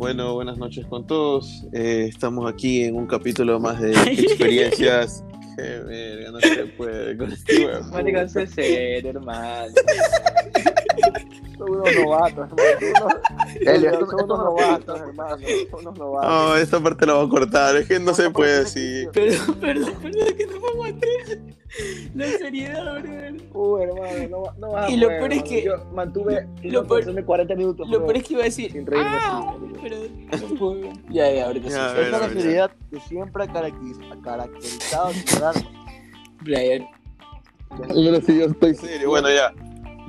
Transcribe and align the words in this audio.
Bueno, 0.00 0.32
buenas 0.32 0.56
noches 0.56 0.86
con 0.86 1.06
todos. 1.06 1.66
Eh, 1.74 2.06
estamos 2.08 2.50
aquí 2.50 2.84
en 2.84 2.96
un 2.96 3.06
capítulo 3.06 3.60
más 3.60 3.78
de 3.82 3.92
experiencias. 4.10 5.22
Qué 5.54 5.62
verga, 5.62 6.30
no 6.30 6.40
se 6.40 6.66
puede 6.68 7.18
con 7.18 7.30
este 7.30 7.66
huevo. 7.66 7.84
Marica, 7.90 8.26
hermano. 9.04 9.74
Son 11.60 11.70
unos 11.70 11.94
novatos, 11.94 12.48
hermano. 12.50 13.20
Elio, 13.60 13.90
Son 13.92 14.02
esto- 14.02 14.24
unos 14.24 14.38
novatos, 14.38 15.00
hermano. 15.00 15.36
Son 15.70 15.80
unos 15.80 15.98
novatos. 15.98 16.30
No, 16.30 16.56
esta 16.56 16.80
parte 16.80 17.06
la 17.06 17.14
voy 17.14 17.26
a 17.26 17.28
cortar, 17.28 17.76
es 17.76 17.86
que 17.86 17.98
no 18.00 18.14
se 18.14 18.30
puede 18.30 18.62
así. 18.62 19.06
Perdón, 19.12 19.54
perdón, 19.60 19.92
perdón, 20.02 20.34
que 20.36 20.46
no 20.46 20.60
me 20.60 20.68
aguanté. 20.68 21.08
La 22.14 22.26
seriedad, 22.26 22.82
brother. 22.82 23.34
Uh, 23.54 23.76
hermano, 23.78 24.28
no, 24.28 24.44
no 24.58 24.72
vas 24.72 24.86
a 24.86 24.90
Y 24.90 24.96
lo 24.96 25.06
poder, 25.06 25.20
peor 25.20 25.32
es 25.34 25.42
que- 25.44 25.62
Yo 25.64 25.72
mantuve 25.94 26.48
lo 26.64 26.84
peor- 26.86 27.24
40 27.24 27.54
minutos. 27.54 27.88
Lo 27.88 28.00
peor 28.04 28.16
es 28.16 28.24
que 28.24 28.32
iba 28.32 28.42
a 28.42 28.46
decir. 28.46 28.72
Sin 28.72 28.86
reírme 28.86 29.10
"Ah", 29.12 29.54
pero 29.82 29.96
no. 30.58 30.92
Ya, 31.10 31.30
ya, 31.30 31.46
ahorita 31.46 31.68
Ya, 31.68 31.90
sí. 31.90 31.94
ver, 31.96 32.04
es 32.06 32.10
la 32.10 32.28
seriedad 32.28 32.70
que 32.90 33.00
siempre 33.00 33.44
ha 33.44 33.46
caracteriz- 33.46 34.00
ha 34.12 34.20
caracterizado 34.22 35.10
a. 35.44 35.52
Brian. 36.42 36.86
Pero 37.86 38.20
si 38.22 38.38
yo 38.38 38.46
estoy 38.46 38.74
serio, 38.74 39.10
bueno, 39.10 39.28
ya. 39.30 39.52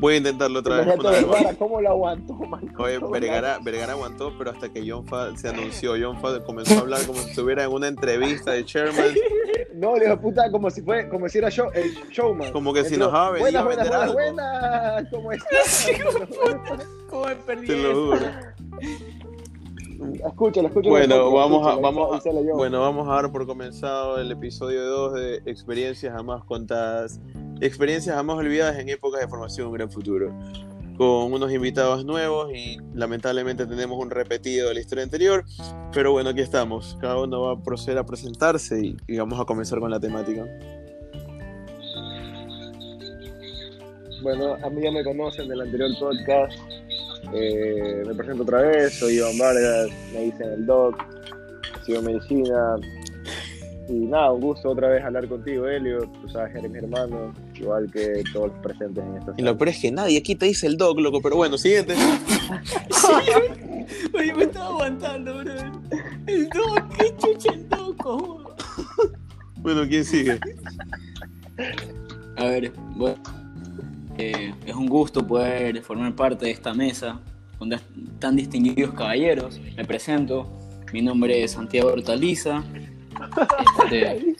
Voy 0.01 0.15
a 0.15 0.17
intentarlo 0.17 0.59
otra 0.59 0.77
vez. 0.81 0.95
Una 0.97 1.53
¿Cómo 1.59 1.79
lo 1.79 1.89
aguantó, 1.91 2.33
marico? 2.33 2.83
Oye, 2.83 2.99
¿Cómo 2.99 3.11
Vergara, 3.11 3.59
Vergara 3.63 3.93
aguantó, 3.93 4.33
pero 4.37 4.49
hasta 4.51 4.67
que 4.67 4.83
John 4.85 5.05
Fa 5.05 5.37
se 5.37 5.47
anunció, 5.49 5.93
John 6.01 6.19
Fa 6.19 6.43
comenzó 6.43 6.75
a 6.75 6.79
hablar 6.81 7.05
como 7.05 7.19
si 7.21 7.29
estuviera 7.29 7.63
en 7.63 7.71
una 7.71 7.87
entrevista 7.87 8.51
de 8.51 8.65
Chairman, 8.65 9.13
No, 9.75 9.95
le 9.95 10.05
dijo 10.05 10.19
puta 10.19 10.51
como 10.51 10.69
si 10.69 10.81
fue, 10.81 11.07
como 11.07 11.29
si 11.29 11.37
era 11.37 11.49
show, 11.49 11.69
el 11.73 11.93
showman. 12.09 12.51
como 12.51 12.73
que 12.73 12.83
si 12.83 12.97
nos 12.97 13.11
va 13.13 13.27
a 13.27 13.31
venir 13.31 13.55
a 13.57 13.63
Buenas, 13.63 13.87
buenas, 13.87 14.13
buenas, 14.13 15.09
buenas. 15.09 15.09
¿Cómo 15.11 15.31
estás? 15.31 15.89
¿Cómo 17.09 17.25
me 17.25 17.35
perdí 17.37 17.67
Te 17.67 17.75
lo 17.77 17.91
eso? 17.91 18.05
juro. 18.17 18.31
Escúchalo, 20.25 20.67
escúchalo. 20.67 20.95
Bueno, 20.95 21.31
vamos 21.31 21.67
a, 21.67 21.75
vamos 21.75 22.25
a, 22.25 22.31
bueno, 22.55 22.81
vamos 22.81 23.07
a 23.07 23.13
dar 23.13 23.31
por 23.31 23.45
comenzado 23.45 24.19
el 24.19 24.31
episodio 24.31 24.83
2 24.83 25.13
de 25.13 25.35
Experiencias 25.45 26.11
jamás 26.11 26.43
contadas. 26.43 27.19
Experiencias 27.59 28.15
jamás 28.15 28.37
olvidadas 28.37 28.79
en 28.79 28.89
épocas 28.89 29.21
de 29.21 29.27
formación 29.27 29.67
un 29.67 29.73
gran 29.73 29.91
futuro. 29.91 30.33
Con 30.97 31.31
unos 31.33 31.51
invitados 31.51 32.03
nuevos 32.03 32.51
y 32.51 32.77
lamentablemente 32.95 33.67
tenemos 33.67 33.99
un 33.99 34.09
repetido 34.09 34.69
de 34.69 34.73
la 34.75 34.79
historia 34.79 35.03
anterior. 35.03 35.45
Pero 35.93 36.11
bueno, 36.11 36.31
aquí 36.31 36.41
estamos. 36.41 36.97
Cada 36.99 37.21
uno 37.21 37.41
va 37.41 37.53
a 37.53 37.61
proceder 37.61 37.99
a 37.99 38.05
presentarse 38.05 38.83
y, 38.83 38.97
y 39.07 39.17
vamos 39.17 39.39
a 39.39 39.45
comenzar 39.45 39.79
con 39.79 39.91
la 39.91 39.99
temática. 39.99 40.47
Bueno, 44.23 44.55
a 44.63 44.69
mí 44.69 44.81
ya 44.81 44.91
me 44.91 45.03
conocen 45.03 45.47
del 45.47 45.61
anterior 45.61 45.89
podcast. 45.99 46.80
Eh, 47.33 48.03
me 48.05 48.13
presento 48.13 48.43
otra 48.43 48.61
vez, 48.61 48.93
soy 48.93 49.15
Iván 49.15 49.37
Vargas, 49.37 49.89
me 50.13 50.23
dicen 50.23 50.51
el 50.51 50.65
doc, 50.65 50.95
sigo 51.85 52.01
medicina. 52.01 52.75
Y 53.87 53.93
nada, 53.93 54.31
un 54.31 54.41
gusto 54.41 54.69
otra 54.69 54.89
vez 54.89 55.03
hablar 55.03 55.27
contigo, 55.27 55.67
Elio. 55.67 55.99
Tú 56.21 56.29
sabes 56.29 56.53
que 56.53 56.59
eres 56.59 56.71
mi 56.71 56.77
hermano, 56.77 57.33
igual 57.55 57.91
que 57.91 58.23
todos 58.31 58.51
los 58.51 58.59
presentes 58.59 59.03
en 59.03 59.17
esta 59.17 59.33
Y 59.37 59.41
lo 59.41 59.57
peor 59.57 59.69
es 59.69 59.79
que 59.79 59.91
nadie 59.91 60.17
aquí 60.17 60.35
te 60.35 60.45
dice 60.45 60.67
el 60.67 60.77
dog, 60.77 60.99
loco. 60.99 61.21
Pero 61.21 61.35
bueno, 61.35 61.57
siguiente. 61.57 61.95
Oye, 64.13 64.33
me 64.33 64.43
estaba 64.43 64.67
aguantando, 64.67 65.39
brother. 65.39 65.71
El 66.27 66.47
doc, 66.49 66.97
qué 66.97 67.13
chucha 67.17 67.53
el 67.53 67.67
doco. 67.67 68.55
Bueno, 69.57 69.87
¿quién 69.87 70.05
sigue? 70.05 70.39
A 72.37 72.45
ver, 72.45 72.71
bueno, 72.95 73.17
eh, 74.17 74.53
es 74.65 74.75
un 74.75 74.87
gusto 74.87 75.25
poder 75.25 75.81
formar 75.81 76.15
parte 76.15 76.45
de 76.45 76.51
esta 76.51 76.73
mesa 76.73 77.19
con 77.57 77.69
tan 78.19 78.35
distinguidos 78.35 78.93
caballeros. 78.93 79.59
Me 79.77 79.85
presento, 79.85 80.47
mi 80.93 81.01
nombre 81.01 81.43
es 81.43 81.51
Santiago 81.51 81.89
Hortaliza. 81.89 82.63
Este, 83.83 84.35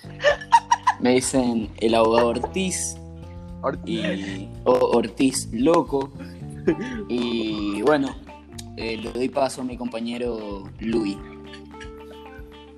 me 1.00 1.16
dicen 1.16 1.70
el 1.78 1.96
abogado 1.96 2.30
Ortiz 2.30 2.98
y 3.86 4.48
Ortiz 4.64 5.50
Loco. 5.54 6.12
Y 7.08 7.82
bueno, 7.82 8.16
eh, 8.78 8.98
le 8.98 9.12
doy 9.12 9.30
paso 9.30 9.62
a 9.62 9.64
mi 9.64 9.78
compañero 9.78 10.64
Luis. 10.80 11.18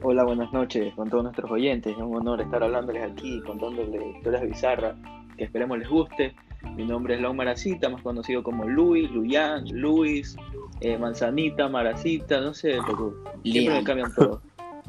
Hola, 0.02 0.25
buenas 0.25 0.52
noches 0.52 0.94
con 0.96 1.10
todos 1.10 1.24
nuestros 1.24 1.50
oyentes. 1.50 1.94
Es 1.94 1.98
un 1.98 2.16
honor 2.16 2.42
estar 2.42 2.62
hablándoles 2.62 3.10
aquí, 3.10 3.42
contándoles 3.46 4.18
historias 4.18 4.44
bizarras 4.44 4.96
que 5.38 5.46
esperemos 5.46 5.80
les 5.80 5.88
guste. 5.88 6.36
Mi 6.75 6.85
nombre 6.85 7.16
es 7.16 7.22
Lau 7.22 7.34
Maracita, 7.34 7.90
más 7.90 8.01
conocido 8.01 8.41
como 8.41 8.68
Luis, 8.68 9.12
Luyan, 9.12 9.66
Luis, 9.69 10.35
eh, 10.81 10.97
Manzanita, 10.97 11.68
Maracita, 11.69 12.41
no 12.41 12.53
sé, 12.53 12.75
loco. 12.75 13.16
Siempre 13.44 13.75
me 13.75 13.84
cambian 13.84 14.13
todo. 14.16 14.41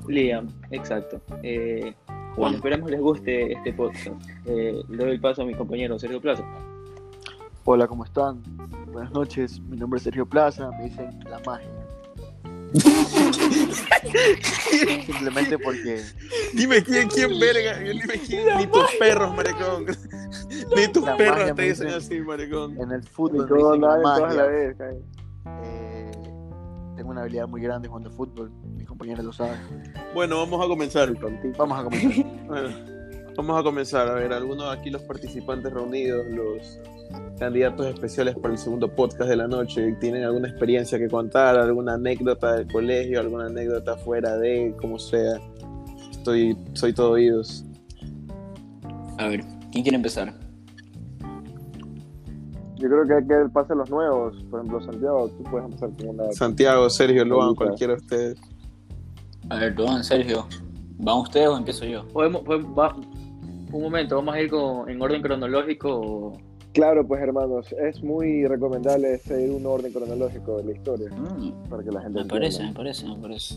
Liam, 0.09 0.49
exacto. 0.71 1.21
Eh, 1.43 1.95
bueno, 2.07 2.35
Juan. 2.37 2.55
esperemos 2.55 2.91
les 2.91 3.01
guste 3.01 3.53
este 3.53 3.73
podcast. 3.73 4.09
Eh, 4.47 4.83
le 4.89 5.05
doy 5.05 5.19
paso 5.19 5.43
a 5.43 5.45
mi 5.45 5.55
compañero 5.55 5.99
Sergio 5.99 6.21
Plaza. 6.21 6.45
Hola, 7.65 7.87
¿cómo 7.87 8.05
están? 8.05 8.43
Buenas 8.93 9.13
noches, 9.13 9.61
mi 9.61 9.77
nombre 9.77 9.99
es 9.99 10.05
Sergio 10.05 10.27
Plaza, 10.27 10.71
me 10.79 10.85
dicen 10.85 11.19
la 11.25 11.41
magia. 11.47 11.84
Simplemente 15.07 15.59
porque 15.59 16.03
Dime 16.53 16.83
quién, 16.83 17.09
quién 17.09 17.39
verga. 17.39 17.79
Dime 17.79 18.15
quién. 18.27 18.59
Ni 18.59 18.67
tus 18.67 18.91
perros, 18.99 19.35
maricón. 19.35 19.87
Ni 20.77 20.89
tus 20.89 21.05
La 21.05 21.17
perros 21.17 21.39
magia 21.39 21.55
te 21.55 21.63
dicen 21.63 21.87
dice- 21.87 21.99
así, 21.99 22.21
maricón. 22.21 22.79
en 22.81 22.91
el 22.93 23.03
fútbol 23.03 23.49
me 23.49 23.51
nadie, 23.51 23.81
todas 24.03 24.21
a 24.21 24.25
magia. 24.25 24.37
la 24.37 24.47
vez. 24.47 24.77
Eh, 25.63 26.11
tengo 26.97 27.11
una 27.11 27.23
habilidad 27.23 27.49
muy 27.49 27.61
grande 27.61 27.89
jugando 27.89 28.11
fútbol, 28.11 28.53
mis 28.77 28.87
compañeros 28.87 29.25
lo 29.25 29.33
saben. 29.33 29.59
Bueno, 30.15 30.39
vamos 30.39 30.65
a 30.65 30.69
comenzar. 30.69 31.13
Vamos 31.57 31.81
a 31.81 31.85
comenzar. 31.85 32.25
Bueno, 32.47 32.69
vamos 33.37 33.61
a 33.61 33.63
comenzar. 33.65 34.09
A 34.09 34.15
ver, 34.15 34.33
algunos 34.33 34.71
de 34.71 34.79
aquí, 34.79 34.91
los 34.91 35.03
participantes 35.03 35.73
reunidos, 35.73 36.25
los 36.29 36.79
candidatos 37.39 37.87
especiales 37.87 38.35
para 38.37 38.53
el 38.55 38.59
segundo 38.59 38.89
podcast 38.95 39.29
de 39.31 39.37
la 39.37 39.49
noche, 39.49 39.93
¿tienen 40.01 40.25
alguna 40.25 40.49
experiencia 40.49 40.99
que 40.99 41.09
contar? 41.09 41.57
¿Alguna 41.57 41.95
anécdota 41.95 42.55
del 42.57 42.67
colegio? 42.71 43.21
¿Alguna 43.21 43.47
anécdota 43.47 43.97
fuera 43.97 44.37
de, 44.39 44.75
como 44.81 44.99
sea? 44.99 45.41
Estoy, 46.11 46.57
soy 46.75 46.93
todo 46.93 47.13
oídos. 47.13 47.65
A 49.19 49.29
ver, 49.29 49.45
¿quién 49.73 49.83
quiere 49.83 49.97
empezar? 49.97 50.33
Yo 52.77 52.89
creo 52.89 53.07
que 53.07 53.15
hay 53.15 53.27
que 53.27 53.49
pasar 53.53 53.77
los 53.77 53.89
nuevos. 53.91 54.37
Por 54.51 54.61
ejemplo, 54.61 54.81
Santiago, 54.83 55.29
tú 55.29 55.43
puedes 55.45 55.65
empezar 55.67 55.91
con 55.97 56.09
una. 56.09 56.33
Santiago, 56.33 56.91
Sergio, 56.91 57.25
Luan, 57.25 57.55
cualquiera 57.55 57.95
de 57.95 58.01
ustedes. 58.01 58.41
A 59.49 59.59
ver, 59.59 59.75
perdón, 59.75 60.03
Sergio. 60.05 60.47
¿Van 60.99 61.19
ustedes 61.19 61.49
o 61.49 61.57
empiezo 61.57 61.85
yo? 61.85 62.07
Podemos, 62.09 62.43
podemos- 62.43 62.77
va- 62.79 62.97
un 63.73 63.83
momento, 63.83 64.17
vamos 64.17 64.35
a 64.35 64.41
ir 64.41 64.51
con, 64.51 64.89
en 64.89 65.01
orden 65.03 65.21
cronológico. 65.23 66.33
Claro, 66.75 67.07
pues 67.07 67.23
hermanos, 67.23 67.73
es 67.73 68.03
muy 68.03 68.47
recomendable 68.49 69.17
seguir 69.19 69.53
un 69.53 69.65
orden 69.65 69.93
cronológico 69.93 70.57
de 70.57 70.65
la 70.65 70.73
historia 70.73 71.09
Mm, 71.09 71.69
para 71.71 71.85
que 71.85 71.93
la 71.93 72.03
gente 72.03 72.21
me 72.21 72.29
parece, 72.29 72.65
me 72.65 72.73
parece, 72.73 73.07
me 73.07 73.17
parece. 73.17 73.55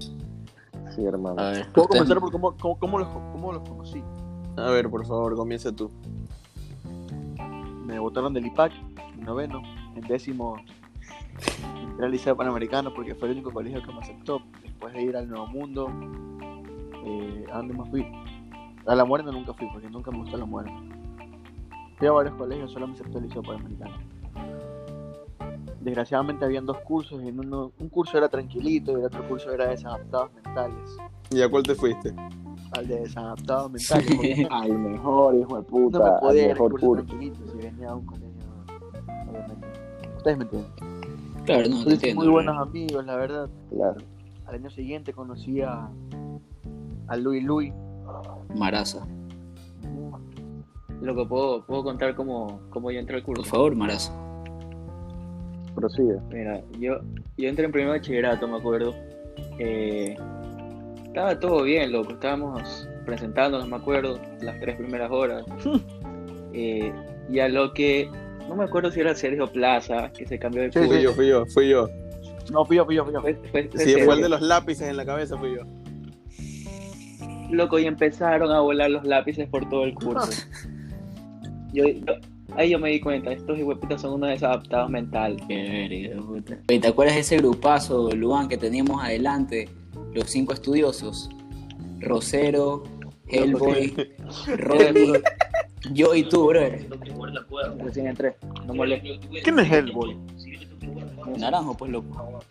Sí, 0.95 1.03
hermano. 1.03 1.41
A 1.41 1.49
ver, 1.51 1.67
Puedo 1.73 1.87
comenzar 1.87 2.19
por 2.19 2.31
cómo, 2.31 2.55
cómo, 2.55 2.77
cómo 2.77 2.99
los, 2.99 3.07
cómo 3.07 3.51
los 3.51 3.67
conocí. 3.67 4.03
A 4.55 4.69
ver, 4.69 4.87
por 4.89 5.03
favor, 5.05 5.35
comienza 5.35 5.71
tú. 5.71 5.89
Me 7.85 7.97
botaron 7.97 8.33
del 8.35 8.45
IPAC, 8.45 8.71
en 9.17 9.25
noveno, 9.25 9.63
en 9.95 10.01
décimo 10.01 10.55
entré 11.81 12.05
al 12.05 12.11
Liceo 12.11 12.35
Panamericano 12.35 12.93
porque 12.93 13.15
fue 13.15 13.29
el 13.29 13.35
único 13.35 13.51
colegio 13.51 13.81
que 13.81 13.91
me 13.91 13.99
aceptó. 13.99 14.43
Después 14.61 14.93
de 14.93 15.01
ir 15.01 15.17
al 15.17 15.27
Nuevo 15.27 15.47
Mundo, 15.47 15.89
eh, 17.03 17.45
¿a 17.51 17.57
dónde 17.57 17.73
más 17.73 17.89
fui? 17.89 18.05
A 18.85 18.93
La 18.93 19.05
Muerte 19.05 19.31
nunca 19.31 19.53
fui 19.53 19.67
porque 19.71 19.89
nunca 19.89 20.11
me 20.11 20.19
gustó 20.19 20.37
La 20.37 20.45
Muerte. 20.45 20.71
Fui 21.97 22.07
a 22.07 22.11
varios 22.11 22.35
colegios, 22.35 22.71
solo 22.71 22.87
me 22.87 22.93
aceptó 22.93 23.17
el 23.17 23.25
Liceo 23.25 23.41
Panamericano. 23.43 23.95
Desgraciadamente 25.81 26.43
habían 26.45 26.65
dos 26.65 26.77
cursos, 26.79 27.21
y 27.23 27.27
en 27.29 27.39
uno, 27.39 27.71
un 27.79 27.89
curso 27.89 28.17
era 28.17 28.27
tranquilito 28.29 28.91
y 28.91 28.95
el 28.95 29.05
otro 29.05 29.27
curso 29.27 29.51
era 29.51 29.65
de 29.65 29.71
desadaptados 29.71 30.31
mentales. 30.33 30.97
¿Y 31.31 31.41
a 31.41 31.49
cuál 31.49 31.63
te 31.63 31.75
fuiste? 31.75 32.13
Al 32.73 32.87
de 32.87 32.99
desadaptados 33.01 33.71
mentales, 33.71 34.47
Al 34.51 34.77
mejor, 34.77 35.35
hijo 35.35 35.55
de 35.55 35.61
no 35.61 35.67
puta. 35.67 35.99
me 35.99 36.05
al 36.05 36.19
podía 36.19 36.41
ir 36.43 36.47
al 36.49 36.53
mejor 36.53 36.71
curso 36.71 36.87
curso. 36.87 37.05
tranquilito 37.05 37.39
si 37.51 37.57
venía 37.57 37.89
a 37.89 37.95
un 37.95 38.05
colegio, 38.05 38.29
obviamente. 39.29 39.67
Ustedes 40.17 40.37
me 40.37 40.43
entienden. 40.43 40.71
Claro, 41.45 41.69
no, 41.69 41.85
te 41.85 41.93
entiendo. 41.93 42.21
muy 42.21 42.31
buenos 42.31 42.57
amigos, 42.57 43.05
la 43.05 43.15
verdad. 43.15 43.49
Claro. 43.69 43.97
Al 44.45 44.55
año 44.55 44.69
siguiente 44.69 45.13
conocí 45.13 45.61
a, 45.61 45.89
a 47.07 47.17
Louis 47.17 47.43
Louis. 47.43 47.73
Maraza. 48.55 49.07
Loco, 51.01 51.27
¿puedo, 51.27 51.65
puedo 51.65 51.83
contar 51.83 52.15
cómo, 52.15 52.61
cómo 52.69 52.91
yo 52.91 52.99
entré 52.99 53.17
al 53.17 53.23
curso? 53.23 53.43
Por 53.43 53.49
favor, 53.51 53.75
Maraza. 53.75 54.11
Prosigue. 55.75 56.17
Mira, 56.31 56.61
yo, 56.79 56.99
yo 57.37 57.49
entré 57.49 57.65
en 57.65 57.71
primer 57.71 57.89
bachillerato, 57.91 58.47
me 58.47 58.57
acuerdo. 58.57 58.95
Eh, 59.59 60.15
estaba 61.05 61.39
todo 61.39 61.63
bien, 61.63 61.91
loco. 61.91 62.13
Estábamos 62.13 62.89
presentándonos, 63.05 63.67
me 63.69 63.75
acuerdo, 63.75 64.19
las 64.41 64.59
tres 64.59 64.75
primeras 64.77 65.11
horas. 65.11 65.45
Eh, 66.59 66.91
y 67.29 67.37
a 67.39 67.49
lo 67.49 67.71
que, 67.71 68.09
no 68.49 68.55
me 68.55 68.63
acuerdo 68.63 68.89
si 68.89 68.99
era 68.99 69.13
Sergio 69.13 69.45
Plaza, 69.45 70.11
que 70.11 70.25
se 70.25 70.39
cambió 70.39 70.63
de 70.63 70.71
Sí, 70.71 70.79
curso. 70.79 70.91
Fui 70.91 71.03
yo, 71.03 71.13
fui 71.13 71.27
yo, 71.27 71.45
fui 71.45 71.69
yo. 71.69 71.87
No, 72.51 72.65
fui 72.65 72.77
yo, 72.77 72.85
fui 72.85 72.95
yo, 72.95 73.03
fui 73.05 73.13
yo. 73.13 73.21
Fue- 73.21 73.35
fue- 73.51 73.69
fue 73.69 73.79
Sí, 73.85 73.93
fue 74.01 74.15
el 74.15 74.21
de 74.21 74.29
los 74.29 74.41
lápices 74.41 74.87
en 74.89 74.97
la 74.97 75.05
cabeza, 75.05 75.37
fui 75.37 75.53
yo. 75.55 75.61
Loco, 77.51 77.77
y 77.77 77.85
empezaron 77.85 78.51
a 78.51 78.59
volar 78.61 78.89
los 78.89 79.05
lápices 79.05 79.47
por 79.49 79.69
todo 79.69 79.83
el 79.83 79.93
curso. 79.93 80.31
Yo, 81.77 81.87
yo- 81.87 82.55
ahí 82.55 82.69
yo 82.71 82.79
me 82.79 82.89
di 82.89 82.99
cuenta, 82.99 83.31
estos 83.31 83.57
hijueputas 83.59 84.01
son 84.01 84.13
unos 84.15 84.29
desadaptados 84.29 84.89
mentales. 84.89 85.41
Qué 85.47 86.17
puta. 86.25 86.57
¿Te 86.65 86.87
acuerdas 86.87 87.15
de 87.15 87.21
ese 87.21 87.37
grupazo, 87.37 88.09
Luan, 88.11 88.47
que 88.47 88.57
teníamos 88.57 89.03
adelante? 89.03 89.69
Los 90.13 90.29
cinco 90.29 90.53
estudiosos. 90.53 91.29
Rosero, 91.99 92.83
Hellboy, 93.27 93.93
Rodney, 94.57 95.13
yo 95.91 96.15
y 96.15 96.23
tú, 96.23 96.47
brother. 96.47 96.87
Recién 97.83 98.07
entré, 98.07 98.35
no 98.65 98.73
molestes. 98.73 99.19
¿Quién 99.43 99.59
es 99.59 99.71
Hellboy? 99.71 100.15
Naranjo, 101.37 101.75
pues 101.75 101.91
loco. 101.91 102.41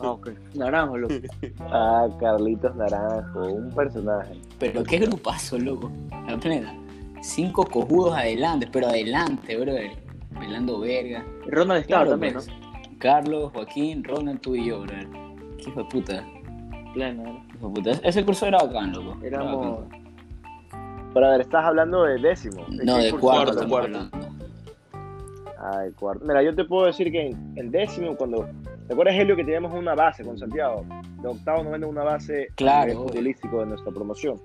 Ah, 0.00 0.10
ok. 0.10 0.30
Naranjo, 0.54 0.96
loco. 0.98 1.14
Ah, 1.60 2.06
Carlitos 2.20 2.74
Naranjo, 2.76 3.46
un 3.46 3.70
personaje. 3.74 4.34
Pero 4.58 4.84
qué 4.84 4.98
grupazo, 4.98 5.58
loco. 5.58 5.90
La 6.28 6.36
plena. 6.38 6.74
Cinco 7.26 7.64
cojudos 7.64 8.14
adelante, 8.16 8.68
pero 8.70 8.86
adelante, 8.86 9.56
brother. 9.56 9.90
Pelando 10.38 10.78
verga. 10.78 11.24
Ronald 11.46 11.80
estaba 11.80 12.02
Claro, 12.04 12.10
también, 12.12 12.34
pues. 12.34 12.48
Carlos, 12.98 13.50
Joaquín, 13.52 14.04
Ronald, 14.04 14.40
tú 14.40 14.54
y 14.54 14.66
yo, 14.66 14.82
brother. 14.82 15.08
Qué 15.58 15.70
hijo 15.70 15.82
de 15.82 15.88
puta. 15.88 16.20
¿no? 16.22 16.92
Pleno, 16.94 17.22
¿no? 17.24 17.44
Hijo 17.56 17.68
de 17.68 17.74
puta. 17.74 17.90
Ese 18.08 18.24
curso 18.24 18.46
era 18.46 18.58
bacán, 18.58 18.92
loco. 18.92 19.18
Éramos. 19.24 19.86
Pero 21.12 21.26
a 21.26 21.30
ver, 21.30 21.40
estás 21.40 21.64
hablando 21.64 22.04
de 22.04 22.18
décimo. 22.20 22.64
No, 22.68 22.96
de 22.98 23.10
cuarto, 23.10 23.66
Cuarto, 23.68 23.98
hablando. 23.98 24.18
Ah, 25.58 25.84
cuarto. 25.98 26.24
Mira, 26.24 26.42
yo 26.44 26.54
te 26.54 26.64
puedo 26.64 26.86
decir 26.86 27.10
que 27.10 27.26
en, 27.30 27.52
en 27.56 27.70
décimo, 27.72 28.16
cuando. 28.16 28.48
¿Te 28.86 28.92
acuerdas, 28.92 29.16
Helio, 29.16 29.34
que 29.34 29.42
teníamos 29.42 29.74
una 29.74 29.96
base 29.96 30.22
con 30.22 30.38
Santiago? 30.38 30.84
De 31.20 31.26
octavo, 31.28 31.64
noveno, 31.64 31.88
una 31.88 32.04
base 32.04 32.48
Claro, 32.54 32.92
futbolístico 32.92 33.60
de 33.60 33.66
nuestra 33.66 33.90
promoción. 33.90 34.40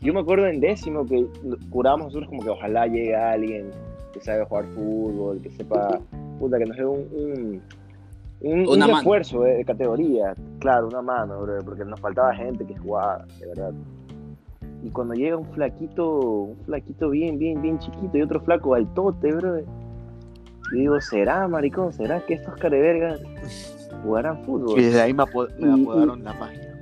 Yo 0.00 0.12
me 0.12 0.20
acuerdo 0.20 0.46
en 0.46 0.60
décimo 0.60 1.06
que 1.06 1.26
curábamos 1.70 2.06
nosotros 2.06 2.28
como 2.28 2.42
que 2.42 2.50
ojalá 2.50 2.86
llegue 2.86 3.14
alguien 3.14 3.70
que 4.12 4.20
sabe 4.20 4.44
jugar 4.44 4.64
fútbol, 4.74 5.40
que 5.40 5.50
sepa, 5.50 6.00
puta, 6.38 6.58
que 6.58 6.66
nos 6.66 6.76
dé 6.76 6.84
un, 6.84 6.98
un, 7.12 7.62
un, 8.40 8.68
Una 8.68 8.86
refuerzo 8.88 9.42
de, 9.42 9.54
de 9.58 9.64
categoría. 9.64 10.34
Claro, 10.58 10.88
una 10.88 11.02
mano, 11.02 11.40
bro, 11.40 11.58
porque 11.64 11.84
nos 11.84 12.00
faltaba 12.00 12.34
gente 12.34 12.66
que 12.66 12.76
jugara, 12.76 13.24
de 13.38 13.46
verdad. 13.46 13.72
Y 14.82 14.90
cuando 14.90 15.14
llega 15.14 15.36
un 15.36 15.46
flaquito, 15.46 16.20
un 16.20 16.56
flaquito 16.64 17.10
bien, 17.10 17.38
bien, 17.38 17.62
bien 17.62 17.78
chiquito 17.78 18.18
y 18.18 18.22
otro 18.22 18.40
flaco 18.40 18.74
altote, 18.74 19.32
bro. 19.32 19.58
Yo 19.60 19.66
digo, 20.78 21.00
¿será, 21.00 21.46
maricón? 21.46 21.92
¿Será 21.92 22.20
que 22.26 22.34
estos 22.34 22.54
carevergas 22.56 23.20
jugarán 24.02 24.42
fútbol? 24.44 24.80
Y 24.80 24.84
desde 24.84 25.00
ahí 25.00 25.12
me, 25.14 25.22
apo- 25.22 25.48
me 25.60 25.76
Y- 25.76 25.82
apodaron 25.82 26.24
la 26.24 26.32
magia. 26.34 26.72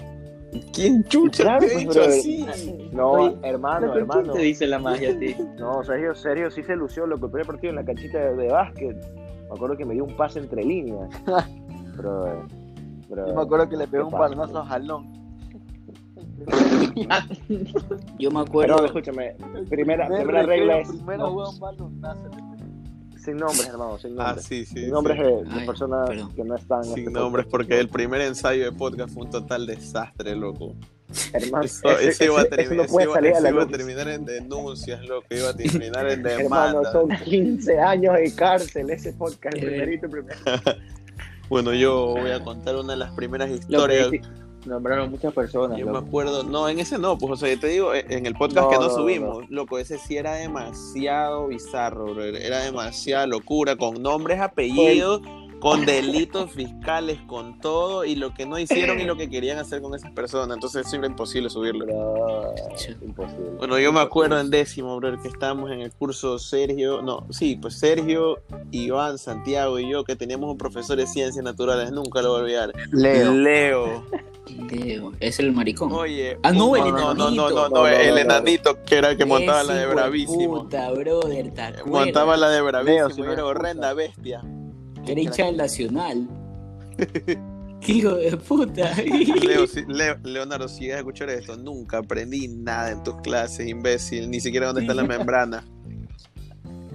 ¿Quién 0.73 1.05
chucha 1.05 1.43
Claro, 1.45 1.61
te 1.61 1.67
ha 1.67 1.69
pues, 1.73 1.79
dicho 1.89 2.01
así? 2.03 2.47
No, 2.93 3.11
Oye, 3.12 3.37
hermano, 3.43 3.87
¿Quién 3.93 3.99
hermano. 4.03 4.33
te 4.33 4.39
dice 4.41 4.67
la 4.67 4.79
magia 4.79 5.11
a 5.12 5.19
ti? 5.19 5.35
No, 5.59 5.83
Sergio, 5.85 6.15
Sergio 6.15 6.51
sí 6.51 6.62
se 6.62 6.77
lució 6.77 7.06
loco. 7.06 7.27
El 7.27 7.33
primer 7.33 7.47
partido 7.47 7.71
en 7.71 7.77
la 7.77 7.85
canchita 7.85 8.19
de, 8.19 8.35
de 8.37 8.49
básquet. 8.49 8.97
Me 9.49 9.55
acuerdo 9.55 9.77
que 9.77 9.85
me 9.85 9.95
dio 9.95 10.05
un 10.05 10.17
pase 10.17 10.39
entre 10.41 10.65
líneas. 10.65 11.09
Pero, 11.97 12.45
pero 13.09 13.29
Yo 13.29 13.35
me 13.35 13.43
acuerdo 13.43 13.69
que 13.69 13.77
le 13.77 13.87
pegó 13.87 14.03
¿qué 14.09 14.15
un 14.15 14.21
pasa? 14.21 14.35
balonazo 14.35 14.59
a 14.59 14.67
Jalón. 14.67 15.12
Yo 18.19 18.31
me 18.31 18.35
Pero 18.35 18.39
acuerdo. 18.41 18.85
escúchame, 18.87 19.37
primera, 19.71 20.06
Primer 20.06 20.25
primera 20.25 20.43
regla 20.43 20.79
es 20.81 20.89
Primera 20.89 21.19
no, 21.19 21.49
un 21.51 21.59
balonazo. 21.61 22.31
Sin 23.25 23.37
nombres, 23.37 23.67
hermano, 23.69 23.99
sin 23.99 24.21
Ah, 24.21 24.25
nombres. 24.26 24.47
sí, 24.47 24.65
sí. 24.65 24.75
sin 24.75 24.85
sí. 24.85 24.91
nombres 24.91 25.19
de, 25.19 25.25
de 25.44 25.61
Ay, 25.61 25.67
personas 25.67 26.09
perdón. 26.09 26.35
que 26.35 26.44
no 26.44 26.55
están 26.56 26.85
Sin 26.85 26.99
este 26.99 27.11
nombres, 27.11 27.47
podcast. 27.47 27.50
porque 27.50 27.81
el 27.81 27.88
primer 27.88 28.21
ensayo 28.21 28.65
de 28.65 28.73
podcast 28.73 29.12
fue 29.15 29.25
un 29.25 29.31
total 29.31 29.67
desastre, 29.67 30.37
loco. 30.37 30.75
Hermano, 31.32 31.65
Eso, 31.65 31.88
ese- 31.99 32.25
iba 32.25 32.41
a, 32.41 32.44
terminar, 32.44 32.65
eso 32.67 32.75
no 32.75 32.82
eso 32.85 32.93
puede 32.93 33.05
iba- 33.06 33.15
salir 33.15 33.32
eso 33.32 33.49
iba 33.49 33.62
a 33.62 33.67
terminar 33.69 34.09
en 34.09 34.25
denuncias, 34.25 35.06
loco. 35.06 35.26
Iba 35.31 35.50
a 35.50 35.56
terminar 35.56 36.11
en 36.11 36.26
Hermano, 36.26 36.81
demandas. 36.82 36.93
son 36.93 37.09
15 37.25 37.79
años 37.79 38.15
de 38.15 38.35
cárcel 38.35 38.91
ese 38.91 39.12
podcast, 39.12 39.56
el 39.56 39.65
Eh. 39.65 39.67
primerito, 39.67 40.09
primero. 40.09 40.38
Bueno, 41.50 41.75
yo 41.75 42.15
voy 42.19 42.31
a 42.31 42.43
contar 42.43 42.75
una 42.77 42.94
de 42.94 42.99
las 42.99 43.12
primeras 43.12 43.50
Lo 43.50 43.55
historias. 43.56 44.09
que 44.09 44.19
sí, 44.19 44.25
nombraron 44.66 45.11
muchas 45.11 45.32
personas. 45.32 45.78
Yo 45.78 45.87
me 45.87 45.99
acuerdo, 45.99 46.43
no, 46.43 46.69
en 46.69 46.78
ese 46.78 46.99
no, 46.99 47.19
pues, 47.19 47.32
o 47.32 47.37
sea, 47.37 47.52
yo 47.52 47.61
te 47.61 47.69
digo, 47.69 47.94
en 47.94 48.26
el 48.26 48.34
podcast 48.34 48.66
No, 48.66 48.70
que 48.70 48.76
no, 48.76 48.88
no, 48.88 48.94
subimos, 48.94 49.50
loco, 49.50 49.78
ese 49.78 49.99
sí 49.99 50.16
era 50.16 50.34
demasiado 50.34 51.49
bizarro, 51.49 52.14
bro, 52.14 52.25
era 52.25 52.61
demasiada 52.61 53.26
locura, 53.26 53.76
con 53.76 54.02
nombres, 54.02 54.40
apellidos, 54.40 55.22
con 55.64 55.87
delitos 55.87 56.50
fiscales, 56.52 57.19
con 57.26 57.58
todo, 57.58 58.05
y 58.05 58.16
lo 58.16 58.34
que 58.34 58.44
no 58.44 58.58
hicieron 58.58 59.00
y 59.00 59.05
lo 59.05 59.16
que 59.16 59.31
querían 59.31 59.56
hacer 59.56 59.81
con 59.81 59.94
esas 59.94 60.11
personas, 60.12 60.55
entonces 60.56 60.87
eso 60.87 60.96
era 60.96 61.06
imposible 61.06 61.49
subirlo. 61.49 61.87
Imposible. 63.00 63.50
Bueno, 63.56 63.78
yo 63.78 63.90
me 63.90 64.00
acuerdo 64.00 64.38
en 64.38 64.50
décimo, 64.50 64.94
bro, 64.96 65.20
que 65.22 65.28
estábamos 65.28 65.70
en 65.70 65.81
el 65.81 65.90
curso 65.90 66.38
Sergio, 66.38 67.00
no, 67.00 67.26
sí, 67.31 67.56
pues 67.56 67.78
Sergio, 67.78 68.40
Iván, 68.72 69.16
Santiago 69.16 69.78
y 69.78 69.88
yo, 69.90 70.05
que 70.05 70.16
teníamos 70.16 70.50
un 70.50 70.58
profesor 70.58 70.99
de 70.99 71.06
ciencias 71.06 71.43
naturales, 71.43 71.90
nunca 71.93 72.20
lo 72.20 72.32
voy 72.32 72.40
a 72.40 72.43
olvidar. 72.43 72.72
Leo. 72.93 73.32
Leo. 73.32 74.05
Leo, 74.70 75.12
Es 75.20 75.38
el 75.40 75.52
maricón. 75.52 75.90
Oye, 75.93 76.37
Ah, 76.43 76.52
no, 76.52 76.76
el 76.76 76.82
no, 76.82 77.14
no, 77.14 77.14
no, 77.14 77.28
enanito. 77.28 77.31
no, 77.31 77.31
no, 77.31 77.50
No, 77.50 77.69
no, 77.70 77.88
el 77.88 78.19
enanito 78.19 78.82
que 78.84 78.96
era 78.96 79.12
el 79.12 79.17
que 79.17 79.25
montaba 79.25 79.62
la 79.62 79.75
de 79.75 79.87
bravísimo. 79.87 80.64
Puta, 80.64 80.90
brother, 80.90 81.50
¿te 81.55 81.62
acuerdas? 81.62 81.87
Montaba 81.87 82.37
la 82.37 82.50
de 82.50 82.56
Leo, 82.58 82.67
bravísimo 82.67 83.08
si 83.14 83.20
y 83.20 83.25
no 83.25 83.32
era 83.32 83.46
horrenda 83.46 83.94
bestia. 83.94 84.43
Era 85.06 85.21
hincha 85.21 85.45
del 85.47 85.56
Nacional. 85.56 86.29
Hijo 87.87 88.15
de 88.15 88.37
puta. 88.39 88.93
Leo, 89.43 89.67
si- 89.69 89.85
Leo- 89.87 90.17
Leonardo, 90.23 90.69
si 90.69 90.85
llegas 90.85 90.97
a 90.97 90.99
escuchar 91.01 91.29
esto, 91.31 91.56
nunca 91.56 91.99
aprendí 91.99 92.49
nada 92.49 92.91
en 92.93 93.03
tus 93.03 93.17
clases, 93.21 93.69
imbécil, 93.69 94.31
ni 94.31 94.41
siquiera 94.41 94.67
dónde 94.69 94.81
está 94.83 94.95
la 94.95 95.05
membrana. 95.05 95.65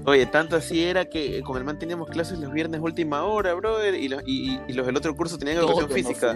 Oye, 0.06 0.26
tanto 0.26 0.56
así 0.56 0.82
era 0.82 1.06
que 1.10 1.42
con 1.44 1.58
el 1.58 1.64
man 1.66 1.78
teníamos 1.78 2.10
clases 2.10 2.40
los 2.40 2.52
viernes 2.52 2.80
última 2.82 3.24
hora, 3.26 3.54
brother, 3.54 3.94
y 3.94 4.08
los, 4.08 4.24
y, 4.26 4.54
y- 4.54 4.60
y 4.70 4.74
los 4.74 4.86
del 4.88 4.96
otro 4.98 5.16
curso 5.16 5.38
tenían 5.38 5.58
educación 5.58 5.88
Todos 5.88 5.94
física. 5.94 6.34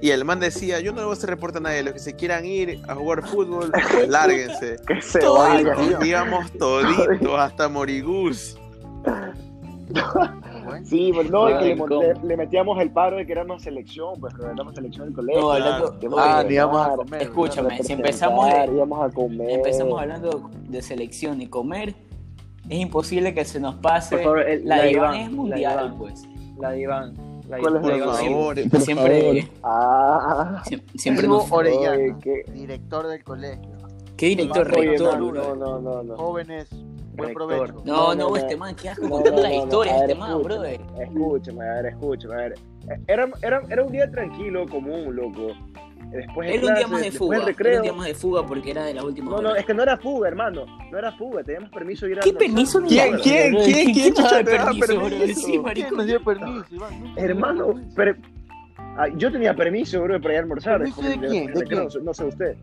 Y 0.00 0.10
el 0.10 0.24
man 0.24 0.40
decía, 0.40 0.80
yo 0.80 0.92
no 0.92 0.98
le 0.98 1.04
voy 1.04 1.10
a 1.12 1.18
hacer 1.18 1.28
reporte 1.28 1.58
a 1.58 1.60
nadie, 1.60 1.82
los 1.82 1.92
que 1.92 1.98
se 1.98 2.14
quieran 2.14 2.46
ir 2.46 2.80
a 2.88 2.94
jugar 2.94 3.26
fútbol, 3.28 3.70
lárguense. 4.08 4.76
Que 4.86 5.02
se 5.02 5.18
Todo 5.18 5.40
vaya. 5.40 5.74
Y 5.82 5.90
nos 5.90 6.06
íbamos 6.06 6.50
toditos 6.52 7.38
hasta 7.38 7.68
Morigús. 7.68 8.56
Sí, 10.84 11.12
pero 11.14 11.28
no, 11.30 11.50
y 11.50 11.58
que 11.58 11.74
le, 11.76 12.14
le- 12.14 12.14
le 12.26 12.36
metíamos 12.36 12.80
el 12.80 12.90
paro 12.90 13.16
de 13.16 13.26
que 13.26 13.32
éramos 13.32 13.62
selección, 13.62 14.14
pues 14.20 14.34
que 14.34 14.42
éramos 14.44 14.74
selección 14.74 15.06
del 15.06 15.14
colegio. 15.14 15.40
No, 15.42 15.50
hablando- 15.52 15.98
que 15.98 16.06
íbamos 16.06 16.24
Ah, 16.26 16.44
íbamos 16.48 16.86
a 16.86 16.96
comer. 16.96 17.22
Escúchame, 17.22 17.82
si 17.82 17.92
empezamos 17.92 18.46
a 18.48 19.10
comer. 19.10 19.50
Empezamos 19.50 20.00
hablando 20.00 20.50
de 20.68 20.82
selección 20.82 21.40
y 21.42 21.46
comer. 21.48 21.94
Es 22.68 22.78
imposible 22.78 23.34
que 23.34 23.44
se 23.44 23.60
nos 23.60 23.74
pase. 23.76 24.16
Por 24.16 24.24
favor, 24.24 24.40
el- 24.40 24.66
la 24.66 24.76
la 24.78 24.82
de 24.84 24.90
Iván 24.92 25.14
Iván, 25.14 25.20
es 25.22 25.30
la 25.30 25.36
mundial, 25.36 25.76
de 25.76 25.84
Iván. 25.84 25.98
pues. 25.98 26.28
La 26.58 26.70
de 26.70 26.80
Iván. 26.80 27.14
La 27.48 27.58
¿Cuál 27.58 27.76
es 27.76 27.82
la 27.82 27.96
la 28.06 28.12
favor. 28.14 28.56
Siempre, 28.80 29.50
Ah, 29.62 30.62
siempre, 30.64 30.98
siempre 30.98 31.22
Diego 31.26 31.38
nos. 31.42 31.52
Orellana, 31.52 32.18
qué- 32.20 32.44
director 32.54 33.06
del 33.06 33.22
colegio. 33.22 33.70
¿Qué 34.16 34.26
director 34.28 34.66
rector? 34.70 35.18
no, 35.20 35.54
no, 35.56 35.80
no, 35.80 36.02
no. 36.02 36.16
Jóvenes, 36.16 36.68
buen 37.14 37.28
Rector. 37.30 37.48
provecho. 37.48 37.82
No, 37.84 37.94
No, 37.94 38.14
no, 38.14 38.30
no, 38.30 38.36
este 38.36 38.56
man, 38.56 38.74
qué 38.74 38.88
asco 38.90 39.04
No, 39.04 39.10
contando 39.10 39.42
no, 39.42 39.42
la 39.42 39.48
no, 39.50 39.56
no. 39.56 39.62
historia 39.64 39.92
A 39.92 39.94
de 39.96 40.00
ver, 40.02 40.10
este 40.10 40.20
man, 40.20 40.42
brother. 40.42 40.80
Escúchame, 41.00 41.68
a 41.68 41.72
ver, 41.74 41.86
escúchame, 41.86 42.34
a 42.34 42.36
ver. 42.38 42.54
Era, 43.06 43.28
era, 43.42 43.62
era 43.70 43.82
un 43.82 43.92
día 43.92 44.10
tranquilo, 44.10 44.66
común, 44.68 45.14
loco. 45.16 45.48
Después 46.10 46.48
de 46.48 46.54
Era 46.56 46.66
un 46.68 46.74
día 46.74 46.86
más 46.86 47.00
de 47.02 47.10
fuga. 47.10 47.36
Era 47.38 47.76
un 47.78 47.82
día 47.82 47.92
más 47.92 48.06
de 48.06 48.14
fuga 48.14 48.46
porque 48.46 48.70
era 48.70 48.84
de 48.84 48.94
las 48.94 49.04
últimas 49.04 49.30
No, 49.32 49.42
no, 49.42 49.48
horas. 49.48 49.60
es 49.60 49.66
que 49.66 49.74
no 49.74 49.82
era 49.82 49.96
fuga, 49.96 50.28
hermano. 50.28 50.64
No 50.92 50.98
era 50.98 51.10
fuga, 51.12 51.42
teníamos 51.42 51.70
permiso 51.70 52.06
de 52.06 52.12
ir 52.12 52.18
a 52.18 52.22
¿Qué 52.22 52.32
permiso 52.34 52.80
ni 52.80 52.88
¿Quién, 52.90 53.12
la- 53.12 53.18
quién, 53.20 53.52
brother? 53.52 53.72
quién, 53.72 53.92
quién 53.94 54.14
nos 54.14 54.16
da 54.22 54.22
chucha 54.30 54.44
te 54.44 54.50
da 54.50 54.64
permiso, 54.64 54.86
permiso? 54.86 55.08
brother? 55.16 55.34
Sí, 55.34 55.44
¿Quién 55.44 55.62
marico. 55.62 55.96
nos 55.96 56.06
dio 56.06 56.24
permiso, 56.24 56.64
Iván? 56.70 57.00
Nunca 57.00 57.20
Hermano, 57.20 57.66
nos 57.66 57.66
dio 57.66 57.94
permiso. 57.94 57.94
pero 57.96 58.16
ah, 58.96 59.08
yo 59.16 59.30
tenía 59.32 59.54
permiso, 59.54 60.02
bro, 60.02 60.20
para 60.20 60.34
ir 60.34 60.38
a 60.38 60.42
almorzar. 60.42 60.78
¿Permiso 60.78 61.02
después 61.02 61.20
de 61.20 61.28
del- 61.28 61.30
quién? 61.44 61.54
¿De 61.54 61.60
recreo, 61.60 61.88
quién? 61.88 62.04
No 62.04 62.14
sé 62.14 62.24
usted. 62.24 62.56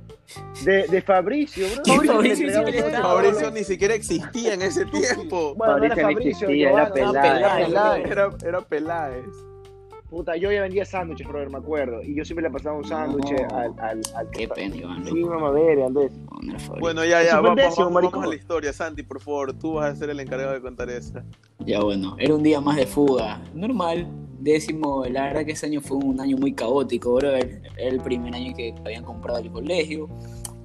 De, 0.63 0.87
de 0.87 1.01
Fabricio, 1.01 1.67
bro. 1.73 1.83
¿Qué 1.83 2.07
Fabricio 2.07 2.51
Fabricio. 2.53 2.91
Fabricio 3.01 3.51
ni 3.51 3.63
siquiera 3.63 3.93
existía 3.93 4.53
en 4.53 4.61
ese 4.61 4.85
tiempo. 4.85 5.55
Bueno, 5.57 5.77
no 5.77 5.83
era 5.85 5.95
Fabricio 5.95 6.47
Fabricio, 6.47 6.47
existía, 6.49 6.71
era 6.71 6.93
Peláez. 6.93 8.05
Era, 8.11 8.29
era 8.45 8.61
Peláez. 8.61 9.25
Puta, 10.09 10.35
yo 10.35 10.51
ya 10.51 10.63
vendía 10.63 10.83
sándwiches, 10.83 11.25
brother, 11.25 11.49
me 11.49 11.59
acuerdo. 11.59 12.01
Y 12.03 12.13
yo 12.15 12.25
siempre 12.25 12.43
le 12.43 12.49
pasaba 12.51 12.75
un 12.75 12.83
sándwich 12.83 13.31
No. 13.31 13.57
al, 13.57 13.73
al, 13.79 14.01
al 14.13 14.29
Qué 14.31 14.45
pena, 14.45 14.75
Iván. 14.75 15.05
Sí, 15.05 15.23
ver, 15.23 15.81
Andrés. 15.83 16.11
Fabricio. 16.27 16.75
Bueno, 16.81 17.05
ya, 17.05 17.23
ya, 17.23 17.39
vamos, 17.39 17.55
décimo, 17.55 17.85
vamos, 17.89 18.11
vamos 18.11 18.25
a 18.25 18.29
la 18.29 18.35
historia. 18.35 18.73
Santi, 18.73 19.03
por 19.03 19.21
favor, 19.21 19.53
tú 19.53 19.75
vas 19.75 19.93
a 19.93 19.95
ser 19.95 20.09
el 20.09 20.19
encargado 20.19 20.51
de 20.51 20.59
contar 20.59 20.89
esa. 20.89 21.23
Ya 21.59 21.79
bueno, 21.79 22.17
era 22.19 22.35
un 22.35 22.43
día 22.43 22.59
más 22.59 22.75
de 22.75 22.85
fuga. 22.87 23.39
Normal. 23.53 24.05
Décimo, 24.41 25.05
la 25.05 25.23
verdad 25.25 25.45
que 25.45 25.51
ese 25.51 25.67
año 25.67 25.81
fue 25.81 25.97
un 25.97 26.19
año 26.19 26.35
muy 26.37 26.53
caótico, 26.53 27.13
bro. 27.13 27.29
Era 27.35 27.47
el 27.77 27.99
primer 28.01 28.33
año 28.35 28.53
que 28.55 28.73
habían 28.83 29.03
comprado 29.03 29.39
el 29.39 29.51
colegio. 29.51 30.09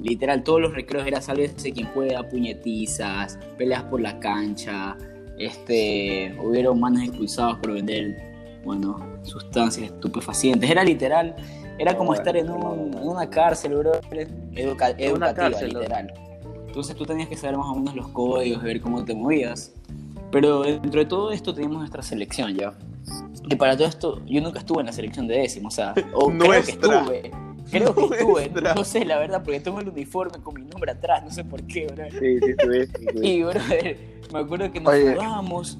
Literal, 0.00 0.42
todos 0.42 0.60
los 0.62 0.74
recreos 0.74 1.06
era 1.06 1.20
sálvese 1.20 1.72
quien 1.72 1.86
pueda, 1.92 2.26
puñetizas, 2.28 3.38
peleas 3.58 3.82
por 3.84 4.00
la 4.00 4.18
cancha. 4.18 4.96
Este, 5.38 6.34
hubieron 6.42 6.80
manos 6.80 7.02
expulsados 7.02 7.58
por 7.58 7.72
vender 7.74 8.16
bueno, 8.64 8.98
sustancias 9.22 9.90
estupefacientes. 9.92 10.68
Era 10.70 10.82
literal, 10.82 11.36
era 11.78 11.96
como 11.96 12.14
estar 12.14 12.36
en, 12.36 12.50
un- 12.50 12.94
en 12.94 13.06
una 13.08 13.28
cárcel, 13.28 13.74
bro. 13.76 13.92
Educa- 14.54 14.94
educativa, 14.98 15.34
cárcel, 15.34 15.68
literal. 15.74 16.14
Entonces 16.66 16.96
tú 16.96 17.04
tenías 17.04 17.28
que 17.28 17.36
saber 17.36 17.56
más 17.58 17.66
o 17.68 17.74
menos 17.76 17.94
los 17.94 18.08
códigos, 18.08 18.62
ver 18.62 18.80
cómo 18.80 19.04
te 19.04 19.14
movías. 19.14 19.72
Pero 20.36 20.64
dentro 20.64 21.00
de 21.00 21.06
todo 21.06 21.32
esto 21.32 21.54
teníamos 21.54 21.78
nuestra 21.78 22.02
selección 22.02 22.54
ya. 22.54 22.74
Y 23.48 23.56
para 23.56 23.74
todo 23.74 23.88
esto, 23.88 24.22
yo 24.26 24.42
nunca 24.42 24.58
estuve 24.58 24.80
en 24.80 24.86
la 24.86 24.92
selección 24.92 25.26
de 25.26 25.38
décimo, 25.38 25.68
o 25.68 25.70
sea, 25.70 25.94
o 26.12 26.28
creo 26.28 26.62
que 26.62 26.72
estuve. 26.72 27.30
Creo 27.70 27.94
que 27.94 28.16
estuve, 28.18 28.50
no 28.74 28.84
sé 28.84 29.06
la 29.06 29.18
verdad, 29.18 29.42
porque 29.42 29.60
tengo 29.60 29.80
el 29.80 29.88
uniforme 29.88 30.38
con 30.42 30.52
mi 30.52 30.60
nombre 30.60 30.92
atrás, 30.92 31.24
no 31.24 31.30
sé 31.30 31.42
por 31.42 31.62
qué, 31.62 31.86
bro. 31.86 32.04
Sí, 32.10 32.38
sí, 32.38 32.50
estuviste. 32.50 32.98
estuviste. 33.06 33.26
Y, 33.26 33.42
brother, 33.44 33.98
me 34.30 34.38
acuerdo 34.40 34.70
que 34.70 34.78
nos 34.78 34.94
jugábamos 34.94 35.78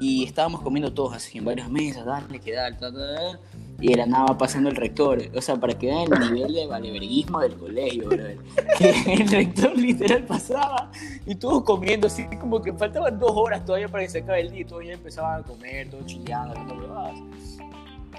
y 0.00 0.24
estábamos 0.24 0.62
comiendo 0.62 0.90
todos 0.90 1.12
así 1.12 1.36
en 1.36 1.44
varias 1.44 1.68
mesas, 1.68 2.06
dale, 2.06 2.38
que 2.38 2.54
dale, 2.54 2.76
ta, 2.76 2.90
ta, 2.90 2.98
ta, 2.98 3.40
y 3.80 3.88
de 3.88 3.96
la 3.96 4.06
nada 4.06 4.26
va 4.30 4.38
pasando 4.38 4.68
el 4.68 4.76
rector. 4.76 5.22
O 5.36 5.40
sea, 5.40 5.56
para 5.56 5.78
que 5.78 5.86
vean 5.86 6.12
el 6.12 6.34
nivel 6.34 6.54
de 6.54 6.66
valeverguismo 6.66 7.40
del 7.40 7.54
colegio, 7.56 8.08
brother. 8.08 8.38
Que 8.76 8.90
el 9.12 9.28
rector 9.28 9.76
literal 9.76 10.24
pasaba 10.24 10.90
y 11.26 11.34
todos 11.36 11.62
comiendo, 11.62 12.08
así 12.08 12.26
como 12.40 12.60
que 12.60 12.72
faltaban 12.72 13.18
dos 13.18 13.32
horas 13.34 13.64
todavía 13.64 13.88
para 13.88 14.04
que 14.04 14.10
se 14.10 14.18
acabe 14.18 14.40
el 14.40 14.50
día 14.50 14.60
y 14.62 14.64
todos 14.64 14.84
ya 14.84 14.92
empezaban 14.92 15.40
a 15.40 15.44
comer, 15.44 15.90
todos 15.90 16.06
chileando, 16.06 16.58
hablando. 16.58 17.26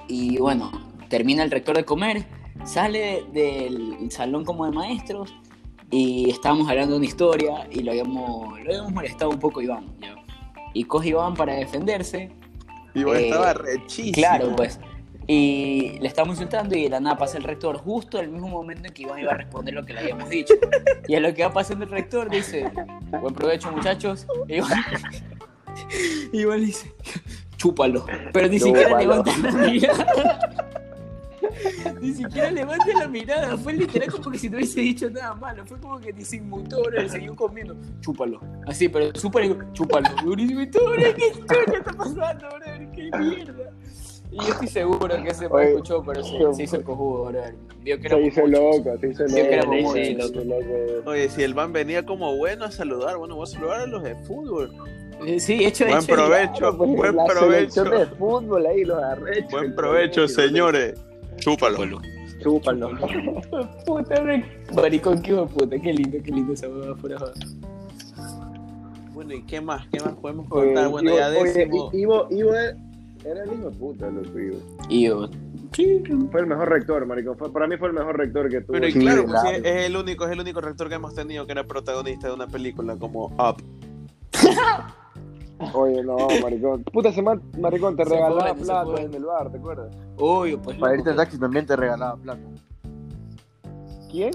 Y 0.07 0.37
bueno, 0.37 0.71
termina 1.09 1.43
el 1.43 1.51
rector 1.51 1.75
de 1.75 1.83
comer, 1.83 2.25
sale 2.63 3.25
del 3.33 4.09
salón 4.11 4.45
como 4.45 4.65
de 4.65 4.71
maestros 4.71 5.33
y 5.91 6.29
estábamos 6.29 6.69
hablando 6.69 6.93
de 6.93 6.97
una 6.97 7.05
historia 7.05 7.67
y 7.69 7.81
lo 7.81 7.91
habíamos, 7.91 8.59
lo 8.59 8.65
habíamos 8.69 8.91
molestado 8.93 9.31
un 9.31 9.39
poco 9.39 9.61
Iván. 9.61 9.85
¿ya? 9.99 10.15
Y 10.73 10.85
coge 10.85 11.09
Iván 11.09 11.33
para 11.33 11.53
defenderse. 11.53 12.31
Bueno, 12.93 13.13
Eh, 13.15 13.27
estaba 13.27 13.53
rechísimo. 13.53 14.13
Claro, 14.13 14.55
pues. 14.55 14.79
Y 15.31 15.99
le 15.99 16.07
estábamos 16.07 16.37
insultando 16.37 16.75
y 16.75 16.85
de 16.85 16.89
la 16.89 16.99
nada 16.99 17.15
pasa 17.15 17.37
el 17.37 17.43
rector 17.43 17.77
justo 17.77 18.17
en 18.17 18.25
el 18.25 18.31
mismo 18.31 18.47
momento 18.47 18.87
en 18.87 18.93
que 18.95 19.03
Iván 19.03 19.19
iba 19.19 19.31
a 19.31 19.35
responder 19.35 19.75
lo 19.75 19.85
que 19.85 19.93
le 19.93 19.99
habíamos 19.99 20.27
dicho. 20.27 20.55
Y 21.07 21.13
a 21.13 21.19
lo 21.19 21.31
que 21.35 21.43
va 21.43 21.53
pasando 21.53 21.85
el 21.85 21.91
rector 21.91 22.31
dice, 22.31 22.65
buen 23.21 23.35
provecho 23.35 23.71
muchachos. 23.71 24.25
Y 24.47 24.55
Iván, 24.55 24.83
Iván 26.33 26.61
dice, 26.61 26.91
chúpalo. 27.57 28.07
Pero 28.33 28.47
ni 28.47 28.57
siquiera 28.57 28.97
levanta 28.97 29.31
la 29.37 29.51
mirada. 29.51 30.65
Ni 32.01 32.11
siquiera 32.11 32.49
levanta 32.49 32.87
la 32.97 33.07
mirada. 33.07 33.55
Fue 33.55 33.73
literal 33.73 34.11
como 34.11 34.31
que 34.31 34.39
si 34.39 34.49
no 34.49 34.57
hubiese 34.57 34.81
dicho 34.81 35.11
nada 35.11 35.35
malo. 35.35 35.63
Fue 35.67 35.79
como 35.79 35.99
que 35.99 36.11
ni 36.11 36.25
se 36.25 36.37
inmutó, 36.37 36.81
bro, 36.81 37.03
le 37.03 37.07
siguió 37.07 37.35
comiendo. 37.35 37.77
Chúpalo. 38.01 38.41
Así, 38.65 38.89
pero 38.89 39.13
súper 39.13 39.55
chúpalo. 39.73 40.09
Durísimo. 40.23 40.61
Y 40.61 40.71
todo, 40.71 40.89
bro, 40.89 41.13
¿qué 41.15 41.27
está 41.77 41.93
pasando, 41.93 42.47
bro? 42.49 42.91
¡Qué 42.95 43.11
mierda! 43.19 43.71
Y 44.31 44.37
yo 44.37 44.43
estoy 44.49 44.67
seguro 44.67 45.07
que 45.23 45.29
ese 45.29 45.47
Oye, 45.47 45.69
escuchó, 45.69 46.03
pero 46.05 46.23
se, 46.23 46.53
se 46.53 46.63
hizo 46.63 46.75
el 46.77 46.83
cojudo, 46.83 47.25
bro. 47.25 47.41
Vio 47.81 47.99
que 47.99 48.09
Se 48.09 48.21
hizo 48.21 48.45
loco, 48.47 48.97
se 48.99 49.07
hizo 49.07 49.23
loco. 49.23 49.93
se 49.93 50.11
hizo 50.11 50.43
loco. 50.43 51.09
Oye, 51.09 51.29
si 51.29 51.41
el 51.43 51.53
van 51.55 51.73
venía 51.73 52.05
como 52.05 52.35
bueno 52.37 52.65
a 52.65 52.71
saludar, 52.71 53.17
bueno, 53.17 53.35
voy 53.35 53.43
a 53.43 53.47
saludar 53.47 53.81
a 53.81 53.85
los 53.87 54.03
de 54.03 54.15
fútbol. 54.17 54.71
Eh, 55.25 55.39
Sí, 55.39 55.65
hecho, 55.65 55.85
Buen 55.85 55.97
hecho. 55.97 56.13
provecho, 56.13 56.77
Pues, 56.77 56.89
buen 56.91 57.15
la 57.15 57.25
provecho. 57.25 57.83
de 57.85 58.05
fútbol 58.05 58.65
ahí, 58.67 58.85
los 58.85 59.01
arrechos. 59.03 59.51
Buen 59.51 59.75
provecho, 59.75 60.27
señores. 60.27 60.93
Chúpalo. 61.37 61.99
Chúpalo. 62.41 62.91
Puta, 63.85 64.21
bro. 64.21 64.33
Maricón, 64.75 65.21
qué 65.21 65.31
hijo 65.31 65.41
de 65.45 65.47
puta. 65.53 65.79
Qué 65.79 65.91
lindo, 65.93 66.17
qué 66.23 66.31
lindo 66.31 66.53
esa 66.53 66.69
huevada 66.69 66.95
fuera. 66.95 67.17
Bueno, 69.13 69.33
¿y 69.33 69.41
qué 69.43 69.59
más? 69.59 69.85
¿Qué 69.91 69.99
más 69.99 70.13
podemos 70.15 70.45
Oye, 70.51 70.67
contar? 70.67 70.89
Bueno, 70.89 71.09
Ivo- 71.11 71.17
ya 71.17 71.27
oye, 71.29 71.43
décimo. 71.53 71.89
Ivo 71.93 72.53
era 72.55 72.77
era 73.25 73.43
el 73.43 73.53
hijo 73.53 73.69
de 73.69 73.75
puta, 73.77 74.09
loco, 74.09 74.39
Ivo. 74.39 74.57
Y 74.89 75.05
yo, 75.05 75.29
Fue 76.31 76.41
el 76.41 76.47
mejor 76.47 76.69
rector, 76.69 77.05
maricón. 77.05 77.37
Fue- 77.37 77.51
para 77.53 77.67
mí 77.67 77.77
fue 77.77 77.89
el 77.89 77.93
mejor 77.93 78.17
rector 78.17 78.49
que 78.49 78.61
tuvo. 78.61 78.73
Pero 78.73 78.87
y 78.87 78.93
claro, 78.93 79.25
pues, 79.25 79.43
es 79.63 79.85
el 79.85 79.95
único, 79.95 80.25
es 80.25 80.31
el 80.31 80.39
único 80.39 80.61
rector 80.61 80.89
que 80.89 80.95
hemos 80.95 81.13
tenido 81.13 81.45
que 81.45 81.51
era 81.51 81.63
protagonista 81.65 82.27
de 82.27 82.33
una 82.33 82.47
película 82.47 82.95
como 82.97 83.27
Up. 83.37 83.61
Oye, 85.73 86.01
no, 86.03 86.15
maricón. 86.41 86.83
Puta, 86.85 87.09
ese 87.09 87.21
man, 87.21 87.41
maricón, 87.59 87.95
te 87.97 88.05
Se 88.05 88.09
regalaba 88.11 88.53
plata 88.55 89.01
en 89.01 89.13
el 89.13 89.25
bar, 89.25 89.51
¿te 89.51 89.57
acuerdas? 89.57 89.93
obvio, 90.17 90.61
pues. 90.61 90.77
Para 90.77 90.95
irte 90.95 91.09
que- 91.11 91.15
taxi 91.17 91.37
también 91.37 91.65
te 91.65 91.75
regalaba 91.75 92.15
plata. 92.17 92.41
¿Quién? 94.09 94.31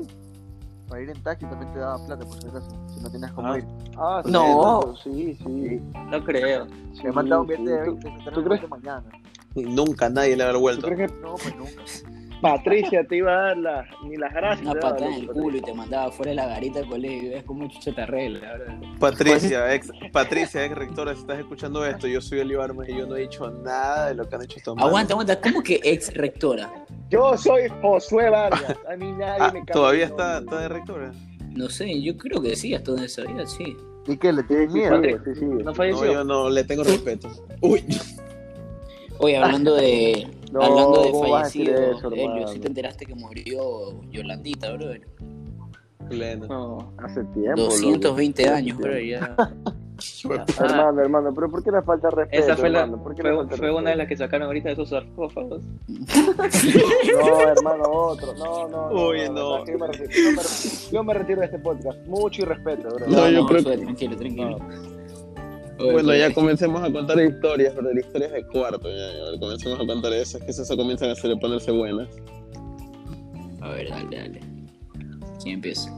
Para 0.89 1.03
ir 1.03 1.11
en 1.11 1.23
taxi 1.23 1.47
también 1.47 1.73
te 1.73 1.79
daba 1.79 2.05
plata, 2.07 2.25
por 2.25 2.41
si 2.41 2.47
acaso. 2.49 2.69
Si 2.95 3.01
no 3.01 3.11
tenías 3.11 3.33
como 3.33 3.53
Ah. 3.53 3.59
ir. 3.59 3.65
Ah, 3.97 4.23
sí, 4.25 4.31
No. 4.33 4.95
Sí, 5.03 5.39
sí. 5.43 5.81
No 6.11 6.25
creo. 6.25 6.67
Me 7.03 7.13
mandaba 7.13 7.43
un 7.43 7.49
billete 7.49 7.71
de 7.71 7.85
sí. 7.85 7.91
20, 7.91 8.09
se 8.19 8.25
te 8.25 8.31
¿tú 8.31 8.41
lo 8.43 8.49
crees? 8.51 8.69
mañana. 8.71 9.05
Nunca 9.55 10.09
nadie 10.11 10.37
le 10.37 10.45
ha 10.45 10.53
¿Tú 10.53 10.61
vuelto. 10.61 10.87
crees 10.89 11.11
que 11.13 11.19
No, 11.21 11.35
pues 11.35 11.57
nunca. 11.57 11.83
Patricia 12.41 13.05
te 13.07 13.17
iba 13.17 13.33
a 13.33 13.43
dar 13.43 13.57
la, 13.57 13.87
ni 14.05 14.17
las 14.17 14.33
gracias? 14.35 14.67
Una 14.69 14.79
patada 14.81 15.07
en 15.07 15.15
el 15.23 15.27
culo 15.29 15.57
y 15.57 15.61
te 15.63 15.73
mandaba 15.73 16.11
fuera 16.13 16.31
de 16.31 16.37
la 16.37 16.47
garita 16.47 16.81
del 16.81 16.89
colegio. 16.89 17.23
y 17.23 17.29
ves 17.31 17.45
como 17.45 17.69
chucha 17.69 17.93
te 17.95 18.03
arregla, 18.03 18.41
la 18.41 18.53
verdad. 18.59 18.75
Patricia, 19.01 19.75
ex, 19.75 19.91
Patricia, 20.13 20.65
ex 20.65 20.75
rectora, 20.75 21.15
si 21.15 21.21
estás 21.21 21.39
escuchando 21.39 21.85
esto, 21.87 22.07
yo 22.07 22.21
soy 22.21 22.41
Armas 22.55 22.89
y 22.89 22.97
yo 22.97 23.07
no 23.07 23.17
he 23.17 23.21
dicho 23.23 23.51
nada 23.51 24.09
de 24.09 24.15
lo 24.15 24.29
que 24.29 24.35
han 24.37 24.43
hecho 24.43 24.59
estos. 24.59 24.79
Aguanta, 24.79 25.15
aguanta. 25.15 25.41
¿Cómo 25.41 25.63
que 25.63 25.81
ex 25.83 26.13
rectora? 26.15 26.71
Yo 27.11 27.37
soy 27.37 27.69
Josué 27.81 28.31
Vargas. 28.31 28.77
A 28.91 28.97
mí 28.97 29.11
nadie 29.19 29.37
Ah, 29.41 29.47
me 29.53 29.59
cambia 29.61 29.73
¿Todavía 29.73 30.05
está, 30.07 30.39
está 30.39 30.61
de 30.61 30.69
rectora? 30.69 31.13
No 31.53 31.69
sé, 31.69 32.03
yo 32.03 32.17
creo 32.17 32.43
que 32.43 32.57
sí, 32.57 32.75
hasta 32.75 32.91
donde 32.93 33.09
sabía, 33.09 33.47
sí. 33.47 33.77
¿Y 34.07 34.17
qué? 34.19 34.33
¿Le 34.33 34.43
tienes 34.43 34.71
miedo? 34.73 35.01
sí, 35.03 35.11
sí, 35.25 35.41
sí. 35.41 35.45
¿No 35.47 35.59
No, 35.65 35.75
falleció? 35.75 36.13
yo 36.13 36.25
no 36.25 36.51
le 36.51 36.65
tengo 36.65 36.83
respeto. 36.85 37.29
Uy, 37.61 37.83
Oye, 39.19 39.37
hablando 39.39 39.75
de, 39.75 40.27
No, 40.53 40.63
hablando 40.63 41.03
de 41.03 41.11
¿cómo 41.11 41.31
vas 41.31 41.43
a 41.43 41.45
decir 41.47 41.67
fallecido, 41.71 41.99
eso, 41.99 42.09
Helio, 42.13 42.25
hermano? 42.25 42.49
¿sí 42.49 42.59
te 42.59 42.67
enteraste 42.69 43.07
que 43.07 43.15
murió 43.15 44.03
Yolandita, 44.11 44.73
bro? 44.73 44.87
pleno. 46.09 46.47
No, 46.47 46.93
Hace 46.99 47.25
tiempo. 47.25 47.63
220 47.63 48.43
loco. 48.45 48.55
años, 48.57 48.79
bro, 48.79 48.99
ya. 48.99 49.37
Hermano, 50.59 51.01
hermano, 51.01 51.33
pero 51.33 51.49
¿por 51.49 51.63
qué 51.63 51.71
le 51.71 51.81
falta 51.81 52.11
respeto? 52.11 52.43
Esa 52.43 52.57
fue, 52.57 52.69
la, 52.69 52.85
fue, 52.89 53.15
falta 53.15 53.57
fue 53.57 53.71
una 53.73 53.91
de 53.91 53.97
las 53.97 54.09
que 54.09 54.17
sacaron 54.17 54.49
ahorita 54.49 54.69
de 54.71 54.73
esos 54.75 54.89
sarcófagos. 54.89 55.63
No, 55.87 57.41
hermano, 57.49 57.85
otro. 57.91 58.35
No, 58.35 58.69
no. 58.69 58.91
no 58.91 59.01
Oye, 59.07 59.31
no. 59.31 59.65
Yo 59.65 59.79
me, 59.79 59.87
retiro, 59.87 60.11
yo, 60.13 60.33
me, 60.33 60.43
yo 60.93 61.05
me 61.05 61.15
retiro 61.15 61.41
de 61.41 61.47
este 61.47 61.59
podcast. 61.61 61.99
Mucho 62.07 62.43
y 62.43 62.45
respeto, 62.45 62.89
bro. 62.89 63.07
No, 63.07 63.31
yo 63.31 63.47
creo 63.47 63.65
que- 63.65 63.77
Tranquilo, 63.79 64.17
tranquilo. 64.17 64.59
Bueno, 65.79 66.15
ya 66.15 66.33
comencemos 66.33 66.83
a 66.83 66.93
contar 66.93 67.21
historias, 67.21 67.73
pero 67.75 67.89
de 67.89 68.01
historias 68.01 68.33
de 68.33 68.47
cuarto. 68.47 68.89
Ya, 68.89 69.33
ya, 69.33 69.39
comencemos 69.39 69.81
a 69.81 69.87
contar 69.87 70.13
esas, 70.13 70.43
que 70.43 70.51
esas 70.51 70.69
comienzan 70.69 71.11
a 71.11 71.13
hacer 71.13 71.37
ponerse 71.39 71.71
buenas. 71.73 72.09
A 73.61 73.69
ver, 73.71 73.89
dale, 73.89 74.17
dale. 74.17 74.41
¿Quién 75.43 75.57
empieza? 75.57 75.91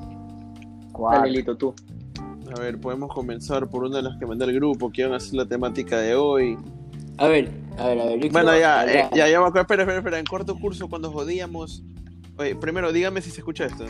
Dale, 0.98 1.30
Lito, 1.30 1.56
tú. 1.56 1.74
A 2.56 2.60
ver, 2.60 2.80
podemos 2.80 3.12
comenzar 3.12 3.68
por 3.68 3.84
una 3.84 3.96
de 3.96 4.02
las 4.02 4.18
que 4.18 4.26
mandé 4.26 4.44
al 4.44 4.52
grupo, 4.52 4.90
que 4.90 5.02
iban 5.02 5.12
a 5.12 5.16
hacer 5.16 5.34
la 5.34 5.46
temática 5.46 5.98
de 5.98 6.14
hoy. 6.14 6.56
A 7.18 7.28
ver, 7.28 7.50
a 7.78 7.88
ver, 7.88 8.00
a 8.00 8.04
ver. 8.06 8.18
Bueno, 8.30 8.50
quiero 8.50 8.58
ya, 8.58 8.86
eh, 8.86 9.08
ya, 9.14 9.28
ya 9.28 9.40
me 9.40 9.46
acuerdo. 9.46 9.60
Espera, 9.62 9.82
espera, 9.82 9.98
espera. 9.98 10.18
En 10.18 10.26
corto 10.26 10.58
curso, 10.58 10.88
cuando 10.88 11.10
jodíamos. 11.10 11.82
Oye, 12.38 12.54
primero, 12.54 12.92
dígame 12.92 13.20
si 13.20 13.30
se 13.30 13.40
escucha 13.40 13.66
esto. 13.66 13.84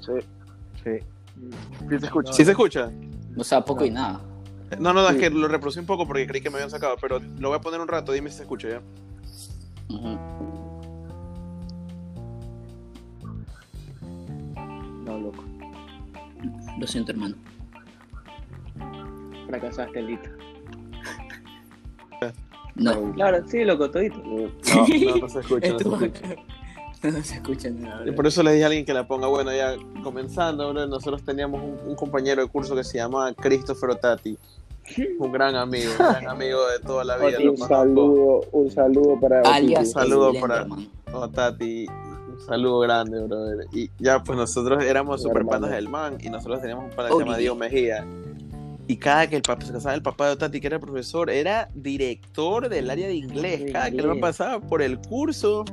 Sí. 0.00 0.12
Sí. 0.82 0.90
Sí 1.88 1.98
se 1.98 2.06
escucha. 2.06 2.32
¿Sí 2.32 2.44
se 2.44 2.50
escucha? 2.52 2.90
O 3.36 3.44
sea, 3.44 3.64
poco 3.64 3.84
y 3.84 3.90
nada. 3.90 4.20
No, 4.78 4.92
no, 4.92 5.02
no, 5.02 5.08
es 5.10 5.16
que 5.16 5.28
lo 5.30 5.48
reproducí 5.48 5.78
un 5.78 5.86
poco 5.86 6.06
porque 6.06 6.26
creí 6.26 6.40
que 6.40 6.48
me 6.48 6.56
habían 6.56 6.70
sacado, 6.70 6.96
pero 7.00 7.20
lo 7.38 7.48
voy 7.48 7.58
a 7.58 7.60
poner 7.60 7.80
un 7.80 7.88
rato, 7.88 8.12
dime 8.12 8.30
si 8.30 8.36
se 8.36 8.42
escucha 8.42 8.68
ya. 8.68 8.82
No, 15.04 15.18
loco. 15.18 15.44
Lo 16.78 16.86
siento, 16.86 17.12
hermano. 17.12 17.36
Fracasaste, 19.48 20.02
Lito. 20.02 20.30
No. 22.74 23.12
Claro, 23.12 23.46
sí, 23.46 23.64
loco, 23.64 23.90
todito. 23.90 24.16
No, 24.24 24.48
no, 24.48 25.16
no 25.18 25.28
se 25.28 25.40
escucha, 25.40 25.72
no 25.72 25.78
se 25.78 26.06
escucha. 26.06 26.36
No 27.12 27.22
se 27.24 27.34
escucha 27.34 27.70
nada. 27.70 28.04
Y 28.06 28.12
por 28.12 28.26
eso 28.26 28.42
le 28.42 28.52
dije 28.52 28.64
a 28.64 28.66
alguien 28.68 28.84
que 28.84 28.94
la 28.94 29.06
ponga. 29.06 29.26
Bueno, 29.26 29.52
ya 29.52 29.74
comenzando, 30.02 30.72
bro, 30.72 30.86
nosotros 30.86 31.22
teníamos 31.24 31.62
un, 31.62 31.78
un 31.90 31.94
compañero 31.96 32.42
de 32.42 32.48
curso 32.48 32.74
que 32.76 32.84
se 32.84 32.98
llamaba 32.98 33.32
Christopher 33.34 33.90
Otati. 33.90 34.38
Un 35.18 35.32
gran 35.32 35.54
amigo, 35.54 35.90
un 35.92 35.98
gran 35.98 36.28
amigo 36.28 36.58
de 36.68 36.78
toda 36.80 37.04
la 37.04 37.16
vida. 37.16 37.38
Un 37.40 37.56
saludo, 37.56 38.40
un 38.52 38.70
saludo 38.70 39.18
para 39.20 39.40
Alias 39.42 39.80
Otiti. 39.80 39.92
Saludo 39.92 40.32
para- 40.40 40.66
Otati, 41.12 41.86
un 41.88 42.40
saludo 42.46 42.80
grande, 42.80 43.20
brother. 43.20 43.66
Y 43.72 43.90
ya, 43.98 44.22
pues 44.22 44.36
nosotros 44.38 44.82
éramos 44.84 45.22
super 45.22 45.44
panas 45.44 45.70
del 45.70 45.88
man 45.88 46.18
y 46.20 46.28
nosotros 46.30 46.60
teníamos 46.60 46.86
un 46.86 46.90
pana 46.90 47.08
que 47.08 47.14
se 47.14 47.20
llama. 47.20 47.36
Diego 47.36 47.54
Mejía. 47.54 48.04
Y 48.88 48.96
cada 48.96 49.28
que 49.28 49.36
el 49.36 49.42
papá 49.42 49.64
se 49.64 49.72
casaba, 49.72 49.94
el 49.94 50.02
papá 50.02 50.26
de 50.26 50.32
Otati, 50.32 50.60
que 50.60 50.66
era 50.66 50.78
profesor, 50.80 51.30
era 51.30 51.68
director 51.74 52.68
del 52.68 52.90
área 52.90 53.06
de 53.06 53.14
inglés. 53.14 53.70
Cada 53.72 53.90
que 53.90 53.96
el 53.98 54.04
Inglés. 54.06 54.20
pasaba 54.20 54.60
por 54.60 54.82
el 54.82 54.98
curso, 54.98 55.64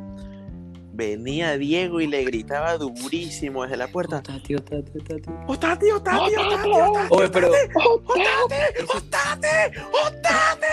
venía 0.99 1.57
Diego 1.57 2.01
y 2.01 2.07
le 2.07 2.23
gritaba 2.25 2.77
durísimo 2.77 3.63
desde 3.63 3.77
la 3.77 3.87
puerta. 3.87 4.17
Oh, 4.17 4.19
otati, 4.19 4.53
otati, 4.53 4.91
oh, 4.95 4.99
otati. 4.99 5.23
Oh, 5.27 5.53
otati, 5.53 5.91
otati, 5.91 6.35
otati, 6.35 6.69
otati. 6.69 7.07
Oye, 7.09 7.29
pero... 7.29 7.47
Otati, 7.47 8.65
otati, 8.95 9.47
otati. 10.05 10.67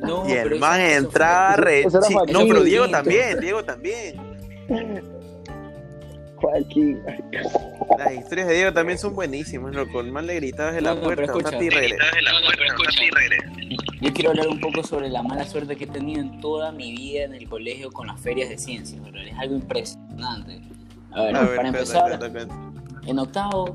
No, 0.00 0.28
y 0.28 0.32
el 0.32 0.58
man 0.58 0.80
entraba 0.80 1.56
re... 1.56 1.84
No, 2.30 2.46
pero 2.46 2.62
Diego 2.62 2.88
también, 2.88 3.40
Diego 3.40 3.64
también. 3.64 4.20
Joaquín. 6.42 7.02
Las 7.98 8.12
historias 8.14 8.48
de 8.48 8.54
Diego 8.54 8.72
también 8.72 8.98
son 8.98 9.14
buenísimas, 9.14 9.74
loco. 9.74 10.00
El 10.00 10.12
man 10.12 10.26
le 10.26 10.34
gritaba 10.34 10.72
de 10.72 10.80
la 10.80 10.94
No, 10.94 11.00
no, 11.02 11.08
pero 11.08 11.32
puerta. 11.32 11.58
Yo 14.00 14.12
quiero 14.12 14.30
hablar 14.30 14.48
un 14.48 14.60
poco 14.60 14.82
sobre 14.82 15.08
la 15.08 15.22
mala 15.22 15.44
suerte 15.44 15.76
que 15.76 15.84
he 15.84 15.86
tenido 15.86 16.20
en 16.20 16.40
toda 16.40 16.72
mi 16.72 16.90
vida 16.92 17.24
en 17.24 17.34
el 17.34 17.48
colegio 17.48 17.90
con 17.92 18.08
las 18.08 18.20
ferias 18.20 18.48
de 18.48 18.58
ciencias, 18.58 19.00
bro. 19.00 19.20
Es 19.20 19.38
algo 19.38 19.54
impresionante. 19.54 20.60
A 21.12 21.22
ver, 21.22 21.36
A 21.36 21.40
ver, 21.40 21.48
para 21.48 21.54
cuenta, 21.62 21.66
empezar, 21.78 22.18
cuenta, 22.18 22.30
cuenta. 22.32 22.54
en 23.06 23.18
octavo, 23.18 23.74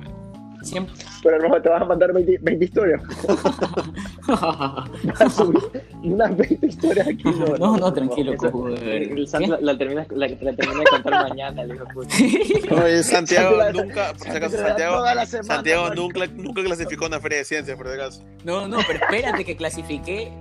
siempre... 0.64 0.94
Pero 1.24 1.40
no, 1.40 1.62
te 1.62 1.70
vas 1.70 1.82
a 1.82 1.86
mandar 1.86 2.14
20, 2.14 2.40
20 2.42 2.66
historias. 2.66 3.02
Vas 4.28 5.22
a 5.22 5.30
subir 5.30 5.62
unas 6.04 6.36
20 6.38 6.68
historias 6.68 7.08
aquí. 7.08 7.24
No, 7.60 7.78
no, 7.78 7.94
tranquilo, 7.94 8.34
de 8.34 8.86
ver. 8.86 9.02
el 9.04 9.28
Santi 9.28 9.50
la, 9.50 9.60
la 9.62 9.78
terminas 9.78 10.08
la, 10.10 10.28
la 10.28 10.56
terminé 10.56 10.80
de 10.80 10.86
contar 10.90 11.30
mañana, 11.30 11.64
le 11.64 11.74
dijo 11.74 11.86
puta. 11.88 12.16
Oye, 12.84 13.04
Santiago 13.04 13.58
nunca, 13.74 14.14
por 14.14 14.28
si 14.28 14.30
acaso, 14.30 14.58
Santiago, 14.58 15.06
semana, 15.26 15.26
Santiago 15.26 15.96
nunca, 15.96 16.28
nunca 16.28 16.64
clasificó 16.64 17.06
una 17.06 17.20
feria 17.20 17.40
de 17.40 17.46
ciencias, 17.46 17.78
por 17.78 17.88
si 17.88 17.94
acaso. 17.94 18.24
No, 18.44 18.68
no, 18.68 18.78
pero 18.86 19.00
espérate 19.00 19.46
que 19.46 19.56
clasifiqué 19.56 20.32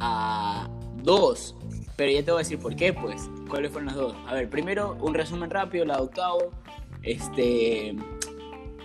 a 0.00 0.68
dos. 1.02 1.54
Pero 1.96 2.12
ya 2.12 2.24
te 2.24 2.30
voy 2.30 2.38
a 2.38 2.42
decir 2.42 2.58
por 2.58 2.76
qué, 2.76 2.92
pues. 2.92 3.28
¿Cuáles 3.48 3.72
fueron 3.72 3.86
las 3.86 3.96
dos? 3.96 4.14
A 4.28 4.34
ver, 4.34 4.48
primero, 4.48 4.96
un 5.00 5.14
resumen 5.14 5.50
rápido, 5.50 5.84
la 5.84 5.96
de 5.96 6.02
octavo. 6.02 6.52
Este. 7.02 7.96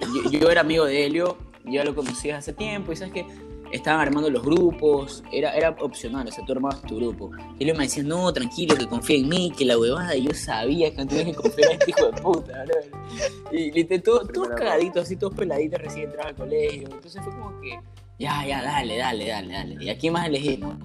Yo, 0.01 0.39
yo 0.39 0.49
era 0.49 0.61
amigo 0.61 0.85
de 0.85 1.05
Helio, 1.05 1.37
ya 1.65 1.83
lo 1.83 1.95
conocías 1.95 2.39
hace 2.39 2.53
tiempo, 2.53 2.91
y 2.91 2.95
sabes 2.95 3.13
que 3.13 3.25
estaban 3.71 4.01
armando 4.01 4.29
los 4.29 4.43
grupos, 4.43 5.23
era, 5.31 5.55
era 5.55 5.71
opcional, 5.79 6.27
o 6.27 6.31
sea, 6.31 6.45
tú 6.45 6.51
armabas 6.53 6.81
tu 6.83 6.97
grupo. 6.97 7.31
Y 7.57 7.63
Helio 7.63 7.75
me 7.75 7.83
decía, 7.85 8.03
no, 8.03 8.31
tranquilo, 8.31 8.75
que 8.75 8.87
confía 8.87 9.17
en 9.17 9.29
mí, 9.29 9.51
que 9.57 9.65
la 9.65 9.77
huevada, 9.77 10.15
y 10.15 10.27
yo 10.27 10.33
sabía 10.33 10.91
que 10.91 10.97
no 10.97 11.07
tenía 11.07 11.25
que 11.25 11.33
confiar 11.33 11.71
en 11.71 11.79
este 11.79 11.91
hijo 11.91 12.11
de 12.11 12.21
puta, 12.21 12.65
bro. 12.65 12.75
Y 13.51 13.71
literal, 13.71 14.03
todos, 14.03 14.27
todos 14.27 14.47
Primera 14.47 14.55
cagaditos, 14.55 15.03
así, 15.03 15.15
todos 15.15 15.33
peladitos 15.33 15.81
recién 15.81 16.05
entrados 16.05 16.31
al 16.31 16.35
colegio. 16.35 16.89
Entonces 16.91 17.21
fue 17.23 17.33
como 17.33 17.59
que, 17.61 17.79
ya, 18.19 18.45
ya, 18.45 18.61
dale, 18.61 18.97
dale, 18.97 19.27
dale, 19.27 19.53
dale. 19.53 19.83
¿Y 19.83 19.89
a 19.89 19.97
quién 19.97 20.13
más 20.13 20.27
elegimos? 20.27 20.75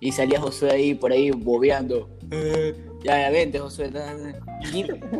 Y 0.00 0.12
salía 0.12 0.40
Josué 0.40 0.70
ahí, 0.70 0.94
por 0.94 1.12
ahí, 1.12 1.30
bobeando. 1.30 2.08
Ya, 3.02 3.20
ya, 3.22 3.30
vente, 3.30 3.58
Josué. 3.58 3.90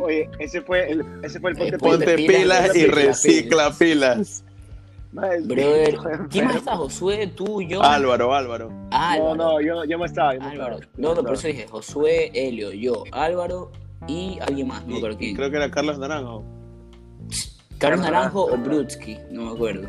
Oye, 0.02 0.28
ese 0.38 0.60
fue 0.62 0.90
el, 0.90 1.04
ese 1.22 1.40
fue 1.40 1.52
el 1.52 1.78
ponte 1.78 2.14
pilas, 2.16 2.70
pilas 2.70 2.76
y 2.76 2.84
pilas, 2.84 2.94
recicla 2.94 3.72
pilas. 3.78 4.44
Madre, 5.12 5.40
Brother. 5.40 5.98
¿quién 6.30 6.44
más 6.44 6.56
está? 6.56 6.76
Josué, 6.76 7.26
tú, 7.34 7.60
yo. 7.62 7.82
Álvaro, 7.82 8.32
Álvaro. 8.34 8.70
Álvaro. 8.92 9.34
No, 9.34 9.52
no, 9.54 9.60
yo, 9.60 9.84
yo 9.84 9.98
no 9.98 10.04
estaba. 10.04 10.34
Yo 10.36 10.42
Álvaro. 10.42 10.74
estaba. 10.76 10.92
No, 10.98 11.14
no, 11.14 11.22
por 11.24 11.34
eso 11.34 11.48
dije 11.48 11.66
Josué, 11.68 12.30
Helio, 12.34 12.70
yo, 12.72 13.02
Álvaro 13.12 13.72
y 14.06 14.38
alguien 14.40 14.68
más, 14.68 14.82
no 14.82 14.92
me 14.92 14.96
acuerdo 14.98 15.16
Y, 15.16 15.18
quién. 15.18 15.36
creo 15.36 15.50
que 15.50 15.56
era 15.56 15.70
Carlos 15.70 15.98
Naranjo. 15.98 16.44
Carlos 17.78 18.00
Naranjo 18.00 18.44
o. 18.44 18.56
Brutsky, 18.56 19.16
no 19.30 19.46
me 19.46 19.52
acuerdo. 19.52 19.88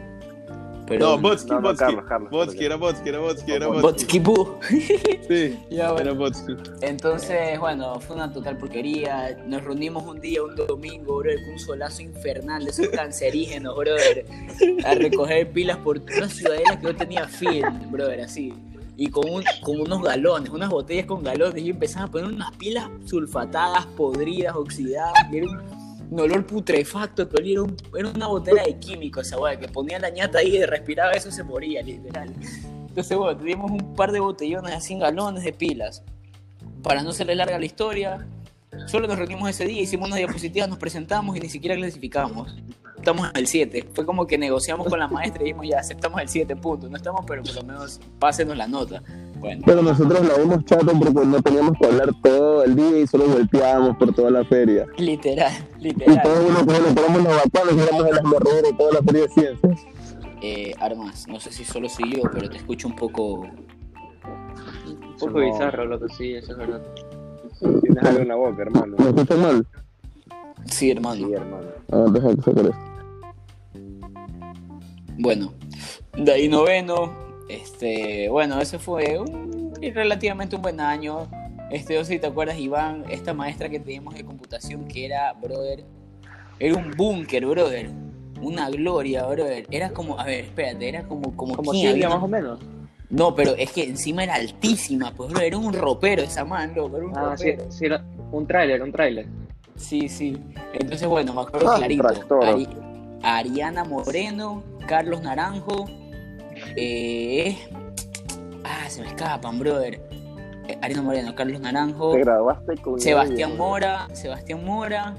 Pero 0.92 1.06
No, 1.16 1.18
Botsky, 1.22 1.50
no, 1.50 1.56
no, 1.56 1.62
Botsky. 1.70 1.86
Carlos, 1.86 2.06
Carlos. 2.08 2.30
Botsky, 2.32 2.66
era 2.66 2.76
Botsky, 2.76 3.10
era 3.10 3.20
Botsky, 3.20 3.52
era 3.52 3.68
Botsky. 3.68 4.20
Botsky. 4.20 4.68
Sí, 5.28 5.60
Ya, 5.72 5.92
bueno. 5.94 6.10
era 6.10 6.20
Botsky. 6.20 6.54
Entonces, 6.82 7.60
bueno, 7.60 8.00
fue 8.02 8.16
una 8.18 8.32
total 8.34 8.58
porquería. 8.58 9.38
Nos 9.48 9.64
reunimos 9.64 10.04
un 10.06 10.20
día, 10.20 10.44
un 10.44 10.56
domingo, 10.56 11.18
bro, 11.20 11.32
con 11.46 11.54
un 11.54 11.60
solazo 11.60 12.02
infernal 12.02 12.66
de 12.66 12.72
esos 12.72 12.88
cancerígenos, 12.94 13.76
brother, 13.78 14.26
a 14.86 14.94
recoger 14.96 15.50
pilas 15.52 15.78
por 15.78 16.00
una 16.18 16.28
ciudadela 16.28 16.80
que 16.80 16.88
no 16.88 16.96
tenía 16.96 17.28
fin, 17.28 17.64
brother, 17.90 18.22
así. 18.22 18.54
Y 18.98 19.08
con, 19.10 19.28
un- 19.30 19.44
con 19.64 19.80
unos 19.80 20.02
galones, 20.04 20.50
unas 20.52 20.70
botellas 20.70 21.06
con 21.06 21.24
galones, 21.24 21.64
y 21.64 21.70
empezaban 21.70 22.10
a 22.10 22.12
poner 22.12 22.28
unas 22.34 22.52
pilas 22.58 22.88
sulfatadas, 23.06 23.86
podridas, 23.98 24.56
oxidadas, 24.56 25.14
y 25.32 25.38
era 25.38 25.48
un, 25.48 25.81
un 26.12 26.20
olor 26.20 26.46
putrefacto, 26.46 27.28
que 27.28 27.38
olía, 27.38 27.54
era, 27.54 27.64
un- 27.64 27.78
era 27.98 28.10
una 28.10 28.28
botella 28.28 28.64
de 28.64 28.78
químico 28.78 29.22
esa 29.22 29.40
weá, 29.40 29.58
que 29.58 29.68
ponía 29.68 29.98
la 29.98 30.10
ñata 30.12 30.38
ahí 30.40 30.58
y 30.58 30.64
respiraba 30.66 31.14
eso 31.14 31.32
se 31.32 31.42
moría, 31.44 31.82
literal. 31.82 32.32
Entonces, 32.90 33.18
bueno, 33.18 33.36
teníamos 33.38 33.72
un 33.72 33.96
par 33.96 34.12
de 34.12 34.20
botellones 34.20 34.74
así, 34.74 34.96
galones 35.00 35.44
de 35.44 35.54
pilas 35.54 36.04
para 36.84 37.02
no 37.02 37.12
serle 37.14 37.36
larga 37.36 37.58
la 37.58 37.66
historia, 37.66 38.28
solo 38.88 39.08
nos 39.08 39.18
reunimos 39.18 39.50
ese 39.50 39.66
día, 39.66 39.82
hicimos 39.82 40.08
unas 40.08 40.18
diapositivas, 40.20 40.68
nos 40.70 40.78
presentamos 40.78 41.36
y 41.38 41.40
ni 41.40 41.50
siquiera 41.50 41.76
clasificamos. 41.76 42.56
Estamos 42.98 43.30
en 43.32 43.38
el 43.38 43.48
7. 43.48 43.88
Fue 43.96 44.06
como 44.06 44.28
que 44.28 44.38
negociamos 44.38 44.86
con 44.88 45.00
la 45.00 45.08
maestra 45.08 45.42
y 45.42 45.46
dijimos, 45.46 45.66
ya 45.68 45.80
aceptamos 45.80 46.22
el 46.22 46.30
7 46.30 46.56
puntos. 46.56 46.88
No 46.92 46.98
estamos, 46.98 47.24
pero 47.26 47.42
por 47.42 47.56
lo 47.56 47.64
menos 47.64 48.00
pásenos 48.20 48.56
la 48.56 48.68
nota. 48.68 49.02
Bueno, 49.42 49.62
Pero 49.66 49.82
nosotros 49.82 50.26
la 50.28 50.36
vimos 50.38 50.64
chato 50.66 50.86
porque 50.98 51.26
no 51.26 51.42
teníamos 51.42 51.74
que 51.80 51.88
hablar 51.88 52.10
todo 52.22 52.64
el 52.64 52.76
día 52.76 53.00
y 53.00 53.08
solo 53.08 53.26
golpeábamos 53.28 53.98
por 53.98 54.14
toda 54.14 54.30
la 54.30 54.46
feria. 54.46 54.86
literal, 54.98 55.52
Y 55.80 55.84
literal. 55.86 56.22
todos 56.22 56.40
uno 56.48 56.60
que 56.60 56.80
nos 56.80 56.94
ponemos 56.94 57.24
los 57.24 57.34
bacanos 57.44 57.74
y 57.76 57.80
éramos 57.80 58.06
de 58.06 58.12
las 58.12 58.24
morreras 58.24 58.72
y 58.72 58.78
toda 58.78 58.92
la 58.94 59.02
feria 59.02 59.22
de 59.24 59.30
ciencias. 59.30 59.80
Eh, 60.44 60.74
Armas, 60.80 61.28
no 61.28 61.40
sé 61.40 61.52
si 61.52 61.66
solo 61.66 61.90
soy 61.90 62.16
yo, 62.18 62.22
pero 62.32 62.50
te 62.50 62.58
escucho 62.58 62.88
un 62.88 62.96
poco... 62.96 63.42
Un 63.42 65.18
poco 65.20 65.40
bizarro, 65.40 65.86
loco, 65.86 66.08
sí, 66.10 66.34
eso 66.34 66.52
es 66.54 66.58
verdad. 66.58 66.82
Tienes 67.82 68.04
algo 68.04 68.20
en 68.22 68.28
la 68.28 68.36
boca, 68.36 68.62
hermano. 68.62 68.96
¿Me 68.98 69.10
escuchan 69.10 69.42
mal? 69.42 69.68
Sí, 70.66 70.92
hermano. 70.92 71.28
Sí, 71.28 71.34
hermano. 71.34 71.68
Ah, 71.92 72.06
deja 72.12 72.28
que 72.30 72.34
esto. 72.40 72.72
Bueno, 75.18 75.54
de 76.18 76.32
ahí 76.32 76.48
noveno, 76.50 77.12
este, 77.50 78.30
bueno, 78.30 78.60
ese 78.62 78.80
fue 78.80 79.18
un, 79.20 79.74
relativamente 79.94 80.56
un 80.56 80.62
buen 80.62 80.80
año. 80.80 81.28
Este, 81.70 81.98
no 81.98 82.04
sé 82.04 82.14
si 82.14 82.20
te 82.20 82.28
acuerdas, 82.28 82.58
Iván, 82.58 83.06
esta 83.10 83.34
maestra 83.34 83.70
que 83.70 83.80
teníamos 83.80 84.14
de 84.16 84.24
computación 84.26 84.88
que 84.88 85.06
era, 85.06 85.32
brother, 85.34 85.84
era 86.60 86.76
un 86.76 86.92
búnker, 86.92 87.46
brother. 87.46 87.90
Una 88.42 88.70
gloria, 88.70 89.26
brother. 89.28 89.68
Era 89.70 89.92
como, 89.92 90.20
a 90.20 90.24
ver, 90.26 90.46
espérate, 90.46 90.90
era 90.90 91.04
como, 91.08 91.36
como, 91.36 91.56
Como 91.56 91.72
Había- 91.72 92.10
más 92.10 92.24
o 92.24 92.28
menos. 92.28 92.60
No, 93.10 93.36
pero 93.36 93.56
es 93.56 93.72
que 93.72 93.84
encima 93.84 94.24
era 94.24 94.36
altísima, 94.36 95.12
pues, 95.14 95.30
brother, 95.30 95.48
era 95.48 95.58
un 95.58 95.74
ropero 95.74 96.24
esa 96.24 96.44
man, 96.46 96.74
loco, 96.74 96.98
era 96.98 97.06
un 97.06 97.18
Ah, 97.18 97.36
sí, 97.38 97.52
ropero. 97.52 97.72
sí, 97.72 97.86
era 97.86 98.04
un 98.32 98.48
tráiler, 98.48 98.82
un 98.82 98.92
tráiler. 98.92 99.28
Sí, 99.76 100.08
sí. 100.10 100.38
Entonces, 100.74 101.08
bueno, 101.08 101.34
me 101.34 101.42
acuerdo 101.42 101.72
Ah, 101.72 101.78
clarito. 101.78 102.04
Ari- 102.42 102.68
Ariana 103.24 103.84
Moreno, 103.84 104.64
Carlos 104.88 105.22
Naranjo, 105.22 105.86
eh, 106.76 107.58
ah, 108.64 108.90
se 108.90 109.02
me 109.02 109.08
escapan, 109.08 109.60
brother. 109.60 110.02
Eh, 110.68 110.78
Ariana 110.82 111.02
Moreno, 111.02 111.36
Carlos 111.36 111.60
Naranjo, 111.62 112.12
Te 112.14 112.20
graduaste 112.20 112.78
con. 112.78 113.00
Sebastián 113.00 113.50
ella, 113.52 113.58
Mora, 113.58 114.08
Sebastián 114.14 114.64
Mora 114.64 115.16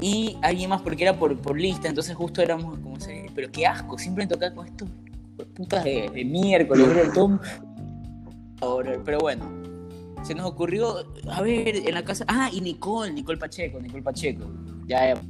y 0.00 0.36
alguien 0.42 0.70
más 0.70 0.82
porque 0.82 1.04
era 1.04 1.16
por, 1.18 1.36
por 1.38 1.58
lista, 1.60 1.88
entonces 1.88 2.14
justo 2.16 2.42
éramos 2.42 2.78
como 2.80 2.98
se- 2.98 3.26
pero 3.34 3.50
qué 3.52 3.66
asco, 3.66 3.98
siempre 3.98 4.26
tocar 4.26 4.52
con 4.54 4.66
estos 4.66 4.88
putas 5.54 5.84
de, 5.84 6.08
de 6.12 6.24
miércoles, 6.24 6.86
todo 7.12 8.82
pero 9.04 9.18
bueno. 9.18 9.44
Se 10.22 10.36
nos 10.36 10.46
ocurrió, 10.46 11.04
a 11.32 11.42
ver, 11.42 11.74
en 11.88 11.94
la 11.94 12.04
casa. 12.04 12.24
Ah, 12.28 12.48
y 12.52 12.60
Nicole, 12.60 13.12
Nicole 13.12 13.38
Pacheco, 13.38 13.80
Nicole 13.80 14.02
Pacheco. 14.04 14.44
Ya, 14.86 15.14
ya. 15.14 15.20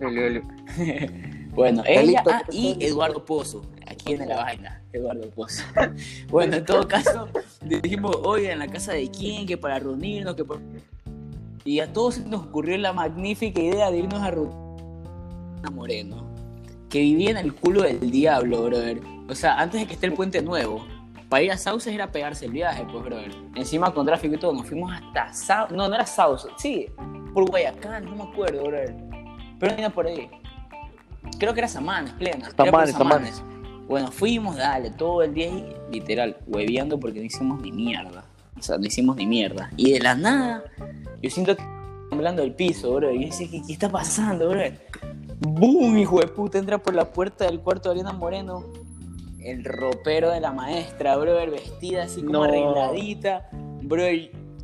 Bueno, 1.56 1.82
ella 1.86 2.22
ah, 2.30 2.42
y 2.52 2.76
Eduardo 2.80 3.24
Pozo, 3.24 3.62
aquí 3.86 4.12
en 4.12 4.28
la 4.28 4.36
vaina, 4.36 4.82
Eduardo 4.92 5.30
Pozo. 5.30 5.64
Bueno, 6.28 6.56
en 6.56 6.66
todo 6.66 6.86
caso, 6.86 7.28
dijimos, 7.62 8.14
oye, 8.24 8.52
en 8.52 8.58
la 8.58 8.68
casa 8.68 8.92
de 8.92 9.10
quién, 9.10 9.46
que 9.46 9.56
para 9.56 9.78
reunirnos, 9.78 10.36
que 10.36 10.44
por... 10.44 10.60
Y 11.64 11.80
a 11.80 11.90
todos 11.90 12.18
nos 12.26 12.42
ocurrió 12.42 12.76
la 12.76 12.92
magnífica 12.92 13.58
idea 13.58 13.90
de 13.90 13.98
irnos 13.98 14.20
a 14.20 14.30
reunir 14.30 14.54
a 15.62 15.70
Moreno, 15.70 16.28
que 16.90 17.00
vivía 17.00 17.30
en 17.30 17.38
el 17.38 17.54
culo 17.54 17.84
del 17.84 18.10
diablo, 18.10 18.64
brother. 18.64 19.00
O 19.26 19.34
sea, 19.34 19.58
antes 19.58 19.80
de 19.80 19.86
que 19.86 19.94
esté 19.94 20.06
el 20.08 20.12
puente 20.12 20.42
nuevo, 20.42 20.86
para 21.30 21.42
ir 21.42 21.52
a 21.52 21.56
Sauces 21.56 21.94
era 21.94 22.12
pegarse 22.12 22.44
el 22.44 22.52
viaje, 22.52 22.86
pues, 22.92 23.02
brother. 23.02 23.34
Encima 23.54 23.94
con 23.94 24.04
tráfico 24.04 24.34
y 24.34 24.38
todo, 24.38 24.52
nos 24.52 24.66
fuimos 24.66 24.92
hasta 24.92 25.32
Sauces, 25.32 25.74
no, 25.74 25.88
no 25.88 25.94
era 25.94 26.04
Sauces, 26.04 26.52
sí, 26.58 26.86
por 27.32 27.48
Guayacán, 27.48 28.04
no 28.04 28.14
me 28.14 28.30
acuerdo, 28.30 28.62
brother. 28.64 28.94
Pero 29.58 29.72
no 29.72 29.78
era 29.78 29.90
por 29.90 30.06
ahí. 30.06 30.28
Creo 31.38 31.52
que 31.54 31.60
era 31.60 31.68
Samanes, 31.68 32.12
plena. 32.12 32.50
Samanes, 32.56 32.92
Samanes. 32.94 33.42
Bueno, 33.88 34.10
fuimos, 34.10 34.56
dale, 34.56 34.90
todo 34.90 35.22
el 35.22 35.32
día 35.34 35.46
ahí, 35.46 35.76
literal, 35.92 36.36
hueveando 36.46 36.98
porque 36.98 37.20
no 37.20 37.24
hicimos 37.26 37.60
ni 37.62 37.70
mierda. 37.70 38.24
O 38.58 38.62
sea, 38.62 38.78
no 38.78 38.86
hicimos 38.86 39.16
ni 39.16 39.26
mierda. 39.26 39.70
Y 39.76 39.92
de 39.92 40.00
la 40.00 40.14
nada, 40.14 40.64
yo 41.22 41.30
siento 41.30 41.54
que 41.56 41.62
temblando 42.10 42.42
el 42.42 42.54
piso, 42.54 42.94
bro. 42.94 43.12
Y 43.12 43.20
yo 43.20 43.26
decía, 43.26 43.48
¿qué, 43.50 43.62
qué 43.66 43.72
está 43.72 43.88
pasando, 43.90 44.48
bro? 44.48 44.60
¡Boom! 45.40 45.98
Hijo 45.98 46.18
de 46.20 46.26
puta, 46.28 46.58
entra 46.58 46.78
por 46.78 46.94
la 46.94 47.12
puerta 47.12 47.44
del 47.44 47.60
cuarto 47.60 47.90
de 47.90 48.00
Ariana 48.00 48.12
Moreno. 48.12 48.64
El 49.40 49.62
ropero 49.64 50.30
de 50.30 50.40
la 50.40 50.50
maestra, 50.52 51.16
bro, 51.16 51.34
vestida 51.50 52.04
así 52.04 52.20
como 52.22 52.32
No. 52.38 52.44
arregladita. 52.44 53.48
Bro, 53.82 54.02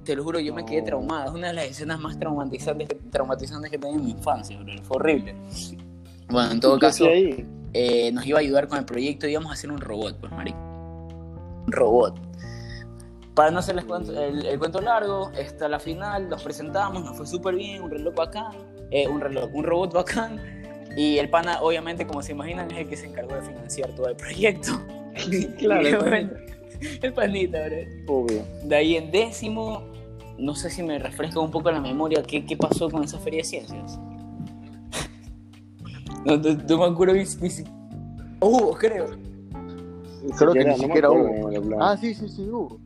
te 0.03 0.17
lo 0.17 0.25
juro, 0.25 0.41
yo 0.41 0.53
me 0.53 0.65
quedé 0.65 0.81
No. 0.81 0.87
traumada. 0.87 1.27
Es 1.27 1.31
una 1.33 1.49
de 1.49 1.53
las 1.53 1.67
escenas 1.67 2.01
más 2.01 2.19
traumatizantes, 2.19 2.89
traumatizantes 3.11 3.71
que 3.71 3.79
tenía 3.79 3.97
en 3.99 4.05
mi 4.05 4.11
infancia, 4.13 4.59
bro. 4.59 4.73
Fue 4.83 4.97
horrible. 4.97 5.37
Bueno, 6.33 6.51
en 6.53 6.61
todo 6.61 6.75
¿Qué 6.79 6.87
caso, 6.87 7.07
eh, 7.75 8.11
nos 8.13 8.27
iba 8.27 8.39
a 8.39 8.41
ayudar 8.41 8.69
con 8.69 8.79
el 8.79 8.85
proyecto, 8.85 9.27
íbamos 9.29 9.51
a 9.51 9.55
hacer 9.55 9.71
un 9.71 9.81
robot, 9.81 10.19
pues, 10.19 10.33
marico. 10.33 10.59
un 11.67 11.73
robot. 11.73 12.19
Para 13.35 13.51
no 13.51 13.61
hacerles 13.61 13.85
cuento- 13.85 14.13
el, 14.21 14.45
el 14.47 14.59
cuento 14.59 14.81
largo, 14.81 15.31
está 15.39 15.69
la 15.69 15.79
final, 15.79 16.29
nos 16.29 16.43
presentamos, 16.43 17.03
nos 17.05 17.17
fue 17.17 17.27
súper 17.27 17.55
bien, 17.55 17.83
un 17.83 17.91
reloj 17.91 18.15
bacán, 18.15 18.53
eh, 18.91 19.07
un 19.09 19.21
reloj, 19.21 19.49
un 19.55 19.65
robot 19.65 19.93
bacán, 19.95 20.41
y 20.97 21.17
el 21.19 21.31
pana, 21.31 21.61
obviamente, 21.63 22.07
como 22.07 22.21
se 22.23 22.33
imaginan, 22.33 22.71
es 22.71 22.79
el 22.79 22.89
que 22.89 22.97
se 22.97 23.07
encargó 23.07 23.35
de 23.35 23.43
financiar 23.43 23.91
todo 23.95 24.09
el 24.09 24.17
proyecto. 24.17 24.73
Claro, 25.59 25.83
Y 25.83 25.87
el 25.87 25.99
bueno, 25.99 26.31
el 27.03 27.13
panita, 27.13 27.59
bro. 27.67 27.77
Obvio. 28.15 28.43
De 28.65 28.77
ahí 28.77 28.97
en 28.97 29.11
décimo, 29.11 29.83
no 30.39 30.55
sé 30.55 30.69
si 30.71 30.83
me 30.83 30.99
refresca 30.99 31.39
un 31.41 31.51
poco 31.51 31.71
la 31.71 31.81
memoria 31.81 32.23
qué, 32.23 32.45
qué 32.45 32.57
pasó 32.57 32.91
con 32.91 33.05
esa 33.05 33.19
feria 33.19 33.39
de 33.39 33.45
ciencias. 33.45 33.99
No, 36.25 36.37
no, 36.37 36.53
no 36.55 36.79
me 36.79 36.85
acuerdo 36.85 37.15
ni, 37.15 37.25
Hubo, 38.41 38.75
creo. 38.75 39.07
Creo 40.39 40.53
que 40.53 40.65
ni 40.65 40.77
siquiera 40.77 41.11
hubo. 41.11 41.81
Ah, 41.81 41.97
sí, 41.97 42.15
sí, 42.15 42.29
sí, 42.29 42.49
hubo. 42.49 42.81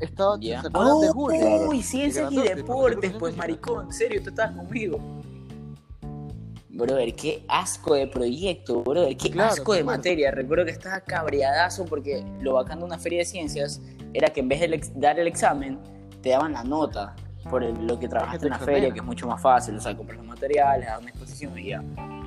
Estaba, 0.00 0.36
Ya. 0.40 0.60
¿se 0.62 0.68
acuerdan 0.68 1.00
de 1.00 1.08
Oh, 1.08 1.12
Julio? 1.12 1.68
Uy, 1.68 1.82
ciencias 1.82 2.30
y 2.32 2.40
deportes, 2.42 3.12
pues 3.18 3.36
maricón, 3.36 3.86
en 3.86 3.92
serio, 3.92 4.22
tú 4.22 4.30
estabas 4.30 4.56
conmigo. 4.56 4.98
Brother, 6.70 7.12
qué 7.16 7.42
asco 7.48 7.94
de 7.94 8.06
proyecto, 8.06 8.82
brother, 8.84 9.16
qué 9.16 9.30
Claro, 9.32 9.50
asco 9.52 9.72
de 9.74 9.82
materia. 9.82 10.30
Recuerdo 10.30 10.64
que 10.64 10.70
estaba 10.70 11.00
cabreadazo 11.00 11.84
porque 11.84 12.24
lo 12.40 12.54
bacán 12.54 12.78
de 12.78 12.84
una 12.84 12.98
feria 12.98 13.18
de 13.20 13.24
ciencias 13.24 13.80
era 14.14 14.28
que 14.28 14.38
en 14.40 14.48
vez 14.48 14.60
de 14.60 14.80
dar 14.94 15.18
el 15.18 15.26
examen, 15.26 15.80
te 16.22 16.30
daban 16.30 16.52
la 16.52 16.62
nota 16.62 17.16
por 17.50 17.64
el- 17.64 17.84
lo 17.84 17.98
que 17.98 18.06
trabajaste 18.06 18.46
en 18.46 18.50
la 18.52 18.58
feria, 18.60 18.92
que 18.92 19.00
es 19.00 19.04
mucho 19.04 19.26
más 19.26 19.42
fácil, 19.42 19.74
o 19.74 19.80
sea, 19.80 19.96
comprar 19.96 20.18
los 20.18 20.26
materiales, 20.26 20.86
dar 20.86 21.00
una 21.00 21.08
exposición 21.10 21.58
y 21.58 21.70
ya. 21.70 21.82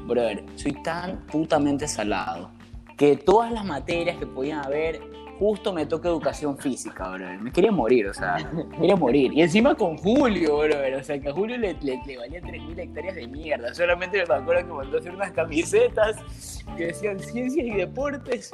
Brother, 0.08 0.44
soy 0.56 0.74
tan 0.84 1.26
putamente 1.28 1.88
salado 1.88 2.52
que 2.98 3.16
todas 3.16 3.52
las 3.52 3.66
materias 3.66 4.18
que 4.18 4.28
podían 4.28 4.64
haber, 4.64 5.02
justo 5.40 5.74
me 5.74 5.88
toca 5.88 6.08
educación 6.08 6.56
física, 6.58 7.10
brother. 7.10 7.40
Me 7.40 7.52
quería 7.52 7.72
morir, 7.72 8.08
o 8.08 8.14
sea, 8.14 8.38
me 8.54 8.70
quería 8.78 8.96
morir. 8.96 9.34
Y 9.34 9.42
encima 9.42 9.74
con 9.74 9.98
Julio, 9.98 10.58
brother, 10.58 10.96
o 10.96 11.04
sea, 11.04 11.20
que 11.20 11.30
a 11.30 11.34
Julio 11.34 11.58
le, 11.58 11.74
le, 11.82 12.00
le 12.06 12.18
valía 12.18 12.42
3.000 12.42 12.80
hectáreas 12.80 13.16
de 13.16 13.28
mierda. 13.28 13.74
Solamente 13.74 14.24
me 14.24 14.36
acuerdo 14.36 14.68
que 14.68 14.74
mandó 14.74 14.98
a 14.98 15.00
hacer 15.00 15.16
unas 15.16 15.32
camisetas 15.32 16.64
que 16.78 16.88
decían 16.88 17.20
ciencias 17.20 17.66
y 17.66 17.74
deportes. 17.74 18.52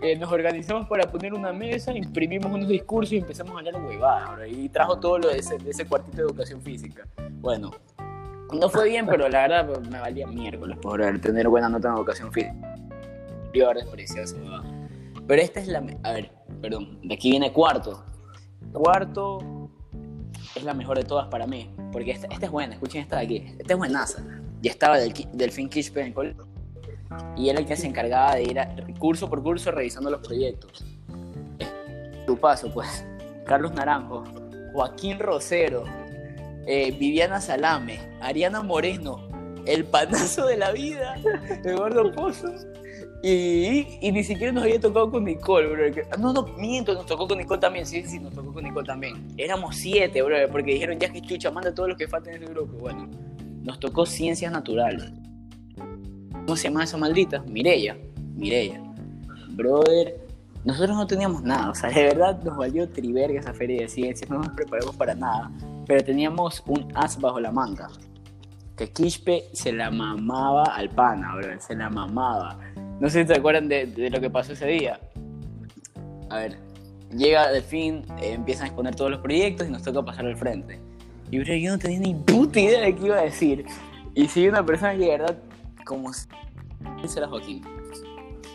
Eh, 0.00 0.16
nos 0.16 0.30
organizamos 0.30 0.86
para 0.86 1.10
poner 1.10 1.34
una 1.34 1.52
mesa, 1.52 1.92
imprimimos 1.92 2.52
unos 2.52 2.68
discursos 2.68 3.14
y 3.14 3.16
empezamos 3.18 3.56
a 3.56 3.58
hablar 3.58 3.82
huevadas. 3.84 4.48
Y 4.48 4.68
trajo 4.68 5.00
todo 5.00 5.18
lo 5.18 5.28
de 5.28 5.38
ese, 5.38 5.58
de 5.58 5.70
ese 5.70 5.86
cuartito 5.86 6.18
de 6.18 6.22
educación 6.22 6.62
física. 6.62 7.04
Bueno, 7.40 7.72
no 8.52 8.68
fue 8.68 8.88
bien, 8.88 9.06
pero 9.06 9.28
la 9.28 9.42
verdad 9.42 9.66
pues, 9.66 9.88
me 9.88 9.98
valía 10.00 10.26
miércoles 10.26 10.78
por 10.80 11.02
tener 11.20 11.48
buena 11.48 11.68
nota 11.68 11.88
en 11.88 11.94
educación 11.94 12.30
ahora 13.66 13.80
despreciaba 13.80 14.24
esa 14.24 14.36
huevada. 14.36 14.64
Pero 15.26 15.42
esta 15.42 15.60
es 15.60 15.68
la... 15.68 15.82
A 16.02 16.12
ver, 16.12 16.30
perdón, 16.60 16.98
de 17.02 17.14
aquí 17.14 17.30
viene 17.30 17.52
cuarto. 17.52 18.04
Cuarto 18.72 19.70
es 20.54 20.62
la 20.64 20.74
mejor 20.74 20.96
de 20.98 21.04
todas 21.04 21.28
para 21.28 21.46
mí, 21.46 21.70
porque 21.92 22.10
esta, 22.12 22.26
esta 22.28 22.46
es 22.46 22.52
buena, 22.52 22.74
escuchen 22.74 23.02
esta 23.02 23.16
de 23.18 23.24
aquí. 23.24 23.54
Esta 23.58 23.72
es 23.74 23.78
buenaza. 23.78 24.22
Ya 24.62 24.70
estaba 24.70 24.98
del, 24.98 25.12
Delfín 25.32 25.68
Quispe 25.68 26.00
en 26.00 26.06
el 26.18 26.36
y 27.36 27.48
era 27.48 27.58
el 27.60 27.66
que 27.66 27.76
se 27.76 27.86
encargaba 27.86 28.34
de 28.34 28.42
ir 28.42 28.60
a- 28.60 28.74
curso 28.98 29.28
por 29.28 29.42
curso 29.42 29.70
revisando 29.70 30.10
los 30.10 30.20
proyectos. 30.20 30.84
Eh, 31.58 32.24
Tu 32.26 32.36
paso, 32.36 32.70
pues. 32.72 33.04
Carlos 33.46 33.72
Naranjo, 33.72 34.24
Joaquín 34.74 35.18
Rosero, 35.18 35.84
eh, 36.68 36.94
Viviana 36.98 37.40
Salame, 37.40 37.98
Ariana 38.20 38.62
Moreno, 38.62 39.26
el 39.66 39.84
panazo 39.84 40.46
de 40.46 40.56
la 40.58 40.70
vida, 40.72 41.16
Eduardo 41.64 42.12
Pozo. 42.12 42.52
Y, 43.22 43.98
y 44.00 44.12
ni 44.12 44.22
siquiera 44.22 44.52
nos 44.52 44.62
había 44.62 44.78
tocado 44.78 45.10
con 45.10 45.24
Nicole, 45.24 45.66
bro. 45.66 45.92
que- 45.92 46.04
No, 46.20 46.32
no, 46.32 46.44
miento, 46.56 46.94
nos 46.94 47.04
tocó 47.06 47.26
con 47.26 47.38
Nicole 47.38 47.60
también. 47.60 47.84
Sí, 47.84 48.04
sí, 48.06 48.20
nos 48.20 48.32
tocó 48.32 48.52
con 48.52 48.62
Nicole 48.62 48.86
también. 48.86 49.26
Éramos 49.36 49.74
siete, 49.76 50.22
bro, 50.22 50.36
porque 50.52 50.74
dijeron 50.74 50.98
ya 51.00 51.10
que 51.12 51.20
chucha, 51.20 51.50
manda 51.50 51.70
a 51.70 51.74
todos 51.74 51.88
los 51.88 51.98
que 51.98 52.06
faltan 52.06 52.34
en 52.34 52.44
ese 52.44 52.52
grupo. 52.52 52.76
Bueno, 52.78 53.08
nos 53.64 53.80
tocó 53.80 54.06
ciencias 54.06 54.52
naturales. 54.52 55.10
¿Cómo 56.32 56.54
se 56.56 56.64
llama 56.68 56.84
esa 56.84 56.96
maldita? 56.96 57.42
Mireya. 57.48 57.96
Mireya. 58.36 58.80
Brother, 59.50 60.14
nosotros 60.64 60.96
no 60.96 61.06
teníamos 61.06 61.42
nada. 61.42 61.70
O 61.70 61.74
sea, 61.74 61.90
de 61.90 62.02
verdad 62.04 62.40
nos 62.44 62.56
valió 62.56 62.88
triverga 62.88 63.40
esa 63.40 63.52
feria 63.52 63.82
de 63.82 63.88
ciencias. 63.88 64.30
No 64.30 64.38
nos 64.38 64.50
preparamos 64.50 64.94
para 64.94 65.14
nada. 65.16 65.50
Pero 65.88 66.04
teníamos 66.04 66.62
un 66.66 66.92
as 66.94 67.20
bajo 67.20 67.40
la 67.40 67.50
manga. 67.50 67.88
Que 68.76 68.92
Quispe 68.92 69.46
se 69.52 69.72
la 69.72 69.90
mamaba 69.90 70.64
al 70.64 70.90
pana, 70.90 71.34
bro. 71.34 71.60
Se 71.60 71.74
la 71.74 71.90
mamaba. 71.90 72.56
No 73.00 73.10
sé 73.10 73.22
si 73.22 73.26
te 73.26 73.38
acuerdan 73.38 73.68
de, 73.68 73.86
de 73.86 74.10
lo 74.10 74.20
que 74.20 74.30
pasó 74.30 74.52
ese 74.52 74.66
día. 74.66 75.00
A 76.30 76.36
ver, 76.36 76.58
llega 77.10 77.50
Delfín, 77.50 78.04
eh, 78.20 78.34
empiezan 78.34 78.64
a 78.64 78.66
exponer 78.66 78.94
todos 78.94 79.10
los 79.10 79.20
proyectos 79.20 79.66
y 79.66 79.70
nos 79.70 79.82
toca 79.82 80.04
pasar 80.04 80.26
al 80.26 80.36
frente. 80.36 80.78
Y 81.30 81.38
bro, 81.38 81.54
yo 81.54 81.72
no 81.72 81.78
tenía 81.78 82.00
ni 82.00 82.14
puta 82.14 82.60
idea 82.60 82.82
de 82.82 82.94
qué 82.94 83.06
iba 83.06 83.16
a 83.16 83.22
decir. 83.22 83.64
Y 84.14 84.28
si 84.28 84.46
una 84.46 84.64
persona 84.64 84.92
que 84.92 84.98
de 84.98 85.08
verdad, 85.08 85.38
como 85.84 86.12
si 86.12 86.28
era 87.16 87.28
Joaquín. 87.28 87.64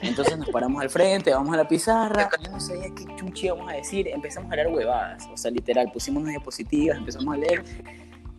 Entonces 0.03 0.37
nos 0.37 0.49
paramos 0.49 0.81
al 0.81 0.89
frente, 0.89 1.31
vamos 1.31 1.53
a 1.53 1.57
la 1.57 1.67
pizarra. 1.67 2.29
Yo 2.43 2.51
no 2.51 2.59
sabía 2.59 2.93
qué 2.95 3.05
chuchi 3.15 3.47
íbamos 3.47 3.71
a 3.71 3.75
decir. 3.75 4.07
Empezamos 4.07 4.51
a 4.51 4.53
hablar 4.53 4.67
huevadas. 4.67 5.27
O 5.31 5.37
sea, 5.37 5.51
literal, 5.51 5.91
pusimos 5.91 6.21
unas 6.21 6.33
diapositivas, 6.33 6.97
empezamos 6.97 7.33
a 7.33 7.37
leer. 7.37 7.63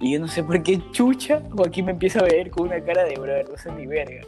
Y 0.01 0.13
yo 0.13 0.21
no 0.21 0.29
sé 0.29 0.43
por 0.43 0.63
qué 0.63 0.81
chucha, 0.91 1.43
Joaquín 1.51 1.87
me 1.87 1.93
empieza 1.93 2.21
a 2.21 2.25
ver 2.25 2.51
con 2.51 2.67
una 2.67 2.83
cara 2.83 3.05
de 3.05 3.15
brother, 3.15 3.49
no 3.49 3.57
sé 3.57 3.73
ni 3.73 3.87
verga. 3.87 4.23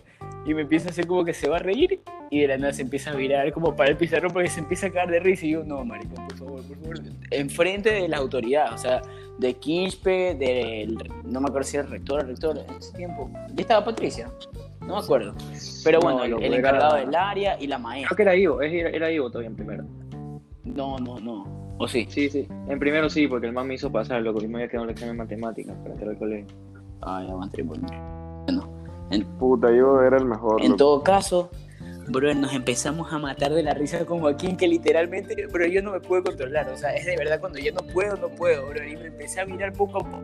Y 0.47 0.55
me 0.55 0.63
empieza 0.63 0.89
a 0.89 0.91
hacer 0.91 1.07
como 1.07 1.25
que 1.25 1.35
se 1.35 1.49
va 1.49 1.57
a 1.57 1.61
reír 1.61 2.01
y 2.31 2.41
de 2.41 2.49
la 2.49 2.57
nada 2.57 2.73
se 2.73 2.83
empieza 2.83 3.11
a 3.11 3.15
virar 3.15 3.53
como 3.53 3.75
para 3.75 3.91
el 3.91 3.97
pizarrón 3.97 4.33
porque 4.33 4.49
se 4.49 4.61
empieza 4.61 4.87
a 4.87 4.91
caer 4.91 5.11
de 5.11 5.21
risa. 5.21 5.45
Y 5.45 5.51
yo, 5.51 5.65
no, 5.65 5.85
maricón, 5.85 6.27
por 6.29 6.39
favor, 6.39 6.63
por 6.63 6.77
favor. 6.79 7.01
Enfrente 7.31 7.91
de 7.91 8.09
las 8.09 8.21
autoridades, 8.21 8.73
o 8.73 8.79
sea, 8.79 9.03
de 9.39 9.55
Quispe, 9.55 10.35
del. 10.35 10.97
No 11.25 11.41
me 11.41 11.49
acuerdo 11.49 11.69
si 11.69 11.77
era 11.77 11.87
el 11.87 11.93
rector 11.93 12.21
o 12.21 12.27
rector 12.27 12.59
en 12.59 12.75
ese 12.77 12.97
tiempo. 12.97 13.31
Ya 13.49 13.61
estaba 13.63 13.85
Patricia, 13.85 14.31
no 14.87 14.95
me 14.97 15.01
acuerdo. 15.01 15.35
Pero 15.85 16.01
bueno, 16.01 16.19
No, 16.19 16.25
el, 16.25 16.33
el 16.35 16.45
era- 16.45 16.57
encargado 16.57 16.97
del 16.97 17.15
área 17.15 17.57
y 17.61 17.67
la 17.67 17.79
maestra. 17.79 18.09
Creo 18.09 18.17
que 18.17 18.23
era 18.23 18.37
Ivo, 18.37 18.63
era, 18.63 18.89
era 18.91 19.11
Ivo 19.11 19.29
todavía 19.31 19.49
en 19.51 19.57
primero. 19.57 19.85
No, 20.65 20.99
no, 20.99 21.19
no. 21.21 21.45
¿O 21.79 21.87
sí? 21.87 22.07
Sí, 22.09 22.29
sí. 22.31 22.49
En 22.69 22.79
primero 22.79 23.09
sí, 23.11 23.29
porque 23.29 23.47
el 23.47 23.53
man 23.53 23.67
me 23.69 23.75
hizo 23.75 23.91
pasar, 23.93 24.23
loco, 24.23 24.43
y 24.43 24.49
me 24.49 24.57
había 24.59 24.69
quedado 24.69 24.85
un 24.85 24.91
examen 24.91 25.17
de 25.17 25.23
matemáticas 25.25 25.77
para 25.79 25.91
entrar 25.93 26.11
al 26.11 26.17
colegio. 26.19 26.47
Ay, 27.03 27.29
aguanté, 27.29 27.63
bueno. 27.63 27.87
Bueno, 28.47 28.69
en, 29.11 29.25
Puta, 29.39 29.71
yo 29.71 30.01
era 30.03 30.17
el 30.17 30.25
mejor. 30.25 30.61
En 30.63 30.69
loco. 30.71 30.77
todo 30.79 31.03
caso, 31.03 31.51
bro, 32.09 32.33
nos 32.35 32.55
empezamos 32.55 33.13
a 33.13 33.19
matar 33.19 33.53
de 33.53 33.63
la 33.63 33.75
risa 33.75 34.05
con 34.07 34.21
Joaquín, 34.21 34.57
que 34.57 34.67
literalmente, 34.67 35.47
bro, 35.49 35.67
yo 35.67 35.83
no 35.83 35.93
me 35.93 36.01
puedo 36.01 36.25
controlar. 36.25 36.69
O 36.71 36.77
sea, 36.77 36.95
es 36.95 37.05
de 37.05 37.17
verdad 37.17 37.39
cuando 37.41 37.59
yo 37.59 37.73
no 37.73 37.87
puedo, 37.93 38.17
no 38.17 38.29
puedo, 38.31 38.67
bro. 38.69 38.83
Y 38.83 38.97
me 38.97 39.07
empecé 39.09 39.41
a 39.41 39.47
mirar 39.47 39.73
poco 39.75 39.99
a 39.99 40.01
poco. 40.01 40.23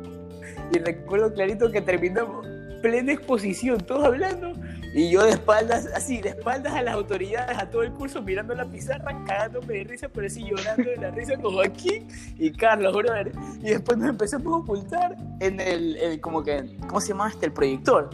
Y 0.72 0.78
recuerdo 0.78 1.32
clarito 1.34 1.70
que 1.70 1.82
terminamos 1.82 2.46
plena 2.82 3.12
exposición, 3.12 3.78
todos 3.80 4.04
hablando. 4.04 4.52
Y 4.94 5.10
yo 5.10 5.22
de 5.24 5.30
espaldas, 5.30 5.88
así, 5.94 6.20
de 6.20 6.30
espaldas 6.30 6.74
a 6.74 6.82
las 6.82 6.94
autoridades, 6.94 7.56
a 7.56 7.70
todo 7.70 7.82
el 7.82 7.92
curso, 7.92 8.20
mirando 8.20 8.54
la 8.54 8.66
pizarra, 8.66 9.24
cagándome 9.26 9.74
de 9.74 9.84
risa, 9.84 10.08
pero 10.12 10.26
así 10.26 10.44
llorando 10.44 10.82
de 10.90 10.96
la 10.98 11.10
risa 11.10 11.36
con 11.38 11.54
Joaquín 11.54 12.08
y 12.38 12.50
Carlos, 12.52 12.92
brother. 12.94 13.32
Y 13.60 13.70
después 13.70 13.96
nos 13.96 14.10
empezamos 14.10 14.52
a 14.52 14.56
ocultar 14.56 15.16
en 15.40 15.60
el, 15.60 15.96
el- 15.96 16.20
como 16.20 16.42
que, 16.42 16.76
¿cómo 16.86 17.00
se 17.00 17.08
llama 17.08 17.28
este? 17.30 17.46
El 17.46 17.52
proyector. 17.52 18.10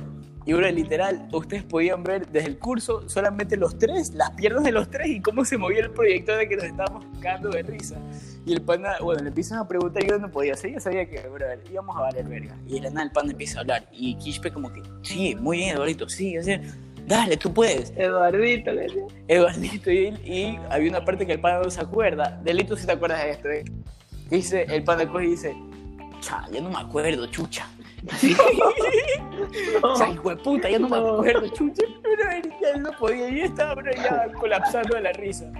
Y 0.49 0.55
bro, 0.55 0.67
literal, 0.71 1.29
ustedes 1.31 1.63
podían 1.63 2.03
ver 2.03 2.27
desde 2.27 2.49
el 2.49 2.59
curso 2.59 3.07
solamente 3.07 3.55
los 3.59 3.79
tres, 3.79 4.15
las 4.15 4.31
piernas 4.31 4.65
de 4.65 4.73
los 4.73 4.89
tres 4.89 5.09
y 5.09 5.21
cómo 5.21 5.45
se 5.45 5.59
movía 5.59 5.81
el 5.81 5.91
proyector 5.91 6.39
de 6.39 6.49
que 6.49 6.57
nos 6.57 6.65
estábamos 6.65 7.05
cagando 7.21 7.51
de 7.51 7.63
risa. 7.65 7.97
Y 8.47 8.55
el 8.55 8.63
pana, 8.63 8.95
bueno, 9.03 9.21
le 9.21 9.29
empiezan 9.29 9.59
a 9.59 9.69
preguntar 9.69 10.03
yo 10.07 10.19
no 10.19 10.31
podía 10.31 10.55
hacer, 10.55 10.73
yo 10.73 10.81
sabía 10.81 11.07
que, 11.07 11.21
bro, 11.29 11.45
íbamos 11.71 11.95
a 11.99 12.01
valer 12.01 12.27
verga. 12.27 12.57
Y 12.67 12.81
de 12.81 12.89
nada 12.89 13.03
el 13.03 13.13
pana 13.13 13.33
empieza 13.33 13.59
a 13.59 13.61
hablar 13.61 13.87
y 13.93 14.15
Quispe 14.15 14.51
como 14.51 14.73
que, 14.73 14.81
sí, 15.03 15.37
muy 15.39 15.59
bien, 15.59 15.75
Eduardito, 15.75 16.09
sí, 16.09 16.39
o 16.39 16.43
sea, 16.43 16.63
dale, 17.07 17.37
tú 17.37 17.53
puedes. 17.53 17.93
Eduardito, 17.95 18.73
le 18.73 18.81
decía. 18.85 19.05
Eduardito, 19.29 19.93
y, 19.93 20.07
y 20.25 20.59
había 20.71 20.89
una 20.89 21.05
parte 21.05 21.27
que 21.27 21.35
el 21.35 21.41
pana 21.41 21.61
no 21.63 21.71
se 21.71 21.83
acuerda. 21.83 22.41
Delito 22.43 22.75
si 22.75 22.87
te 22.87 22.93
acuerdas 22.93 23.23
de 23.23 23.31
esto, 23.33 23.51
¿eh? 23.51 23.65
Dice, 24.31 24.65
el 24.71 24.83
pana 24.83 25.07
coge 25.07 25.27
y 25.27 25.31
dice, 25.33 25.55
cha, 26.21 26.47
ya 26.51 26.63
no 26.63 26.71
me 26.71 26.79
acuerdo, 26.79 27.27
chucha. 27.27 27.69
Así. 28.11 28.37
O 29.83 29.97
sea, 29.97 30.11
hijo 30.11 30.31
de 30.31 30.37
puta, 30.37 30.69
ya 30.69 30.79
no 30.79 30.89
me 30.89 30.97
acuerdo, 30.97 31.49
chucha. 31.49 31.85
Pero 32.03 32.31
él 32.31 32.53
ya 32.61 32.77
no 32.79 32.91
podía, 32.99 33.29
y 33.29 33.41
estaba 33.43 33.81
ya 33.95 34.27
colapsando 34.39 34.97
de 34.97 35.03
la 35.03 35.13
risa. 35.13 35.51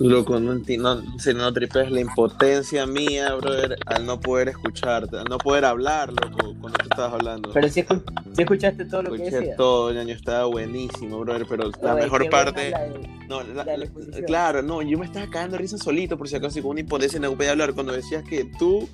Loco, 0.00 0.40
no 0.40 0.52
entiendo, 0.52 1.02
si 1.18 1.34
no 1.34 1.52
tripeas 1.52 1.90
la 1.90 2.00
impotencia 2.00 2.86
mía, 2.86 3.34
brother, 3.34 3.76
al 3.84 4.06
no 4.06 4.18
poder 4.18 4.48
escucharte, 4.48 5.18
al 5.18 5.24
no 5.24 5.36
poder 5.36 5.66
hablar, 5.66 6.10
loco, 6.10 6.54
cuando 6.58 6.78
tú 6.78 6.88
estabas 6.90 7.12
hablando. 7.12 7.50
Pero 7.52 7.68
si, 7.68 7.84
escuchaste 8.38 8.86
todo 8.86 9.02
Escuché 9.02 9.54
todo, 9.58 9.92
ñaño, 9.92 10.14
estaba 10.14 10.46
buenísimo, 10.46 11.20
brother, 11.20 11.46
pero 11.46 11.70
la 11.82 11.94
mejor 11.96 12.30
parte... 12.30 12.72
No, 13.28 13.42
la- 13.42 13.64
la 13.64 13.86
claro, 14.26 14.62
no, 14.62 14.80
yo 14.80 14.98
me 14.98 15.04
estaba 15.04 15.26
cagando 15.28 15.58
risa 15.58 15.76
solito, 15.76 16.16
por 16.16 16.28
si 16.28 16.36
acaso, 16.36 16.58
y 16.58 16.62
con 16.62 16.70
una 16.70 16.80
impotencia 16.80 17.20
no 17.20 17.34
podía 17.34 17.50
hablar, 17.50 17.74
cuando 17.74 17.92
decías 17.92 18.24
que 18.24 18.50
tú 18.58 18.88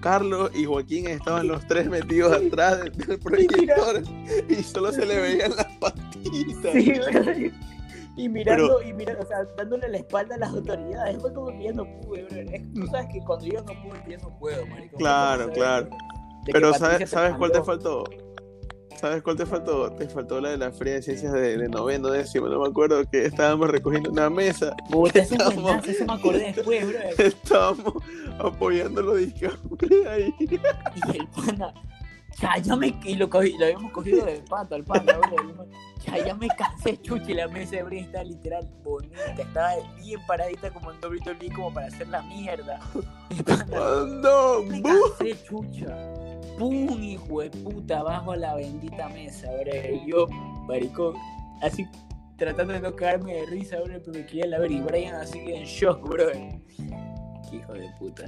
Carlos 0.00 0.50
y 0.54 0.66
Joaquín 0.66 1.08
estaban 1.08 1.48
los 1.48 1.66
tres 1.66 1.88
metidos 1.88 2.32
atrás 2.32 2.80
del, 2.80 3.18
proyector 3.18 4.02
y 4.48 4.62
solo 4.62 4.92
se 4.92 5.06
le 5.06 5.20
veían 5.20 5.56
las 5.56 5.66
patitas. 5.78 6.72
Sí. 6.72 7.50
Y 8.18 8.28
mirando, 8.28 8.82
y 8.82 8.92
mirando, 8.92 9.22
o 9.22 9.26
sea, 9.26 9.38
dándole 9.56 9.88
la 9.88 9.98
espalda 9.98 10.34
a 10.34 10.38
las 10.38 10.50
autoridades, 10.50 11.18
fue 11.20 11.32
como 11.32 11.46
que 11.56 11.64
ya 11.64 11.72
no 11.72 11.84
pude, 12.00 12.24
bro. 12.24 12.40
Es- 12.52 12.72
tú 12.74 12.86
sabes 12.88 13.06
que 13.12 13.20
cuando 13.20 13.46
yo 13.46 13.60
no 13.62 13.72
puedo, 13.82 14.02
yo 14.08 14.18
no 14.18 14.38
puedo, 14.38 14.66
marico. 14.66 14.96
Claro, 14.96 15.50
claro. 15.52 15.88
Pero 16.52 16.74
¿sabes, 16.74 17.08
¿sabes 17.08 17.34
cuál 17.36 17.52
te 17.52 17.62
faltó? 17.62 18.04
¿Sabes 18.96 19.22
cuál 19.22 19.36
te 19.36 19.46
faltó? 19.46 19.92
Te 19.92 20.08
faltó 20.08 20.40
la 20.40 20.50
de 20.50 20.56
la 20.58 20.72
Feria 20.72 20.94
de 20.94 21.02
Ciencias 21.02 21.32
de, 21.32 21.56
de 21.56 21.68
noveno, 21.68 22.08
décimo, 22.10 22.48
no 22.48 22.58
me 22.60 22.68
acuerdo, 22.68 23.04
que 23.08 23.26
estábamos 23.26 23.70
recogiendo 23.70 24.10
una 24.10 24.28
mesa, 24.28 24.74
Puta, 24.90 25.20
eso 25.20 25.36
me 26.04 26.12
acordé 26.14 26.52
después, 26.52 26.88
bro. 26.88 26.98
estábamos 27.24 27.94
apoyando 28.40 29.02
los 29.02 29.18
discos 29.18 29.56
ahí. 30.10 30.34
Y 30.40 31.16
el 31.18 31.28
pana, 31.28 31.72
ya, 32.40 32.56
ya 32.58 32.76
me, 32.76 32.94
y 33.04 33.14
lo, 33.14 33.28
cogí- 33.28 33.56
lo 33.58 33.64
habíamos 33.66 33.92
cogido 33.92 34.24
de 34.26 34.40
pato 34.48 34.74
al 34.74 34.84
pana, 34.84 35.18
bro. 35.18 35.66
Ya, 36.06 36.24
ya 36.26 36.34
me 36.34 36.48
cansé, 36.48 36.96
chuchi, 37.02 37.34
la 37.34 37.48
mesa 37.48 37.76
de 37.76 37.82
Brin 37.82 38.04
está 38.04 38.22
literal 38.22 38.68
bonita, 38.84 39.24
estaba 39.36 39.72
bien 39.96 40.20
paradita 40.26 40.70
como 40.70 40.92
en 40.92 40.98
WWE 41.02 41.52
como 41.54 41.72
para 41.74 41.86
hacer 41.88 42.08
la 42.08 42.22
mierda. 42.22 42.78
¡Cuando! 43.68 44.62
me 44.68 44.80
¡Bu! 44.80 44.88
cansé, 45.18 45.42
chucha. 45.44 45.96
Pum, 46.58 47.02
hijo 47.02 47.40
de 47.42 47.50
puta, 47.50 47.98
abajo 48.00 48.32
a 48.32 48.36
la 48.36 48.54
bendita 48.54 49.08
mesa, 49.10 49.48
bro. 49.52 49.72
Y 49.94 50.10
yo, 50.10 50.26
maricón, 50.66 51.14
así 51.62 51.86
tratando 52.36 52.72
de 52.72 52.80
no 52.80 52.94
cagarme 52.94 53.34
de 53.34 53.46
risa, 53.46 53.76
bro, 53.80 53.94
pero 54.04 54.12
me 54.12 54.26
quería 54.26 54.46
la 54.46 54.58
ver. 54.60 54.70
Y 54.70 54.80
Brian 54.80 55.14
así 55.16 55.38
en 55.38 55.64
shock, 55.64 56.08
bro. 56.08 56.30
Hijo 57.52 57.72
de 57.72 57.88
puta. 57.98 58.24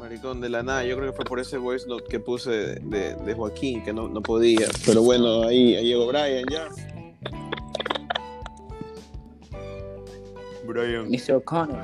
Maricón, 0.00 0.40
de 0.40 0.48
la 0.48 0.62
nada, 0.62 0.82
yo 0.84 0.96
creo 0.96 1.10
que 1.10 1.16
fue 1.16 1.24
por 1.26 1.38
ese 1.40 1.58
voice 1.58 1.86
note 1.86 2.04
que 2.08 2.18
puse 2.20 2.50
de, 2.50 2.74
de- 2.80 3.14
de 3.16 3.34
Joaquín, 3.34 3.82
que 3.84 3.92
no, 3.92 4.08
no 4.08 4.22
podía. 4.22 4.66
Pero 4.86 5.02
bueno, 5.02 5.42
ahí, 5.42 5.76
ahí 5.76 5.84
llegó 5.88 6.06
Brian 6.08 6.44
ya. 6.50 6.68
Brian. 10.66 11.08
Mr. 11.10 11.34
O'Connor. 11.36 11.82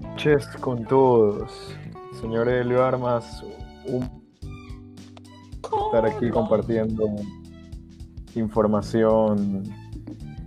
Noches 0.00 0.46
con 0.60 0.84
todos. 0.84 1.76
Señor 2.20 2.48
Elio 2.48 2.84
Armas, 2.84 3.42
un 3.86 4.02
estar 5.86 6.04
aquí 6.06 6.28
compartiendo 6.30 7.06
información 8.34 9.62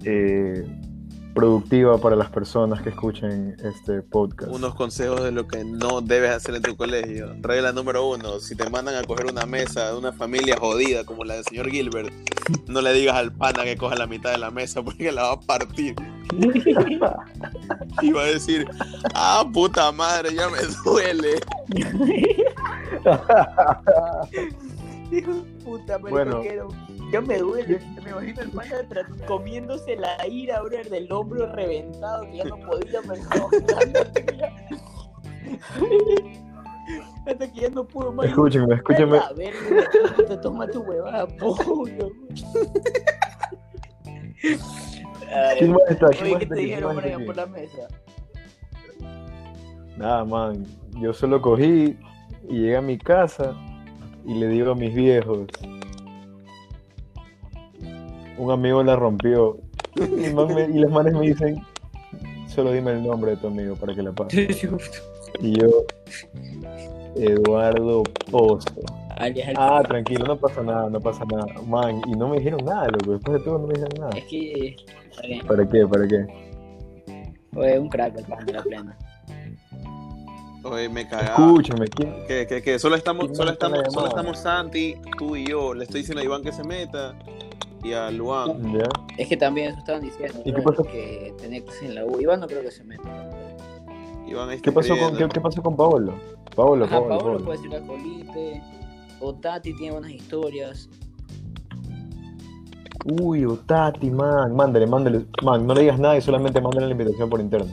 eh, 0.04 0.66
productiva 1.34 1.98
para 1.98 2.16
las 2.16 2.30
personas 2.30 2.82
que 2.82 2.90
escuchen 2.90 3.56
este 3.64 4.02
podcast. 4.02 4.52
Unos 4.52 4.76
consejos 4.76 5.24
de 5.24 5.32
lo 5.32 5.48
que 5.48 5.64
no 5.64 6.02
debes 6.02 6.32
hacer 6.32 6.56
en 6.56 6.62
tu 6.62 6.76
colegio. 6.76 7.36
Regla 7.42 7.72
número 7.72 8.08
uno, 8.08 8.40
si 8.40 8.56
te 8.56 8.70
mandan 8.70 8.96
a 8.96 9.04
coger 9.04 9.26
una 9.26 9.46
mesa 9.46 9.92
de 9.92 9.98
una 9.98 10.14
familia 10.14 10.58
jodida 10.60 11.04
como 11.04 11.24
la 11.24 11.36
del 11.36 11.44
señor 11.44 11.70
Gilbert, 11.70 12.12
no 12.68 12.82
le 12.82 12.94
digas 12.94 13.16
al 13.16 13.32
pana 13.32 13.64
que 13.64 13.78
coja 13.78 13.96
la 13.96 14.08
mitad 14.08 14.32
de 14.32 14.38
la 14.38 14.52
mesa 14.52 14.84
porque 14.84 15.12
la 15.12 15.24
va 15.24 15.32
a 15.34 15.40
partir. 15.40 15.96
Y 18.02 18.12
va 18.12 18.22
a 18.22 18.26
decir, 18.26 18.68
ah, 19.14 19.46
puta 19.54 19.92
madre, 19.92 20.34
ya 20.34 20.50
me 20.50 20.58
duele. 20.84 21.40
Puta, 25.64 25.98
Bueno. 25.98 26.42
Ya 27.12 27.22
me 27.22 27.38
duele. 27.38 27.80
Me 28.04 28.10
imagino 28.10 28.42
el 28.42 28.50
pana 28.50 28.78
comiéndose 29.28 29.96
la 29.96 30.28
ira, 30.28 30.62
bro, 30.62 30.78
del 30.90 31.12
hombro 31.12 31.46
reventado 31.54 32.24
que 32.24 32.38
ya 32.38 32.46
no 32.46 32.58
podía, 32.58 33.02
pero 33.08 33.22
Hasta 37.28 37.52
que 37.52 37.62
ya 37.62 37.70
no 37.70 37.86
pudo 37.86 38.12
más. 38.12 38.26
Escúchenme, 38.26 38.76
escúchenme. 38.76 39.18
A 39.20 39.32
ver, 39.34 39.54
te 40.28 40.38
toma 40.38 40.68
tu 40.68 40.82
huevada, 40.82 41.28
pollo. 41.28 42.12
Ay, 45.32 45.58
¿Quién 45.60 45.72
más 45.72 45.82
está? 45.90 46.08
¿Quién 46.08 46.24
Oye, 46.24 46.32
más 46.32 46.40
¿qué 46.40 46.46
te 46.48 46.56
dijeron, 46.56 46.96
Brian, 46.98 47.26
por 47.26 47.36
la 47.36 47.46
mesa? 47.46 47.88
Nada, 49.98 50.26
man. 50.26 50.66
Yo 51.00 51.14
solo 51.14 51.42
cogí 51.42 51.98
y 52.50 52.54
llegué 52.54 52.78
a 52.78 52.82
mi 52.82 52.98
casa 52.98 53.56
y 54.26 54.34
le 54.36 54.48
digo 54.48 54.72
a 54.72 54.76
mis 54.76 54.94
viejos. 54.94 55.48
Un 58.38 58.52
amigo 58.52 58.84
la 58.84 58.96
rompió. 58.96 59.58
Y, 59.96 60.34
me- 60.34 60.70
y 60.76 60.80
los 60.80 60.92
manes 60.92 61.14
me 61.14 61.28
dicen, 61.28 61.62
solo 62.48 62.72
dime 62.72 62.92
el 62.92 63.04
nombre 63.04 63.32
de 63.32 63.38
tu 63.38 63.48
amigo 63.48 63.76
para 63.76 63.94
que 63.94 64.02
la 64.02 64.12
pague. 64.12 64.48
Y 65.40 65.60
yo, 65.60 65.68
Eduardo 67.16 68.04
Pozo. 68.32 68.70
Ah, 69.56 69.82
tranquilo, 69.84 70.26
no 70.26 70.38
pasa 70.38 70.64
nada, 70.64 70.90
no 70.90 71.00
pasa 71.00 71.24
nada. 71.32 71.46
Man, 71.68 72.02
y 72.08 72.12
no 72.12 72.28
me 72.30 72.38
dijeron 72.38 72.66
nada, 72.66 72.88
loco. 72.88 73.12
Después 73.14 73.38
de 73.40 73.44
todo 73.46 73.60
no 73.60 73.68
me 73.68 73.74
dijeron 73.76 74.00
nada. 74.00 74.18
Es 74.18 74.26
que. 74.26 74.76
¿Para 75.48 75.70
qué? 75.70 75.88
¿Para 75.88 76.08
qué? 76.08 76.26
Oye, 77.56 77.80
un 77.80 77.90
crack 77.90 78.18
el 78.18 78.26
pan 78.26 78.46
de 78.46 78.54
la 78.54 78.64
plena. 78.64 78.98
Oye, 80.64 80.90
me 80.90 81.08
cagaba. 81.08 81.46
Escúchame, 81.46 81.88
¿quién? 81.88 82.14
Que, 82.28 82.48
que, 82.48 82.62
que 82.62 82.80
solo 82.80 82.96
estamos, 82.96 83.26
¿Quién 83.26 83.36
solo 83.36 83.52
estamos, 83.52 83.80
solo 83.94 84.08
estamos 84.08 84.40
Santi, 84.40 84.96
tú 85.18 85.36
y 85.36 85.48
yo. 85.48 85.74
Le 85.74 85.84
estoy 85.84 86.02
diciendo 86.02 86.22
a 86.22 86.26
Iván 86.26 86.42
que 86.42 86.52
se 86.52 86.64
meta 86.64 87.16
y 87.84 87.94
a 87.94 88.10
Luan. 88.12 88.74
¿Ya? 88.74 88.90
Es 89.18 89.28
que 89.28 89.36
también 89.36 89.70
eso 89.70 89.80
estaban 89.80 90.02
diciendo. 90.02 90.42
¿Y 90.46 90.54
qué 90.54 90.62
pasó? 90.62 90.84
Que 90.84 91.34
tenía 91.42 91.62
clases 91.62 91.84
en 91.84 91.96
la 91.96 92.06
U. 92.06 92.20
Iván 92.20 92.40
no 92.40 92.48
creo 92.48 92.62
que 92.62 92.72
se 92.72 92.84
meta. 92.84 93.30
Iván 94.26 94.52
está 94.52 94.64
¿Qué 94.64 94.72
pasó 94.72 94.98
con, 94.98 95.30
qué, 95.30 95.42
pasó 95.42 95.62
con 95.62 95.76
Paolo? 95.76 96.14
Paolo, 96.56 96.86
Ajá, 96.86 96.96
Paolo, 97.00 97.10
Pablo 97.10 97.24
Paolo. 97.24 97.46
puede 97.46 97.58
decir 97.58 97.72
la 97.72 97.86
colite. 97.86 98.64
O 99.20 99.34
Tati 99.34 99.74
tiene 99.76 99.92
buenas 99.94 100.12
historias. 100.12 100.90
Uy, 103.06 103.44
Otati, 103.44 104.10
man. 104.10 104.56
Mándale, 104.56 104.88
mándale. 104.88 105.26
Man, 105.44 105.68
no 105.68 105.74
le 105.74 105.82
digas 105.82 106.00
nada 106.00 106.18
y 106.18 106.22
solamente 106.22 106.62
mándale 106.62 106.86
la 106.88 106.92
invitación 106.94 107.30
por 107.30 107.42
interno. 107.42 107.72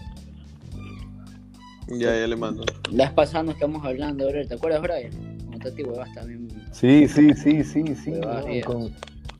Ya, 1.90 2.16
ya 2.16 2.26
le 2.26 2.36
mando. 2.36 2.64
Las 2.90 3.12
pasadas 3.12 3.46
nos 3.46 3.56
quedamos 3.56 3.84
hablando, 3.84 4.28
bro. 4.28 4.46
¿Te 4.46 4.54
acuerdas, 4.54 4.80
Brian? 4.82 5.10
Con 5.50 5.58
Tati 5.58 5.82
Huevas 5.82 6.12
también. 6.14 6.48
Sí, 6.72 7.08
sí, 7.08 7.34
sí, 7.34 7.64
sí, 7.64 7.84
sí. 7.96 8.12
Con, 8.64 8.90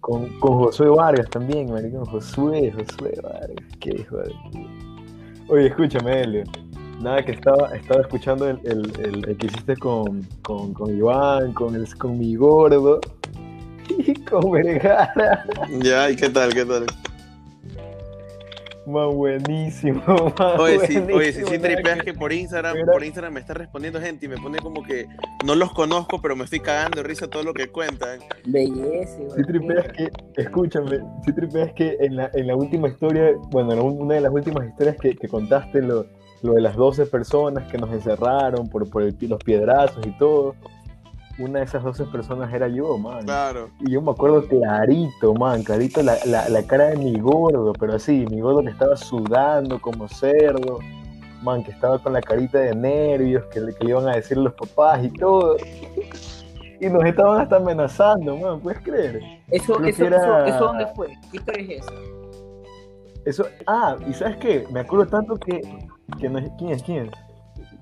con, 0.00 0.28
con 0.40 0.58
Josué 0.58 0.88
Vargas 0.88 1.28
también, 1.30 1.70
maricón. 1.70 2.04
Josué, 2.06 2.72
Josué 2.72 3.14
Vargas. 3.22 3.56
Qué 3.78 3.90
hijo 4.00 4.16
de... 4.18 4.32
Oye, 5.48 5.66
escúchame, 5.68 6.22
Elio. 6.22 6.44
Nada, 7.00 7.24
que 7.24 7.32
estaba, 7.32 7.74
estaba 7.74 8.02
escuchando 8.02 8.48
el, 8.50 8.58
el, 8.64 8.92
el- 9.04 9.28
el 9.28 9.36
que 9.36 9.46
hiciste 9.46 9.76
con, 9.76 10.22
con, 10.42 10.74
con 10.74 10.94
Iván, 10.96 11.52
con, 11.54 11.74
el, 11.74 11.92
con 11.96 12.18
mi 12.18 12.34
gordo 12.34 13.00
y 13.98 14.12
con 14.24 14.50
Vergara. 14.50 15.44
Ya, 15.80 16.10
¿y 16.10 16.16
qué 16.16 16.28
tal? 16.28 16.52
¿Qué 16.52 16.64
tal? 16.64 16.84
Man, 18.86 19.14
buenísimo, 19.16 20.02
man, 20.38 20.58
Oye, 20.60 20.80
sí, 20.86 20.94
buenísimo, 20.98 21.16
oye, 21.18 21.32
sí, 21.32 21.42
sí 21.46 21.58
tripeas 21.58 22.02
que 22.02 22.14
por 22.14 22.32
Instagram, 22.32 22.74
Mira. 22.74 22.92
por 22.92 23.04
Instagram 23.04 23.34
me 23.34 23.40
está 23.40 23.54
respondiendo 23.54 24.00
gente 24.00 24.26
y 24.26 24.28
me 24.28 24.36
pone 24.38 24.58
como 24.58 24.82
que 24.82 25.06
no 25.44 25.54
los 25.54 25.72
conozco, 25.72 26.20
pero 26.20 26.34
me 26.34 26.44
estoy 26.44 26.60
cagando 26.60 26.96
de 26.96 27.02
risa 27.08 27.28
todo 27.28 27.42
lo 27.42 27.52
que 27.54 27.68
cuentan. 27.68 28.20
Belleza, 28.46 29.18
Si 29.36 29.42
tripeas 29.44 29.86
que, 29.92 30.08
escúchame, 30.36 30.98
si 31.24 31.32
tripeas 31.32 31.72
que 31.74 31.96
en 32.00 32.16
la, 32.16 32.30
en 32.34 32.46
la 32.46 32.56
última 32.56 32.88
historia, 32.88 33.32
bueno, 33.50 33.72
en 33.72 33.80
una 33.80 34.14
de 34.14 34.20
las 34.22 34.32
últimas 34.32 34.66
historias 34.68 34.96
que, 34.96 35.14
que 35.14 35.28
contaste, 35.28 35.82
lo, 35.82 36.06
lo 36.42 36.54
de 36.54 36.62
las 36.62 36.74
12 36.74 37.06
personas 37.06 37.70
que 37.70 37.76
nos 37.78 37.92
encerraron 37.92 38.68
por, 38.68 38.88
por 38.88 39.02
el- 39.02 39.14
los 39.28 39.38
piedrazos 39.44 40.04
y 40.06 40.10
todo, 40.18 40.54
una 41.40 41.60
de 41.60 41.64
esas 41.64 41.82
12 41.82 42.04
personas 42.06 42.52
era 42.52 42.68
yo, 42.68 42.96
man. 42.98 43.24
Claro. 43.24 43.70
Y 43.80 43.90
yo 43.92 44.02
me 44.02 44.10
acuerdo 44.12 44.46
clarito, 44.46 45.34
man, 45.34 45.62
clarito 45.62 46.02
la, 46.02 46.16
la, 46.26 46.48
la 46.48 46.62
cara 46.64 46.86
de 46.90 46.96
mi 46.96 47.18
gordo, 47.18 47.72
pero 47.72 47.94
así, 47.94 48.26
mi 48.30 48.40
gordo 48.40 48.60
que 48.62 48.68
estaba 48.70 48.96
sudando 48.96 49.80
como 49.80 50.06
cerdo, 50.08 50.78
man, 51.42 51.64
que 51.64 51.70
estaba 51.70 51.98
con 51.98 52.12
la 52.12 52.20
carita 52.20 52.58
de 52.58 52.74
nervios, 52.74 53.44
que 53.46 53.60
le, 53.60 53.74
que 53.74 53.84
le 53.84 53.90
iban 53.90 54.08
a 54.08 54.16
decir 54.16 54.36
los 54.36 54.52
papás 54.54 55.02
y 55.04 55.10
todo. 55.10 55.56
Y 56.80 56.86
nos 56.88 57.04
estaban 57.04 57.40
hasta 57.40 57.56
amenazando, 57.56 58.36
man, 58.36 58.60
¿puedes 58.60 58.80
creer? 58.82 59.20
Eso, 59.48 59.82
eso, 59.84 59.96
que 59.98 60.06
era- 60.06 60.46
eso, 60.46 60.56
¿eso 60.56 60.64
dónde 60.66 60.86
fue? 60.94 61.08
¿Qué 61.30 61.36
historia 61.38 61.62
es 61.76 61.82
esa? 61.82 61.92
Eso, 63.26 63.44
ah, 63.66 63.96
y 64.08 64.14
sabes 64.14 64.36
qué, 64.38 64.66
me 64.72 64.80
acuerdo 64.80 65.06
tanto 65.06 65.36
que, 65.36 65.60
que 66.18 66.28
no 66.28 66.38
es- 66.38 66.50
¿quién 66.58 66.70
es? 66.70 66.82
¿Quién 66.82 67.04
es? 67.06 67.10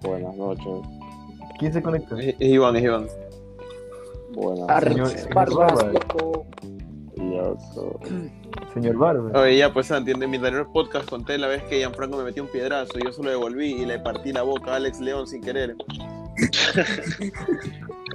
Buenas 0.03 0.35
noches. 0.37 0.67
¿Quién 1.59 1.73
se 1.73 1.83
conecta? 1.83 2.17
Es, 2.21 2.29
es 2.39 2.49
Iván, 2.49 2.77
es 2.77 2.83
Iván. 2.85 3.07
Buenas 4.35 4.69
Arre, 4.69 4.91
señor- 4.93 5.35
Barbas, 5.35 5.57
Bárbara. 5.75 5.93
loco. 5.93 6.47
Loco. 7.17 8.01
Señor 8.75 8.97
Barba. 8.97 9.41
Oye, 9.41 9.57
ya, 9.59 9.73
pues 9.73 9.87
Santi, 9.87 10.13
en 10.13 10.19
mi 10.31 10.37
anterior 10.37 10.69
podcast 10.73 11.09
conté 11.09 11.37
la 11.39 11.49
vez 11.49 11.63
que 11.65 11.79
Gianfranco 11.79 12.17
me 12.19 12.25
metió 12.25 12.43
un 12.45 12.49
piedrazo 12.49 12.99
y 12.99 13.05
yo 13.05 13.13
solo 13.13 13.31
devolví 13.31 13.73
y 13.73 13.87
le 13.87 13.99
partí 13.99 14.33
la 14.33 14.43
boca 14.43 14.73
a 14.73 14.77
Alex 14.77 15.01
León 15.01 15.27
sin 15.27 15.43
querer. 15.43 15.75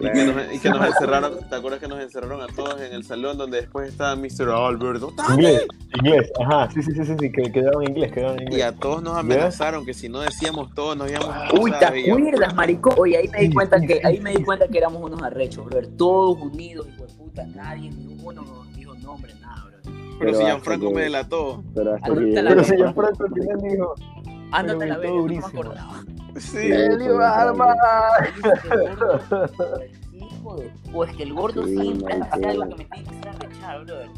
Y 0.01 0.11
que, 0.11 0.25
nos, 0.25 0.53
y 0.55 0.59
que 0.59 0.69
nos 0.69 0.85
encerraron, 0.87 1.37
¿te 1.47 1.55
acuerdas 1.55 1.79
que 1.79 1.87
nos 1.87 2.01
encerraron 2.01 2.41
a 2.41 2.47
todos 2.47 2.81
en 2.81 2.93
el 2.93 3.05
salón 3.05 3.37
donde 3.37 3.61
después 3.61 3.87
estaba 3.89 4.15
Mr. 4.15 4.49
Alberto? 4.49 5.13
Inglés, 5.31 5.67
inglés, 5.95 6.31
ajá, 6.41 6.69
sí, 6.71 6.81
sí, 6.81 6.91
sí, 6.93 7.05
sí, 7.05 7.13
sí, 7.19 7.31
que 7.31 7.51
quedaron 7.51 7.83
en 7.83 7.89
inglés, 7.91 8.11
quedaron 8.11 8.37
en 8.39 8.41
Y 8.41 8.45
inglés. 8.55 8.63
a 8.65 8.71
todos 8.73 9.03
nos 9.03 9.15
amenazaron 9.15 9.85
que 9.85 9.93
si 9.93 10.09
no 10.09 10.19
decíamos 10.21 10.73
todos 10.73 10.97
nos 10.97 11.09
íbamos 11.11 11.29
a 11.29 11.47
Uy, 11.61 11.71
¿te 11.79 11.85
acuerdas, 11.85 12.55
maricón? 12.55 12.95
Oye, 12.97 13.17
ahí 13.17 13.27
me 13.29 13.39
di 13.41 13.53
cuenta 13.53 13.79
que, 13.79 14.01
ahí 14.03 14.19
me 14.19 14.31
di 14.31 14.43
cuenta 14.43 14.67
que 14.67 14.77
éramos 14.79 15.01
unos 15.03 15.21
arrechos, 15.21 15.63
brother. 15.65 15.87
Todos 15.95 16.39
unidos, 16.41 16.87
hijo 16.93 17.05
de 17.05 17.13
puta, 17.13 17.45
nadie, 17.45 17.91
ninguno 17.91 18.41
nos 18.41 18.75
dijo 18.75 18.95
nombre, 18.95 19.33
nada, 19.41 19.63
brother. 19.65 19.81
Pero 19.83 20.17
Pero 20.19 20.33
si 20.37 20.43
Gianfranco 20.43 20.87
que- 20.89 20.95
me 20.95 21.01
delató. 21.03 21.63
Pero 21.75 21.93
hasta 21.95 22.07
que 22.07 22.13
Pero 22.33 22.63
si 22.63 22.75
Gianfranco 22.75 23.23
al 23.25 23.33
final 23.33 23.57
dijo, 23.61 23.95
Ándate 24.53 24.83
a 24.83 24.87
la 24.87 24.97
verga, 24.97 25.15
no 25.15 25.25
me 25.25 25.37
acordaba. 25.39 26.03
Sí. 26.37 26.67
De... 26.69 26.87
O 30.93 31.03
es 31.05 31.15
que 31.15 31.23
el 31.23 31.33
gordo 31.33 31.65
Sí, 31.65 31.75
siempre 31.77 32.13
hace 32.29 32.45
algo 32.45 32.63
que 32.69 32.75
me 32.75 32.85
tiene 32.85 33.09
que 33.09 33.15
hacer 33.15 33.29
arrechar, 33.29 33.85
brother. 33.85 34.09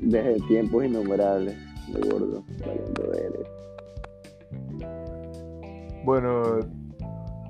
desde 0.00 0.34
tiempos 0.46 0.84
innumerables 0.84 1.56
de 1.88 2.08
gordo, 2.10 2.44
valiendo 2.60 3.12
eres. 3.14 3.48
Bueno, 6.04 6.58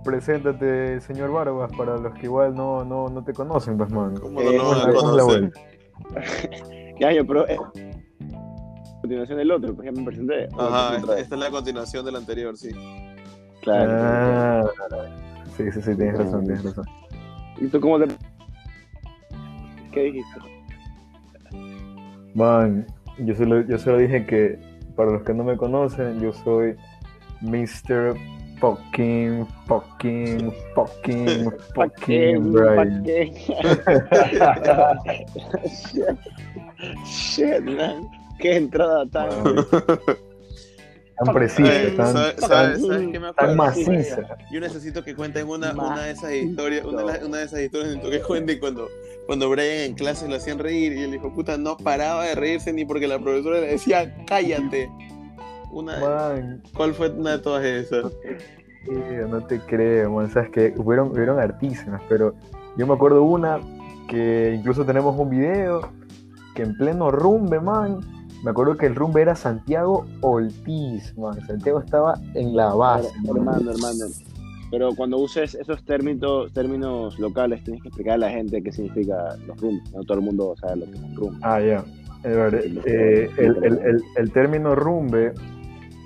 preséntate, 0.04 1.00
señor 1.00 1.32
Barbas, 1.32 1.70
para 1.76 1.96
los 1.98 2.14
que 2.14 2.26
igual 2.26 2.54
no, 2.54 2.84
no, 2.84 3.08
no 3.08 3.24
te 3.24 3.32
conocen, 3.34 3.76
pues, 3.76 3.90
man. 3.90 4.16
¿Cómo 4.16 4.40
Eh, 4.40 4.56
no 4.56 4.62
lo 4.62 4.68
van 4.70 4.80
a 4.80 4.92
¿Cómo 4.92 5.10
es 5.10 5.16
la 5.16 5.22
conocer? 5.22 5.52
continuación 9.06 9.38
del 9.38 9.50
otro, 9.52 9.74
pues 9.74 9.86
ya 9.86 9.92
me 9.92 10.04
presenté. 10.04 10.48
Ajá, 10.58 10.96
esta, 10.96 11.18
esta 11.18 11.34
es 11.36 11.40
la 11.40 11.50
continuación 11.50 12.04
del 12.04 12.16
anterior, 12.16 12.54
sí. 12.56 12.70
Claro. 13.62 13.92
Ah, 13.92 14.64
sí, 15.56 15.70
sí, 15.72 15.80
sí, 15.80 15.94
tienes 15.94 16.18
razón, 16.18 16.44
tienes 16.44 16.64
razón. 16.64 16.84
¿Y 17.58 17.68
tú 17.68 17.80
cómo 17.80 18.00
te... 18.00 18.08
¿Qué 19.92 20.02
dijiste? 20.02 20.40
Man, 22.34 22.84
yo 23.18 23.36
solo, 23.36 23.60
yo 23.62 23.78
solo 23.78 23.98
dije 23.98 24.26
que, 24.26 24.58
para 24.96 25.12
los 25.12 25.22
que 25.22 25.34
no 25.34 25.44
me 25.44 25.56
conocen, 25.56 26.20
yo 26.20 26.32
soy 26.32 26.74
Mr. 27.42 28.16
Fucking, 28.58 29.46
fucking, 29.66 30.50
fucking, 30.74 31.52
fucking 31.74 32.52
Brian. 32.52 33.04
Shit, 37.06 37.64
man. 37.64 38.15
Qué 38.38 38.56
entrada 38.56 39.06
tan... 39.06 39.28
Tan 41.24 41.32
precisa, 41.34 41.70
Ay, 41.70 41.94
tan, 41.96 42.12
¿sabes, 42.12 42.36
tan, 42.36 42.48
sabes- 42.50 42.86
sabes 42.86 43.08
qué 43.10 43.18
me 43.20 43.28
acuerdo? 43.28 43.34
tan 43.48 43.56
maciza. 43.56 44.36
Yo 44.52 44.60
necesito 44.60 45.02
que 45.02 45.14
cuenten 45.14 45.48
una, 45.48 45.72
una 45.72 46.02
de 46.02 46.10
esas 46.10 46.32
historias, 46.34 46.84
una, 46.84 47.04
una 47.04 47.38
de 47.38 47.44
esas 47.44 47.60
historias 47.60 47.88
necesito 47.96 48.10
que 48.10 48.20
cuenten 48.20 48.58
cuando, 48.58 48.88
cuando 49.26 49.48
Brian 49.48 49.78
en 49.86 49.94
clase 49.94 50.28
lo 50.28 50.34
hacían 50.36 50.58
reír 50.58 50.92
y 50.92 51.04
el 51.04 51.14
hijo 51.14 51.32
puta 51.32 51.56
no 51.56 51.78
paraba 51.78 52.24
de 52.26 52.34
reírse 52.34 52.70
ni 52.70 52.84
porque 52.84 53.08
la 53.08 53.18
profesora 53.18 53.60
le 53.60 53.68
decía 53.68 54.14
cállate. 54.26 54.90
Una, 55.72 55.98
Man, 56.00 56.62
¿Cuál 56.74 56.92
fue 56.92 57.08
una 57.08 57.32
de 57.32 57.38
todas 57.38 57.64
esas? 57.64 58.12
no 59.30 59.46
te 59.46 59.58
creo, 59.60 60.12
man. 60.12 60.30
Sabes 60.30 60.50
que 60.50 60.74
hubieron, 60.76 61.12
hubieron 61.12 61.40
artísimas, 61.40 62.02
pero 62.10 62.34
yo 62.76 62.86
me 62.86 62.92
acuerdo 62.92 63.22
una 63.22 63.58
que 64.06 64.54
incluso 64.54 64.84
tenemos 64.84 65.18
un 65.18 65.30
video 65.30 65.90
que 66.54 66.62
en 66.62 66.76
pleno 66.76 67.10
rumbe, 67.10 67.58
man. 67.58 68.00
Me 68.46 68.52
acuerdo 68.52 68.76
que 68.76 68.86
el 68.86 68.94
rumbe 68.94 69.22
era 69.22 69.34
Santiago 69.34 70.06
Ortiz, 70.20 71.18
man. 71.18 71.44
Santiago 71.48 71.80
estaba 71.80 72.14
en 72.34 72.54
la 72.54 72.72
base. 72.74 73.10
man. 73.24 73.36
hermano, 73.38 73.70
hermano. 73.72 74.04
Pero 74.70 74.94
cuando 74.94 75.18
uses 75.18 75.56
esos 75.56 75.84
términos, 75.84 76.52
términos 76.52 77.18
locales, 77.18 77.64
tienes 77.64 77.82
que 77.82 77.88
explicar 77.88 78.14
a 78.14 78.18
la 78.18 78.30
gente 78.30 78.62
qué 78.62 78.70
significa 78.70 79.34
los 79.48 79.60
rumbos. 79.60 79.92
No 79.92 80.04
todo 80.04 80.18
el 80.18 80.24
mundo 80.24 80.54
sabe 80.60 80.76
lo 80.76 80.84
que 80.86 80.92
es 80.92 81.00
un 81.00 81.16
rumbo. 81.16 81.38
Ah, 81.42 81.60
ya. 81.60 81.84
Ver, 82.22 82.54
eh, 82.86 83.30
el, 83.36 83.56
el- 83.64 83.78
el- 83.84 84.02
el 84.16 84.30
término 84.32 84.76
rumbe 84.76 85.32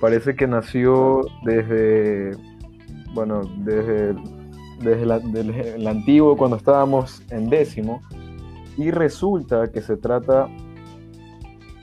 parece 0.01 0.35
que 0.35 0.47
nació 0.47 1.21
desde, 1.45 2.31
bueno, 3.13 3.43
desde, 3.59 4.15
desde 4.83 5.05
la- 5.05 5.19
del- 5.19 5.51
el 5.51 5.87
antiguo, 5.87 6.39
cuando 6.39 6.57
estábamos 6.57 7.23
en 7.31 7.51
décimo, 7.51 8.01
y 8.79 8.91
resulta 8.93 9.71
que 9.71 9.83
se 9.83 9.99
trata 9.99 10.49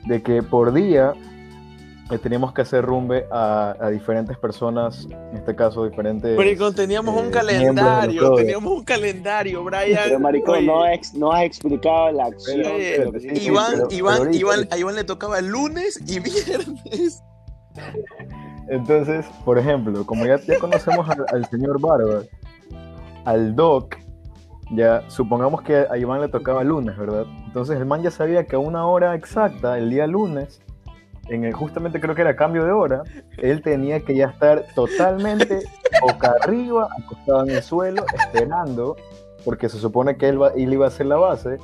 de 0.07 0.21
que 0.21 0.41
por 0.43 0.73
día 0.73 1.13
eh, 2.09 2.17
teníamos 2.17 2.53
que 2.53 2.61
hacer 2.61 2.85
rumbe 2.85 3.25
a, 3.31 3.75
a 3.79 3.89
diferentes 3.89 4.37
personas, 4.37 5.05
en 5.11 5.37
este 5.37 5.55
caso 5.55 5.83
diferentes... 5.85 6.37
Pero 6.37 6.71
teníamos 6.73 7.15
eh, 7.17 7.25
un 7.25 7.31
calendario, 7.31 8.33
teníamos 8.35 8.71
un 8.73 8.83
calendario, 8.85 9.63
Brian. 9.63 9.99
Pero 10.05 10.19
maricón, 10.19 10.65
no, 10.65 10.87
ex- 10.87 11.13
no 11.13 11.33
has 11.33 11.43
explicado 11.43 12.11
la 12.13 12.25
acción 12.27 12.61
Pero, 12.63 13.19
sí. 13.19 13.27
Iván, 13.47 13.71
pero- 13.73 13.87
Iván, 13.91 14.33
Iván, 14.33 14.67
a 14.71 14.77
Iván 14.77 14.95
le 14.95 15.03
tocaba 15.03 15.41
lunes 15.41 15.99
y 16.07 16.19
viernes. 16.21 17.21
Entonces, 18.69 19.25
por 19.45 19.57
ejemplo, 19.57 20.05
como 20.05 20.25
ya, 20.25 20.37
ya 20.39 20.57
conocemos 20.59 21.09
al, 21.09 21.25
al 21.31 21.45
señor 21.49 21.79
Barba, 21.79 22.21
al 23.25 23.55
Doc, 23.55 23.95
ya 24.71 25.03
supongamos 25.09 25.61
que 25.61 25.85
a 25.89 25.97
Iván 25.97 26.21
le 26.21 26.27
tocaba 26.27 26.63
lunes, 26.63 26.97
¿verdad? 26.97 27.25
Entonces 27.45 27.77
el 27.77 27.85
man 27.85 28.01
ya 28.01 28.11
sabía 28.11 28.45
que 28.45 28.55
a 28.55 28.59
una 28.59 28.85
hora 28.85 29.15
exacta, 29.15 29.77
el 29.77 29.89
día 29.89 30.07
lunes, 30.07 30.61
en 31.29 31.43
el, 31.43 31.53
justamente 31.53 31.99
creo 31.99 32.15
que 32.15 32.21
era 32.21 32.35
cambio 32.35 32.65
de 32.65 32.71
hora, 32.71 33.03
él 33.37 33.61
tenía 33.61 33.99
que 34.01 34.15
ya 34.15 34.27
estar 34.27 34.65
totalmente 34.75 35.59
boca 36.01 36.33
arriba, 36.41 36.89
acostado 37.03 37.43
en 37.43 37.51
el 37.51 37.63
suelo, 37.63 38.05
esperando, 38.13 38.95
porque 39.43 39.69
se 39.69 39.77
supone 39.77 40.17
que 40.17 40.29
él, 40.29 40.41
va, 40.41 40.49
él 40.49 40.73
iba 40.73 40.85
a 40.85 40.89
hacer 40.89 41.05
la 41.05 41.17
base, 41.17 41.57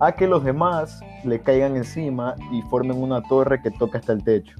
a 0.00 0.12
que 0.12 0.26
los 0.26 0.44
demás 0.44 1.00
le 1.24 1.40
caigan 1.40 1.76
encima 1.76 2.34
y 2.50 2.62
formen 2.62 3.00
una 3.00 3.22
torre 3.22 3.62
que 3.62 3.70
toca 3.70 3.98
hasta 3.98 4.12
el 4.12 4.24
techo. 4.24 4.56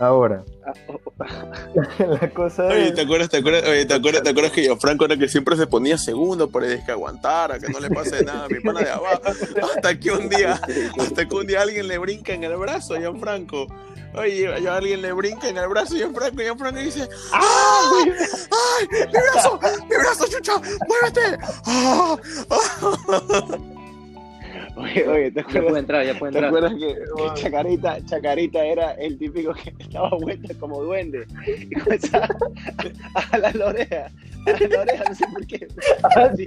Ahora, 0.00 0.44
la 1.98 2.30
cosa 2.30 2.64
Oye. 2.66 2.92
¿te 2.92 3.02
acuerdas, 3.02 3.28
te 3.28 3.36
acuerdas, 3.36 3.62
oye, 3.68 3.84
¿te 3.86 3.94
acuerdas, 3.94 4.22
te 4.22 4.30
acuerdas 4.30 4.52
que 4.52 4.62
Gianfranco 4.62 5.04
era 5.04 5.16
que 5.16 5.28
siempre 5.28 5.56
se 5.56 5.66
ponía 5.66 5.96
segundo 5.98 6.50
para 6.50 6.84
que 6.84 6.90
aguantara, 6.90 7.58
que 7.58 7.68
no 7.68 7.78
le 7.78 7.90
pase 7.90 8.24
nada 8.24 8.44
a 8.44 8.48
mi 8.48 8.60
pana 8.60 8.80
de 8.80 8.90
abajo? 8.90 9.22
Hasta 9.62 9.98
que 9.98 10.10
un 10.10 10.28
día, 10.28 10.60
hasta 10.98 11.28
que 11.28 11.34
un 11.34 11.46
día 11.46 11.62
alguien 11.62 11.86
le 11.86 11.98
brinca 11.98 12.32
en 12.32 12.44
el 12.44 12.56
brazo 12.56 12.94
a 12.94 12.98
Gianfranco. 12.98 13.66
Oye, 14.14 14.48
a 14.68 14.76
alguien 14.76 15.02
le 15.02 15.12
brinca 15.12 15.48
en 15.48 15.58
el 15.58 15.68
brazo 15.68 15.94
a 15.94 15.98
Gianfranco 15.98 16.40
y 16.40 16.44
Gianfranco 16.44 16.80
dice 16.80 17.08
¡Ay! 17.32 18.12
¡Ay! 18.50 18.88
¡Mi 18.90 19.20
brazo! 19.32 19.60
¡Mi 19.88 19.96
brazo, 19.96 20.26
chucha! 20.28 20.60
¡Muévete! 20.88 21.38
¡Ah! 21.66 22.16
¡Ah! 22.50 23.58
Oye, 24.76 25.06
oye, 25.08 25.30
¿te 25.30 25.40
Ya 25.40 25.44
puede 25.46 25.58
acuerdas, 25.58 25.78
entrar, 25.80 26.04
ya 26.06 26.18
puede 26.18 26.32
¿te 26.32 26.38
entrar. 26.38 26.44
acuerdas 26.66 26.72
que, 26.72 26.94
que 26.96 27.34
Chacarita, 27.42 28.04
Chacarita 28.06 28.64
era 28.64 28.92
el 28.94 29.16
típico 29.18 29.52
que 29.54 29.72
daba 29.92 30.10
vueltas 30.20 30.56
como 30.56 30.82
duende? 30.82 31.26
Y 31.46 31.74
comenzaba 31.78 32.28
a 33.32 33.38
la 33.38 33.66
oreja. 33.66 34.06
A 34.46 34.68
la 34.68 34.80
oreja, 34.80 35.04
no 35.08 35.14
sé 35.14 35.26
por 35.32 35.46
qué. 35.46 35.68
Así. 36.16 36.44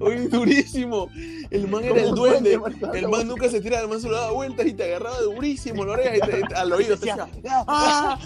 Oye, 0.00 0.28
durísimo. 0.28 1.08
El 1.50 1.68
man 1.68 1.82
era 1.84 2.02
el 2.02 2.10
duende. 2.14 2.60
El 2.92 3.08
man 3.08 3.26
nunca 3.26 3.48
se 3.48 3.60
tiraba, 3.62 3.82
el 3.84 3.88
man 3.88 4.00
solo 4.00 4.16
daba 4.16 4.32
vueltas 4.32 4.66
y 4.66 4.74
te 4.74 4.84
agarraba 4.84 5.18
durísimo 5.22 5.84
la 5.86 5.92
oreja 5.92 6.16
y 6.16 6.20
te, 6.20 6.42
te- 6.46 6.54
al 6.54 6.72
oído 6.72 6.96
te 6.98 7.06
decía 7.06 7.26
¡Ah! 7.66 8.18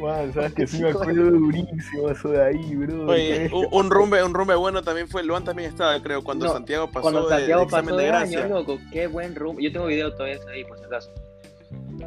Man, 0.00 0.32
sabes 0.32 0.54
que 0.54 0.66
sí 0.66 0.80
me 0.82 0.90
acuerdo 0.90 1.30
durísimo 1.30 2.10
eso 2.10 2.28
de 2.30 2.44
ahí, 2.44 2.76
bro. 2.76 3.06
Oye, 3.08 3.50
un, 3.52 3.66
un 3.70 3.90
rumbe, 3.90 4.22
un 4.22 4.32
rumbe 4.34 4.54
bueno 4.54 4.82
también 4.82 5.08
fue, 5.08 5.22
Luan 5.24 5.44
también 5.44 5.70
estaba, 5.70 6.00
creo, 6.02 6.22
cuando 6.22 6.46
No, 6.46 6.52
Santiago 6.52 6.86
pasó 6.86 7.02
Cuando 7.02 7.28
de- 7.28 7.36
Santiago 7.36 7.60
del 7.62 7.70
pasó 7.70 7.80
examen 7.82 7.96
de, 7.98 8.02
de 8.04 8.10
año, 8.16 8.30
gracia. 8.38 8.48
loco, 8.48 8.78
qué 8.92 9.06
buen 9.06 9.34
rumbo. 9.34 9.60
Yo 9.60 9.72
tengo 9.72 9.86
video 9.86 10.12
todavía 10.14 10.38
ahí, 10.52 10.64
por 10.64 10.78
si 10.78 10.84
acaso. 10.84 11.10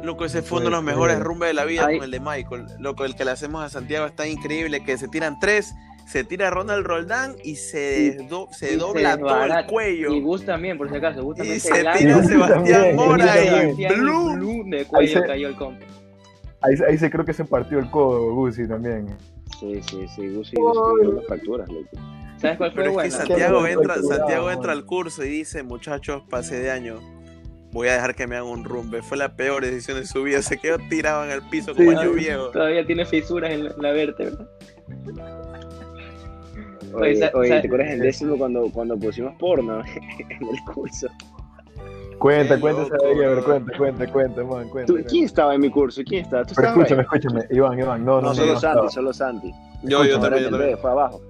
Loco, 0.02 0.24
ese 0.24 0.42
fue 0.42 0.58
uno 0.58 0.66
de 0.66 0.70
los 0.72 0.82
mejores 0.82 1.20
rumbes 1.20 1.48
de 1.50 1.54
la 1.54 1.64
vida 1.64 1.86
Ay. 1.86 1.96
con 1.98 2.04
el 2.06 2.10
de 2.10 2.20
Michael. 2.20 2.64
Loco, 2.78 3.04
el 3.04 3.14
que 3.14 3.24
le 3.24 3.30
hacemos 3.32 3.62
a 3.62 3.68
Santiago 3.68 4.06
está 4.06 4.26
increíble, 4.26 4.82
que 4.82 4.96
se 4.96 5.06
tiran 5.06 5.38
tres, 5.38 5.72
se 6.08 6.24
tira 6.24 6.50
Ronald 6.50 6.84
Roldán 6.86 7.36
y 7.44 7.56
se, 7.56 8.16
desdo- 8.18 8.48
se 8.52 8.66
y 8.66 8.70
se 8.70 8.76
dobla 8.78 9.18
todo 9.18 9.44
el 9.44 9.66
cuello. 9.66 10.12
Y 10.14 10.20
Gus 10.20 10.44
también, 10.44 10.78
por 10.78 10.88
si 10.90 10.96
acaso. 10.96 11.22
Gus 11.22 11.36
Y 11.36 11.38
también 11.38 11.60
se 11.60 11.82
lanza. 11.82 11.98
tira 11.98 12.24
Sebastián 12.24 12.96
Mora 12.96 13.24
y 13.44 13.48
Sebastián 13.48 13.94
Blue. 14.00 14.32
Blum 14.34 14.70
de 14.70 14.84
cuello 14.86 15.20
se- 15.20 15.26
cayó 15.26 15.48
el 15.48 15.56
compa. 15.56 15.84
Ahí, 16.62 16.74
ahí 16.88 16.98
se 16.98 17.10
creo 17.10 17.24
que 17.24 17.32
se 17.32 17.44
partió 17.44 17.78
el 17.78 17.90
codo, 17.90 18.34
Gusi 18.34 18.66
también. 18.68 19.06
Sí, 19.58 19.80
sí, 19.82 20.06
sí, 20.14 20.28
Gusi, 20.34 20.56
unas 20.56 21.26
fracturas, 21.26 21.68
loco. 21.68 21.88
¿Sabes 22.38 22.58
cuál 22.58 22.72
fue 22.72 22.82
Pero 22.84 23.00
es 23.00 23.04
que? 23.04 23.10
Santiago 23.10 23.66
entra, 23.66 23.94
Santiago 24.02 24.48
al 24.48 24.84
curso 24.84 25.24
y 25.24 25.28
dice, 25.28 25.62
muchachos, 25.62 26.22
pasé 26.28 26.58
de 26.60 26.70
año. 26.70 27.00
Voy 27.70 27.88
a 27.88 27.94
dejar 27.94 28.14
que 28.14 28.26
me 28.26 28.36
hagan 28.36 28.48
un 28.48 28.64
rumbe. 28.64 29.00
Fue 29.02 29.16
la 29.16 29.34
peor 29.34 29.62
decisión 29.62 29.98
de 29.98 30.06
su 30.06 30.22
vida. 30.24 30.42
Se 30.42 30.58
quedó 30.58 30.76
tirado 30.90 31.24
en 31.24 31.30
el 31.30 31.40
piso 31.48 31.74
como 31.74 31.90
Sí. 31.90 31.96
año 31.96 32.12
viejo. 32.12 32.50
Todavía 32.50 32.84
tiene 32.84 33.06
fisuras 33.06 33.50
en 33.52 33.64
la, 33.64 33.74
la 33.78 33.92
vértebra. 33.92 34.46
Oye, 36.94 37.30
Oye, 37.32 37.60
¿te 37.60 37.66
acuerdas 37.66 37.92
en 37.92 38.00
décimo 38.00 38.36
cuando, 38.36 38.70
cuando 38.70 38.98
pusimos 38.98 39.34
porno 39.38 39.80
en 40.28 40.48
el 40.48 40.74
curso? 40.74 41.08
Cuenta, 42.22 42.60
cuenta 42.60 42.82
esa 42.82 42.94
a 42.94 43.08
ver, 43.08 43.42
cuenta, 43.44 43.76
cuenta, 43.76 44.06
cuenta, 44.12 44.44
man, 44.44 44.68
cuenta. 44.68 44.86
¿Tú- 44.86 44.92
cuenta. 44.94 45.10
¿Quién 45.10 45.24
estaba 45.24 45.54
en 45.56 45.60
mi 45.60 45.70
curso? 45.70 46.02
¿Quién 46.06 46.22
estaba? 46.24 46.44
¿Tú 46.44 46.54
Pero 46.56 46.68
escúchame, 46.68 47.00
ahí? 47.00 47.06
escúchame, 47.12 47.46
Iván, 47.50 47.78
Iván, 47.78 48.04
no, 48.04 48.20
no, 48.20 48.28
No, 48.28 48.34
solo 48.34 48.52
no 48.54 48.60
Santi, 48.60 48.88
solo 48.92 49.12
Santi. 49.12 49.52
Yo, 49.82 50.04
yo 50.04 50.20
también, 50.20 50.44
yo 50.44 50.50
también. 50.50 50.78
Fue 50.78 50.90
abajo. 50.90 51.20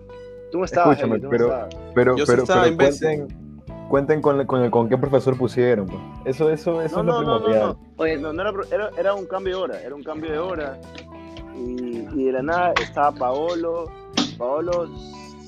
Tú 0.50 0.58
no 0.58 0.64
estabas 0.66 0.98
Escúchame, 0.98 1.26
pero- 1.30 1.44
estabas. 1.46 1.74
Pero, 1.94 2.14
pero, 2.26 2.44
cuenten, 2.44 3.28
cuenten 3.88 4.20
con, 4.20 4.44
con, 4.46 4.62
el- 4.62 4.70
con 4.70 4.88
qué 4.88 4.98
profesor 4.98 5.36
pusieron, 5.38 5.86
pues. 5.86 5.98
Eso, 6.26 6.50
eso, 6.50 6.82
eso 6.82 7.02
No, 7.02 7.02
es 7.02 7.06
no, 7.06 7.22
lo 7.22 7.22
no, 7.22 7.38
no, 7.38 7.44
primordial. 7.44 7.68
no. 7.68 7.78
Oye, 7.96 8.16
no, 8.18 8.32
no 8.34 8.42
era, 8.42 8.52
era, 8.70 8.90
era 8.98 9.14
un 9.14 9.24
cambio 9.26 9.56
de 9.56 9.62
hora, 9.62 9.80
era 9.82 9.94
un 9.94 10.02
cambio 10.02 10.30
de 10.30 10.38
hora. 10.38 10.78
Y, 11.56 12.06
y 12.14 12.24
de 12.24 12.32
la 12.32 12.42
nada 12.42 12.74
estaba 12.82 13.12
Paolo, 13.12 13.86
Paolo, 14.36 14.88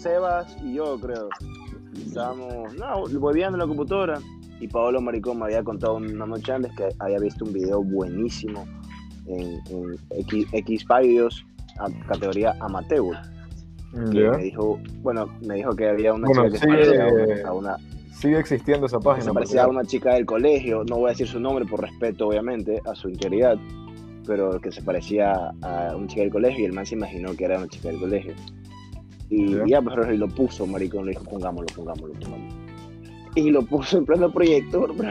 Sebas 0.01 0.57
y 0.63 0.75
yo, 0.75 0.99
creo. 0.99 1.29
Estábamos, 2.07 2.75
no, 2.75 3.05
volviendo 3.21 3.57
en 3.57 3.61
la 3.61 3.67
computadora. 3.67 4.19
Y 4.61 4.69
Paolo 4.69 5.01
Maricón 5.01 5.39
me 5.39 5.47
había 5.47 5.63
contado 5.63 5.97
una 5.97 6.27
noche 6.27 6.53
antes 6.53 6.73
que 6.77 6.89
había 6.99 7.19
visto 7.19 7.45
un 7.45 7.53
video 7.53 7.83
buenísimo 7.83 8.65
en, 9.27 9.61
en 9.71 9.97
X, 10.21 10.47
X 10.53 10.85
Videos, 10.89 11.45
a- 11.79 12.07
categoría 12.07 12.55
amateur. 12.61 13.17
Mm, 13.93 14.11
Que 14.11 14.29
me 14.31 14.43
dijo, 14.45 14.79
bueno, 15.03 15.27
me 15.47 15.57
dijo 15.57 15.75
que 15.77 15.89
había 15.89 16.13
una 16.15 16.27
Bueno, 16.29 16.45
chica 16.47 16.53
que 16.67 16.73
sigue- 16.73 16.99
parecía 16.99 17.47
a 17.49 17.53
una- 17.53 17.77
Sigue 18.13 18.39
existiendo 18.39 18.87
esa 18.87 19.01
página. 19.01 19.25
se 19.27 19.33
parecía 19.33 19.65
a 19.65 19.69
una 19.69 19.85
chica 19.85 20.15
del 20.15 20.25
colegio, 20.25 20.85
no 20.89 20.97
voy 20.97 21.07
a 21.07 21.09
decir 21.11 21.27
su 21.27 21.41
nombre 21.41 21.65
por 21.67 21.81
respeto, 21.83 22.29
obviamente, 22.29 22.81
a 22.91 22.95
su 22.95 23.09
integridad, 23.09 23.57
pero 24.27 24.59
que 24.61 24.73
se 24.73 24.81
parecía 24.83 25.53
a 25.63 25.95
una 25.97 26.07
chica 26.07 26.23
del 26.23 26.31
colegio 26.31 26.63
y 26.63 26.67
el 26.67 26.73
man 26.73 26.87
se 26.87 26.95
imaginó 26.95 27.35
que 27.37 27.45
era 27.45 27.59
una 27.59 27.69
chica 27.69 27.89
del 27.89 27.99
colegio. 28.01 28.33
Y 29.31 29.55
Ya. 29.57 29.65
ya, 29.67 29.83
pero 29.83 30.13
y 30.13 30.17
lo 30.17 30.29
puso, 30.29 30.67
maricón, 30.67 31.07
le 31.07 31.11
dijo, 31.13 31.25
pongámoslo, 31.25 31.67
pongámoslo, 31.75 32.15
pongámoslo. 32.15 32.44
Y 33.37 33.51
lo 33.51 33.63
puso 33.63 33.99
en 33.99 34.07
pleno 34.07 34.31
proyector, 34.31 34.95
bro. 34.97 35.09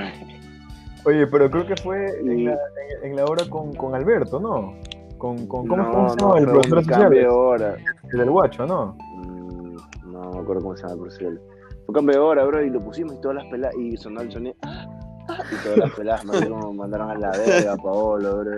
Oye, 1.05 1.27
pero 1.27 1.51
creo 1.51 1.67
que 1.67 1.75
fue 1.75 2.19
en 2.21 2.45
la, 2.45 2.53
en, 2.53 3.11
en 3.11 3.15
la 3.17 3.25
hora 3.25 3.43
con, 3.49 3.73
con 3.73 3.93
Alberto, 3.93 4.39
¿no? 4.39 4.73
Con, 5.17 5.47
con, 5.47 5.67
¿Cómo, 5.67 5.83
no, 5.83 5.91
cómo 5.91 6.09
se 6.09 6.15
no, 6.15 6.35
llama? 6.35 6.39
el 6.39 6.45
profesor 6.45 6.85
cambio 6.85 7.19
de 7.19 7.27
hora. 7.27 7.75
El 8.11 8.19
del 8.19 8.29
guacho, 8.29 8.65
¿no? 8.65 8.95
Mm, 9.17 9.75
no 10.11 10.31
me 10.31 10.39
acuerdo 10.39 10.61
cómo 10.61 10.77
se 10.77 10.83
llama 10.83 10.93
el 10.93 10.99
profesor. 10.99 11.41
Fue 11.85 11.95
cambio 11.95 12.15
de 12.15 12.21
hora, 12.21 12.45
bro, 12.45 12.63
y 12.63 12.69
lo 12.69 12.79
pusimos 12.81 13.15
y 13.15 13.21
todas 13.21 13.35
las 13.35 13.45
peladas, 13.47 13.75
y 13.77 13.97
sonó 13.97 14.21
el 14.21 14.31
sonido, 14.31 14.55
y 14.63 15.63
todas 15.63 15.77
las 15.77 15.91
peladas 15.91 16.23
maricón, 16.23 16.77
mandaron 16.77 17.11
a 17.11 17.15
la 17.15 17.31
verga 17.31 17.73
a 17.73 17.77
Paolo, 17.77 18.37
bro. 18.37 18.57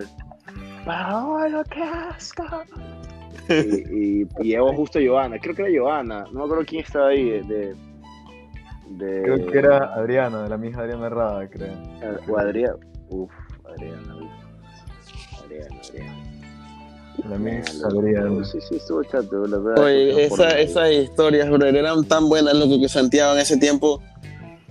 Paolo, 0.86 1.64
qué 1.72 1.82
asco. 1.82 2.44
Y, 3.50 4.22
y, 4.22 4.28
y 4.40 4.44
llegó 4.44 4.72
justo 4.74 5.00
Joana, 5.04 5.40
creo 5.40 5.56
que 5.56 5.64
era 5.64 5.82
Joana, 5.82 6.26
no 6.32 6.40
me 6.40 6.46
acuerdo 6.46 6.64
quién 6.68 6.84
estaba 6.84 7.08
ahí, 7.08 7.30
de... 7.30 7.42
de, 7.42 7.76
de- 8.90 9.22
Creo 9.24 9.46
que 9.52 9.58
era 9.58 9.94
Adriana, 9.96 10.44
de 10.44 10.50
la 10.50 10.58
misma 10.58 10.82
Adriana 10.84 11.08
Herrada, 11.08 11.48
creo. 11.50 11.68
eh, 12.02 12.18
O 12.30 12.38
Adriana, 12.38 12.76
uf. 13.10 13.32
Adriana, 13.66 14.16
Adriana. 15.44 16.16
La 17.30 17.38
misma 17.38 17.88
Adriana. 17.88 18.46
Sí, 18.46 18.60
sí, 18.68 18.76
estuvo 18.76 19.04
chato, 19.04 19.48
la 19.48 19.58
verdad. 19.58 19.84
Oye, 19.86 20.26
esa, 20.26 20.60
esas 20.60 20.92
historias, 20.92 21.50
bro, 21.50 21.66
eran 21.66 22.04
tan 22.06 22.28
buenas, 22.30 22.54
loco, 22.54 22.80
que 22.80 22.90
Santiago 22.90 23.34
en 23.34 23.40
ese 23.40 23.58
tiempo, 23.58 24.02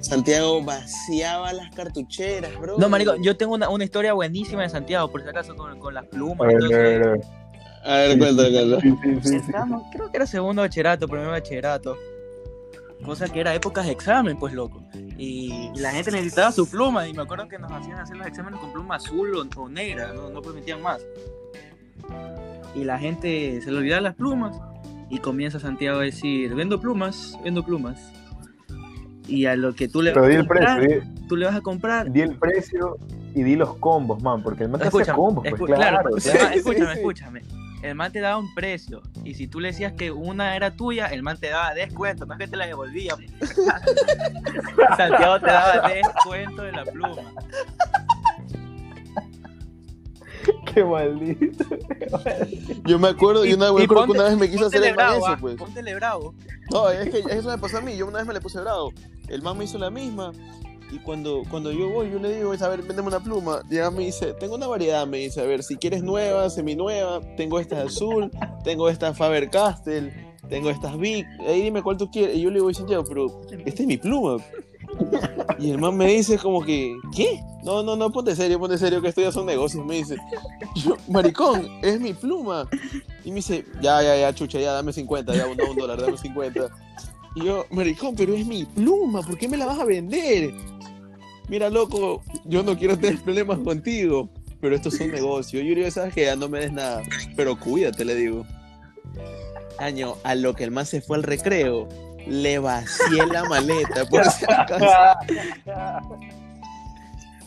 Santiago 0.01 0.63
vaciaba 0.63 1.53
las 1.55 1.75
cartucheras, 1.75 2.51
bro. 2.61 2.77
No, 2.79 2.89
marico, 2.89 3.15
yo 3.17 3.37
tengo 3.37 3.55
una, 3.55 3.69
una 3.71 3.85
historia 3.85 4.13
buenísima 4.13 4.63
de 4.63 4.69
Santiago, 4.69 5.11
por 5.11 5.23
si 5.23 5.29
acaso, 5.29 5.57
con, 5.57 5.79
con 5.79 5.95
las 5.95 6.05
plumas 6.07 6.51
y 6.53 6.55
ver, 6.55 6.59
todo 6.69 6.75
a 6.75 6.79
ver, 6.79 7.01
eso. 7.01 7.09
a 7.09 7.13
ver. 7.13 7.21
A 7.87 7.97
ver, 7.97 8.13
Sí, 8.13 8.19
cuéntame, 8.19 8.49
sí, 8.49 8.55
cuéntame. 8.55 8.81
sí, 8.83 8.91
sí, 9.03 9.15
sí, 9.23 9.29
sí. 9.29 9.37
Estábamos- 9.37 9.83
creo 9.93 10.11
que 10.11 10.17
era 10.17 10.27
segundo 10.27 10.63
bachillerato, 10.63 11.09
primer 11.09 11.27
bachillerato. 11.29 11.97
Cosa 13.05 13.29
que 13.29 13.41
era 13.41 13.55
épocas 13.55 13.87
de 13.87 13.93
examen, 13.93 14.37
pues 14.39 14.55
loco. 14.55 14.83
Y 15.19 15.71
la 15.77 15.91
gente 15.91 16.11
necesitaba 16.11 16.53
su 16.53 16.69
pluma. 16.69 17.07
Y 17.07 17.13
me 17.13 17.23
acuerdo 17.23 17.49
que 17.49 17.59
nos 17.59 17.71
hacían 17.71 17.99
hacer 17.99 18.17
los 18.17 18.27
exámenes 18.27 18.61
con 18.61 18.73
pluma 18.73 18.97
azul 18.97 19.35
o, 19.37 19.61
o 19.61 19.69
negra, 19.69 20.13
no, 20.15 20.31
no 20.31 20.41
permitían 20.41 20.81
más. 20.83 21.05
Y 22.75 22.85
la 22.85 22.99
gente 22.99 23.61
se 23.63 23.71
le 23.71 23.79
olvidaba 23.79 24.01
las 24.01 24.15
plumas. 24.15 24.57
Y 25.11 25.19
comienza 25.19 25.61
Santiago 25.61 26.01
a 26.01 26.03
decir: 26.03 26.55
Vendo 26.55 26.81
plumas, 26.81 27.39
vendo 27.45 27.63
plumas. 27.63 28.13
Y 29.29 29.47
a 29.47 29.57
lo 29.57 29.75
que 29.75 29.89
tú 29.89 30.03
le 30.03 30.13
Pero 30.13 30.27
vas 30.27 30.35
a 30.35 30.39
el 30.39 30.47
precio, 30.47 30.67
comprar, 30.69 30.89
di, 30.89 31.27
tú 31.29 31.37
le 31.37 31.47
vas 31.47 31.57
a 31.57 31.61
comprar. 31.61 32.11
di 32.11 32.21
el 32.21 32.37
precio 32.37 32.99
y 33.35 33.43
di 33.43 33.57
los 33.57 33.77
combos, 33.77 34.23
man, 34.23 34.43
porque 34.43 34.65
el 34.65 34.71
man 34.71 34.81
te 34.81 34.91
combos, 35.13 35.45
pues 35.49 35.63
claro. 35.63 36.11
claro, 36.11 36.11
claro. 36.11 36.49
escúchame, 36.55 36.93
sí. 36.93 36.99
escúchame. 36.99 37.43
El 37.85 37.97
man 37.97 38.11
te 38.11 38.21
daba 38.21 38.39
un 38.39 38.53
precio 38.55 39.03
y 39.25 39.35
si 39.35 39.47
tú 39.47 39.61
le 39.61 39.69
decías 39.69 39.93
que 39.93 40.11
una 40.11 40.57
era 40.57 40.75
tuya, 40.75 41.09
el 41.09 41.23
man 41.23 41.37
te 41.39 41.51
daba 41.51 41.75
descuento, 41.75 42.25
no 42.25 42.33
es 42.33 42.39
que 42.39 42.49
te 42.49 42.57
la 42.57 42.67
devolvía. 42.67 43.15
Santiago 44.97 45.39
te 45.39 45.47
daba 45.51 45.89
descuento 45.91 46.63
de 46.63 46.73
la 46.73 46.85
pluma. 46.85 47.23
Qué 50.73 50.83
maldito. 50.83 51.65
Yo 52.85 52.99
me 52.99 53.09
acuerdo, 53.09 53.45
y 53.45 53.53
una, 53.53 53.71
me 53.71 53.83
acuerdo 53.83 54.07
que 54.07 54.09
ponte- 54.09 54.19
una 54.19 54.25
vez 54.31 54.39
me 54.39 54.51
quiso 54.51 54.67
hacer 54.67 54.83
el 54.83 54.95
bravo, 54.95 55.17
eso, 55.19 55.27
ah, 55.27 55.37
pues. 55.39 55.57
póntele 55.57 55.95
bravo. 55.95 56.35
No, 56.71 56.89
es 56.89 57.11
que 57.11 57.19
eso 57.19 57.51
me 57.51 57.59
pasó 57.59 57.79
a 57.79 57.81
mí. 57.83 57.99
Yo 57.99 58.07
una 58.07 58.19
vez 58.19 58.27
me 58.27 58.33
le 58.33 58.41
puse 58.41 58.61
bravo. 58.63 58.95
El 59.29 59.43
man 59.43 59.59
me 59.59 59.65
hizo 59.65 59.77
la 59.77 59.91
misma. 59.91 60.33
Y 60.95 61.01
cuando, 61.01 61.43
cuando 61.51 61.73
yo 61.73 61.89
voy, 61.89 62.09
yo 62.13 62.21
le 62.21 62.37
digo, 62.37 62.53
a 62.53 62.69
ver, 62.69 62.83
véndeme 62.83 63.09
una 63.09 63.19
pluma. 63.19 63.63
Y 63.69 63.75
ella 63.75 63.91
me 63.91 64.05
dice, 64.05 64.33
tengo 64.35 64.55
una 64.55 64.69
variedad. 64.69 65.05
Me 65.09 65.19
dice, 65.19 65.41
a 65.41 65.45
ver, 65.45 65.65
si 65.65 65.77
quieres 65.77 66.05
nueva, 66.05 66.49
seminueva, 66.49 67.21
tengo 67.37 67.59
estas 67.59 67.87
azul, 67.87 68.31
tengo 68.63 68.89
estas 68.89 69.19
Faber 69.19 69.51
Castell, 69.51 70.13
tengo 70.49 70.71
estas 70.71 70.97
Big. 70.97 71.27
Ahí 71.49 71.63
dime 71.63 71.83
cuál 71.83 71.97
tú 71.97 72.09
quieres. 72.13 72.37
Y 72.37 72.43
yo 72.43 72.51
le 72.51 72.61
digo, 72.61 72.73
Santiago, 72.73 73.03
pero 73.09 73.41
esta 73.67 73.83
es 73.83 73.89
mi 73.89 73.97
pluma. 73.97 74.37
Y 75.59 75.71
el 75.71 75.79
man 75.79 75.97
me 75.97 76.07
dice 76.07 76.39
como 76.39 76.63
que, 76.63 76.95
¿qué? 77.13 77.41
No, 77.65 77.83
no, 77.83 77.97
no, 77.97 78.13
ponte 78.13 78.37
serio, 78.37 78.61
ponte 78.61 78.79
serio, 78.79 79.03
que 79.03 79.09
esto 79.09 79.21
ya 79.21 79.33
son 79.33 79.47
negocios, 79.47 79.85
me 79.85 79.97
dice. 79.97 80.17
Yo, 80.77 80.97
maricón, 81.09 81.67
es 81.83 81.99
mi 82.01 82.13
pluma. 82.13 82.69
Y 83.25 83.31
me 83.31 83.37
dice, 83.37 83.65
ya, 83.81 84.01
ya, 84.01 84.17
ya, 84.17 84.33
chucha, 84.33 84.61
ya, 84.61 84.73
dame 84.73 84.93
50, 84.93 85.35
ya, 85.35 85.47
no, 85.47 85.71
un 85.71 85.77
dólar, 85.77 86.01
dame 86.01 86.17
50. 86.17 86.71
Y 87.35 87.45
yo, 87.45 87.67
maricón, 87.71 88.15
pero 88.15 88.35
es 88.35 88.47
mi 88.47 88.65
pluma, 88.65 89.23
¿por 89.23 89.37
qué 89.37 89.49
me 89.49 89.57
la 89.57 89.67
vas 89.67 89.81
a 89.81 89.85
vender? 89.85 90.55
Mira, 91.49 91.69
loco, 91.69 92.23
yo 92.45 92.63
no 92.63 92.79
quiero 92.79 92.97
tener 92.99 93.21
problemas 93.21 93.59
contigo, 93.59 94.31
pero 94.61 94.77
estos 94.77 94.95
son 94.97 95.11
negocios. 95.11 95.63
Yo 95.65 95.75
digo, 95.75 95.91
sabes 95.91 96.15
que 96.15 96.25
ya 96.25 96.37
no 96.37 96.49
me 96.49 96.61
des 96.61 96.73
nada, 96.73 97.03
pero 97.37 97.59
cuídate, 97.59 98.05
le 98.05 98.15
digo. 98.15 98.47
Año, 99.79 100.15
a 100.23 100.35
lo 100.35 100.55
que 100.55 100.65
el 100.65 100.71
man 100.71 100.87
se 100.87 101.01
fue 101.01 101.17
al 101.17 101.25
recreo, 101.25 101.89
le 102.27 102.59
vacié 102.59 103.27
la 103.27 103.45
maleta, 103.45 104.07
por 104.09 104.25
si 104.25 104.45
acaso. 104.49 104.87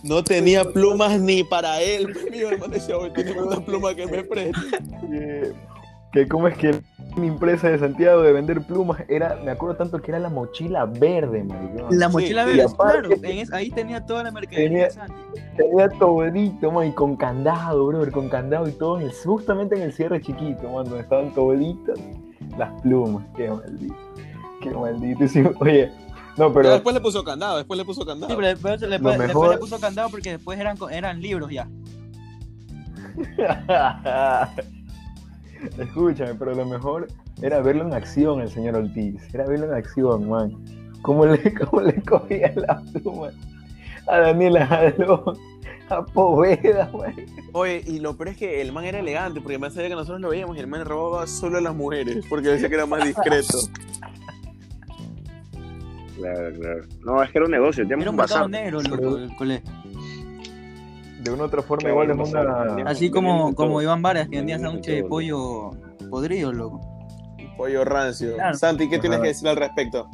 No 0.03 0.23
tenía 0.23 0.63
plumas 0.63 1.19
ni 1.19 1.43
para 1.43 1.81
él. 1.81 2.15
Mío, 2.31 2.49
el 2.49 2.59
man 2.59 2.69
decía, 2.69 2.97
"Oye, 2.97 3.11
tiene 3.11 3.31
una 3.41 3.59
pluma 3.59 3.95
que 3.95 4.05
me 4.05 4.23
preste. 4.23 5.53
que 6.13 6.27
cómo 6.27 6.47
es 6.47 6.57
que 6.57 6.79
mi 7.17 7.27
empresa 7.27 7.69
de 7.69 7.79
Santiago 7.79 8.21
de 8.21 8.31
vender 8.31 8.61
plumas 8.61 9.03
era, 9.07 9.39
me 9.43 9.51
acuerdo 9.51 9.75
tanto 9.75 10.01
que 10.01 10.11
era 10.11 10.19
la 10.19 10.29
mochila 10.29 10.85
verde, 10.85 11.43
maricón. 11.43 11.87
La 11.97 12.09
mochila 12.09 12.45
verde, 12.45 12.63
aparte- 12.63 13.19
claro. 13.19 13.33
es- 13.33 13.51
ahí 13.53 13.69
tenía 13.71 14.05
toda 14.05 14.23
la 14.23 14.31
mercadería. 14.31 14.87
Tenía-. 14.89 15.07
Tenía 15.57 15.89
todito, 15.89 16.71
man, 16.71 16.87
y 16.87 16.91
con 16.93 17.15
candado, 17.15 17.87
brother, 17.87 18.11
con 18.11 18.29
candado 18.29 18.67
y 18.67 18.71
todo, 18.73 18.99
en 18.99 19.07
el- 19.07 19.11
justamente 19.13 19.75
en 19.75 19.81
el 19.81 19.93
cierre 19.93 20.21
chiquito, 20.21 20.63
man, 20.69 20.85
donde 20.85 20.99
estaban 21.01 21.33
toditas 21.33 21.99
las 22.57 22.81
plumas. 22.81 23.25
Qué 23.35 23.49
maldito, 23.49 23.95
qué 24.61 24.69
maldito. 24.71 25.27
Sí, 25.27 25.43
oye, 25.59 25.91
no, 26.37 26.51
Pero 26.51 26.53
pero 26.53 26.69
después 26.71 26.93
le 26.93 27.01
puso 27.01 27.23
candado, 27.23 27.57
después 27.57 27.77
le 27.77 27.85
puso 27.85 28.05
candado. 28.05 28.29
Sí, 28.29 28.35
pero 28.35 28.47
después, 28.47 28.79
le, 28.81 28.87
Lo 28.99 29.09
después 29.09 29.17
mejor- 29.27 29.49
le 29.51 29.57
puso 29.57 29.79
candado 29.79 30.09
porque 30.09 30.31
después 30.31 30.59
eran, 30.59 30.77
eran 30.91 31.19
libros 31.21 31.49
ya. 31.51 31.67
Escúchame, 35.77 36.35
pero 36.35 36.53
lo 36.55 36.65
mejor 36.65 37.07
era 37.41 37.61
verlo 37.61 37.83
en 37.85 37.93
acción, 37.93 38.41
el 38.41 38.49
señor 38.49 38.75
Ortiz. 38.75 39.21
Era 39.33 39.45
verlo 39.45 39.65
en 39.67 39.73
acción, 39.73 40.29
man. 40.29 40.53
Cómo 41.01 41.25
le, 41.25 41.53
cómo 41.69 41.81
le 41.81 42.01
cogía 42.01 42.51
la 42.55 42.81
pluma 42.93 43.29
a 44.07 44.19
Daniela 44.19 44.65
Jalón, 44.65 45.37
a 45.89 46.03
Poveda, 46.05 46.89
man. 46.93 47.13
Oye, 47.53 47.81
y 47.85 47.99
lo 47.99 48.15
peor 48.15 48.29
es 48.29 48.37
que 48.37 48.61
el 48.61 48.71
man 48.71 48.85
era 48.85 48.99
elegante, 48.99 49.41
porque 49.41 49.55
el 49.55 49.59
man 49.61 49.71
sabía 49.71 49.89
que 49.89 49.95
nosotros 49.95 50.21
lo 50.21 50.29
veíamos 50.29 50.55
y 50.57 50.59
el 50.59 50.67
man 50.67 50.85
robaba 50.85 51.27
solo 51.27 51.57
a 51.57 51.61
las 51.61 51.75
mujeres, 51.75 52.25
porque 52.29 52.49
decía 52.49 52.69
que 52.69 52.75
era 52.75 52.85
más 52.85 53.03
discreto. 53.05 53.57
Claro, 56.15 56.51
claro. 56.59 56.81
No, 57.05 57.21
es 57.21 57.29
que 57.31 57.37
era 57.37 57.45
un 57.45 57.51
negocio, 57.51 57.83
Era 57.83 57.95
un 57.95 58.07
un 58.07 58.15
mercado 58.15 58.47
bazar. 58.47 58.49
negro, 58.49 58.81
loco. 58.81 59.17
De 61.27 61.33
una 61.33 61.43
u 61.43 61.45
otra 61.47 61.61
forma, 61.61 61.83
Qué 61.83 61.89
igual 61.89 62.09
es 62.09 62.29
una. 62.29 62.89
Así 62.89 63.11
como, 63.11 63.49
de 63.49 63.55
como. 63.55 63.81
Iván 63.81 64.01
Varas, 64.01 64.29
que 64.29 64.37
vendía 64.37 64.55
de 64.55 64.63
sándwiches 64.63 64.95
de 64.95 65.03
pollo 65.03 65.71
podrido, 66.09 66.53
loco. 66.53 66.79
Pollo 67.57 67.83
rancio. 67.83 68.35
Claro. 68.35 68.57
Santi, 68.57 68.87
¿qué 68.87 68.97
tienes 68.97 69.19
que 69.19 69.27
decir 69.27 69.49
al 69.49 69.57
respecto? 69.57 70.07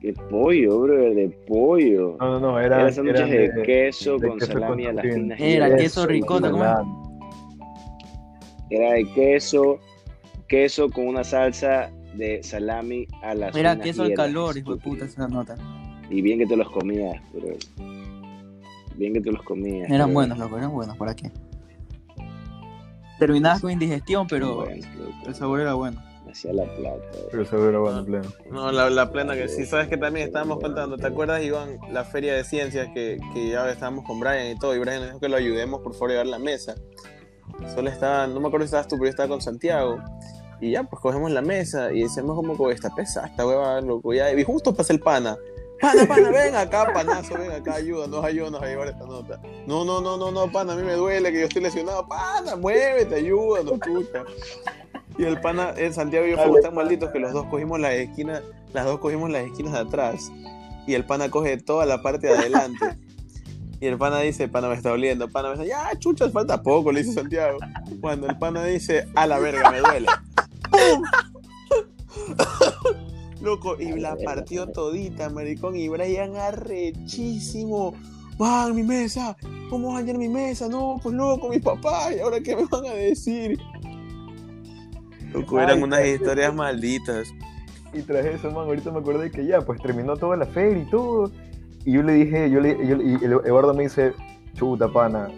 De 0.00 0.14
pollo, 0.30 0.80
bro, 0.80 0.94
de 0.94 1.28
pollo. 1.46 2.16
No, 2.18 2.30
no, 2.32 2.40
no, 2.40 2.60
era. 2.60 2.80
Era 2.80 2.92
sándwiches 2.92 3.28
eran 3.28 3.56
de, 3.56 3.62
queso 3.62 4.16
de 4.16 4.28
con 4.28 4.38
queso 4.38 4.52
salami 4.52 4.84
con 4.84 4.90
a 4.90 5.02
las 5.02 5.14
finas. 5.14 5.38
Era 5.38 5.76
queso 5.76 6.06
ricota, 6.06 6.50
¿cómo 6.50 6.64
es? 6.64 6.70
Era 8.70 8.92
de 8.92 9.04
queso, 9.12 9.80
queso 10.48 10.88
con 10.88 11.08
una 11.08 11.24
salsa 11.24 11.90
de 12.14 12.42
salami 12.42 13.06
a 13.22 13.34
las 13.34 13.54
Era 13.54 13.78
queso 13.78 14.04
al 14.04 14.14
calor, 14.14 14.56
hijo 14.56 14.76
de 14.76 14.80
puta, 14.80 15.04
esa 15.04 15.28
nota. 15.28 15.56
Y 16.08 16.22
bien 16.22 16.38
que 16.38 16.46
te 16.46 16.56
los 16.56 16.70
comías, 16.70 17.20
bro. 17.34 17.54
Bien 18.98 19.12
que 19.14 19.20
te 19.20 19.30
los 19.32 19.42
comías. 19.42 19.88
Eran 19.88 20.08
pero- 20.08 20.14
buenos, 20.14 20.38
loco, 20.38 20.58
eran 20.58 20.72
buenos, 20.72 20.96
¿para 20.96 21.14
qué? 21.14 21.30
Terminabas 23.18 23.60
con 23.60 23.70
indigestión, 23.70 24.26
pero 24.28 24.56
Bueno, 24.56 24.86
el 25.26 25.34
sabor 25.34 25.60
era 25.60 25.74
bueno. 25.74 26.00
me 26.24 26.32
hacía 26.32 26.52
la 26.52 26.64
plata. 26.64 27.00
Pero 27.30 27.44
seguro 27.46 27.68
era 27.70 27.78
bueno, 27.80 28.04
pleno. 28.04 28.28
No, 28.50 28.70
la, 28.70 28.90
la 28.90 29.10
plena 29.10 29.34
que 29.34 29.48
sí. 29.48 29.64
Sabes 29.66 29.88
que 29.88 29.96
también 29.96 30.26
estábamos 30.28 30.60
contando, 30.60 30.96
¿te 30.96 31.06
acuerdas, 31.06 31.42
Iván, 31.42 31.78
la 31.90 32.04
feria 32.04 32.34
de 32.34 32.44
ciencias 32.44 32.88
que, 32.94 33.18
que 33.34 33.48
ya 33.50 33.68
estábamos 33.70 34.04
con 34.04 34.20
Brian 34.20 34.46
y 34.54 34.58
todo? 34.58 34.74
Y 34.76 34.78
Brian 34.78 34.98
nos 35.00 35.06
dijo 35.08 35.20
que 35.20 35.28
lo 35.28 35.36
ayudemos, 35.36 35.80
por 35.80 35.94
favor, 35.94 36.10
a 36.10 36.12
llevar 36.12 36.26
la 36.26 36.38
mesa. 36.38 36.74
Solo 37.74 37.88
estaba, 37.90 38.26
no 38.28 38.38
me 38.40 38.46
acuerdo 38.48 38.66
si 38.66 38.68
estabas 38.68 38.86
tú, 38.88 38.96
pero 38.96 39.04
yo 39.06 39.10
estaba 39.10 39.28
con 39.28 39.40
Santiago. 39.40 39.98
Y 40.60 40.72
ya, 40.72 40.84
pues 40.84 41.00
cogemos 41.00 41.30
la 41.30 41.40
mesa 41.42 41.92
y 41.92 42.02
decimos 42.02 42.36
como 42.36 42.56
que 42.56 42.74
está 42.74 42.90
pesada 42.94 43.26
esta 43.26 43.46
hueva, 43.46 43.80
loco. 43.80 44.12
Ya, 44.12 44.30
y 44.32 44.44
justo 44.44 44.74
pasa 44.74 44.92
el 44.92 45.00
pana. 45.00 45.36
Pana, 45.80 46.06
pana, 46.06 46.30
ven 46.30 46.54
acá, 46.54 46.92
panazo, 46.92 47.34
ven 47.38 47.52
acá, 47.52 47.74
ayúdanos, 47.74 48.24
ayúdanos 48.24 48.62
a 48.62 48.66
llevar 48.66 48.88
esta 48.88 49.04
nota. 49.04 49.40
No, 49.66 49.84
no, 49.84 50.00
no, 50.00 50.16
no, 50.16 50.30
no, 50.30 50.50
pana, 50.50 50.72
a 50.72 50.76
mí 50.76 50.82
me 50.82 50.94
duele 50.94 51.30
que 51.30 51.40
yo 51.40 51.46
estoy 51.46 51.62
lesionado. 51.62 52.06
Pana, 52.08 52.56
muévete, 52.56 53.14
ayúdanos, 53.16 53.78
chucha. 53.80 54.24
Y 55.16 55.24
el 55.24 55.40
pana, 55.40 55.74
en 55.76 55.92
Santiago 55.94 56.26
y 56.26 56.30
yo 56.30 56.38
fuimos 56.38 56.60
tan 56.60 56.74
malditos 56.74 57.10
que 57.10 57.18
los 57.18 57.32
dos 57.32 57.46
cogimos 57.46 57.78
las 57.80 57.92
esquinas, 57.92 58.42
las 58.72 58.86
dos 58.86 58.98
cogimos 58.98 59.30
las 59.30 59.44
esquinas 59.44 59.72
de 59.72 59.78
atrás. 59.80 60.32
Y 60.86 60.94
el 60.94 61.04
pana 61.04 61.30
coge 61.30 61.58
toda 61.58 61.86
la 61.86 62.02
parte 62.02 62.28
de 62.28 62.34
adelante. 62.34 62.96
Y 63.80 63.86
el 63.86 63.96
pana 63.96 64.18
dice, 64.20 64.48
pana 64.48 64.68
me 64.68 64.74
está 64.74 64.90
doliendo, 64.90 65.28
pana 65.28 65.50
me 65.50 65.56
dice, 65.56 65.68
ya 65.68 65.90
chucha, 65.98 66.28
falta 66.30 66.60
poco, 66.62 66.90
le 66.90 67.02
dice 67.02 67.14
Santiago. 67.14 67.58
Cuando 68.00 68.26
el 68.26 68.36
pana 68.36 68.64
dice, 68.64 69.06
a 69.14 69.26
la 69.26 69.38
verga, 69.38 69.70
me 69.70 69.78
duele. 69.78 70.08
Loco, 73.40 73.76
y 73.78 73.92
la 74.00 74.16
partió 74.24 74.66
todita, 74.66 75.30
maricón, 75.30 75.76
y 75.76 75.88
Brian 75.88 76.34
arrechísimo. 76.36 77.94
Man, 78.38 78.74
mi 78.74 78.82
mesa, 78.82 79.36
¿cómo 79.70 79.92
van 79.94 80.08
a 80.08 80.12
mi 80.14 80.28
mesa? 80.28 80.68
No, 80.68 80.98
pues 81.02 81.14
loco, 81.14 81.48
mi 81.48 81.58
papá, 81.58 82.12
¿y 82.14 82.20
ahora 82.20 82.40
qué 82.40 82.54
me 82.56 82.64
van 82.66 82.86
a 82.86 82.94
decir? 82.94 83.58
Loco, 85.32 85.60
eran 85.60 85.78
Ay, 85.78 85.82
unas 85.82 86.06
historias 86.06 86.54
malditas. 86.54 87.28
Y 87.92 88.02
tras 88.02 88.24
eso, 88.26 88.50
man, 88.50 88.66
ahorita 88.66 88.90
me 88.90 88.98
acordé 88.98 89.30
que 89.30 89.46
ya, 89.46 89.60
pues 89.60 89.80
terminó 89.80 90.16
toda 90.16 90.36
la 90.36 90.46
feria 90.46 90.82
y 90.82 90.90
todo. 90.90 91.30
Y 91.84 91.92
yo 91.92 92.02
le 92.02 92.12
dije, 92.14 92.50
yo 92.50 92.60
le, 92.60 92.86
yo, 92.86 92.96
y 92.96 93.14
Eduardo 93.24 93.72
me 93.74 93.84
dice, 93.84 94.12
chuta, 94.54 94.88
pana, 94.88 95.28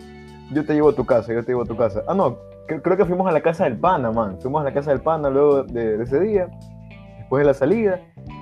yo 0.53 0.65
te 0.65 0.75
llevo 0.75 0.91
a 0.91 0.95
tu 0.95 1.05
casa, 1.05 1.33
yo 1.33 1.43
te 1.45 1.53
llevo 1.53 1.63
a 1.63 1.67
tu 1.67 1.77
casa. 1.77 2.03
Ah, 2.09 2.15
no, 2.15 2.39
cre- 2.67 2.83
creo 2.83 2.97
que 2.97 3.05
fuimos 3.05 3.27
a 3.29 3.33
la 3.33 3.41
casa 3.41 3.65
del 3.65 3.79
pana, 3.79 4.11
man. 4.11 4.39
Fuimos 4.41 4.61
a 4.63 4.65
la 4.65 4.73
casa 4.73 4.91
del 4.91 5.01
pana 5.01 5.31
luego 5.31 5.63
de, 5.65 5.97
de 5.99 6.05
ese 6.05 6.21
día, 6.21 6.49
después 7.31 7.43
de 7.43 7.47
la 7.47 7.55
salida. 7.55 8.01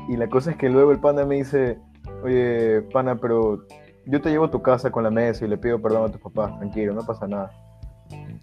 Y 0.09 0.16
la 0.16 0.28
cosa 0.28 0.53
es 0.53 0.57
que 0.57 0.70
luego 0.70 0.93
el 0.93 0.99
pana 0.99 1.26
me 1.26 1.34
dice, 1.36 1.78
oye, 2.24 2.80
pana, 2.91 3.16
pero 3.16 3.66
yo 4.07 4.22
te 4.22 4.30
llevo 4.30 4.47
a 4.47 4.51
tu 4.51 4.62
casa 4.62 4.91
con 4.91 5.05
la 5.05 5.11
mesa 5.11 5.45
y 5.45 5.49
le 5.49 5.59
pido 5.59 5.78
perdón 5.78 6.09
a 6.09 6.12
tus 6.12 6.22
papás, 6.22 6.59
tranquilo, 6.59 6.95
no 6.95 7.05
pasa 7.05 7.28
nada. 7.28 7.51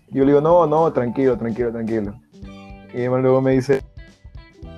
Y 0.08 0.20
yo 0.20 0.24
le 0.24 0.28
digo, 0.28 0.41
no, 0.41 0.68
no, 0.68 0.93
tranquilo, 0.93 1.36
tranquilo, 1.36 1.72
tranquilo. 1.72 2.14
Y 2.93 3.02
él 3.02 3.22
luego 3.24 3.41
me 3.41 3.54
dice, 3.54 3.82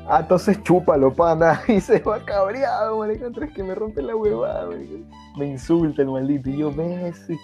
Ah, 0.07 0.21
entonces 0.21 0.63
chúpalo, 0.63 1.13
pana. 1.13 1.61
Y 1.67 1.81
se 1.81 1.99
va 1.99 2.23
cabreado, 2.23 2.99
marica. 2.99 3.29
Tres 3.29 3.51
que 3.53 3.61
me 3.61 3.75
rompe 3.75 4.01
la 4.01 4.15
huevada, 4.15 4.67
marica. 4.67 5.05
Me 5.37 5.47
insulta 5.47 6.01
el 6.01 6.07
maldito. 6.07 6.49
Y 6.49 6.59
yo, 6.59 6.71
Messi. 6.71 7.37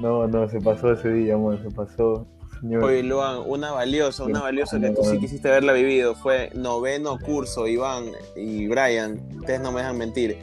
No, 0.00 0.26
no, 0.26 0.48
se 0.48 0.60
pasó 0.60 0.90
ese 0.90 1.12
día, 1.12 1.38
man. 1.38 1.62
Se 1.62 1.70
pasó. 1.70 2.26
Oye, 2.62 3.02
Luan, 3.02 3.42
una 3.46 3.72
valiosa, 3.72 4.24
una 4.24 4.40
valiosa 4.40 4.78
que 4.78 4.90
tú 4.90 5.02
sí 5.02 5.18
quisiste 5.18 5.48
haberla 5.48 5.72
vivido 5.72 6.14
fue 6.14 6.50
noveno 6.54 7.18
curso, 7.18 7.66
Iván 7.66 8.04
y 8.36 8.68
Brian, 8.68 9.20
ustedes 9.36 9.60
no 9.60 9.72
me 9.72 9.80
dejan 9.80 9.98
mentir. 9.98 10.38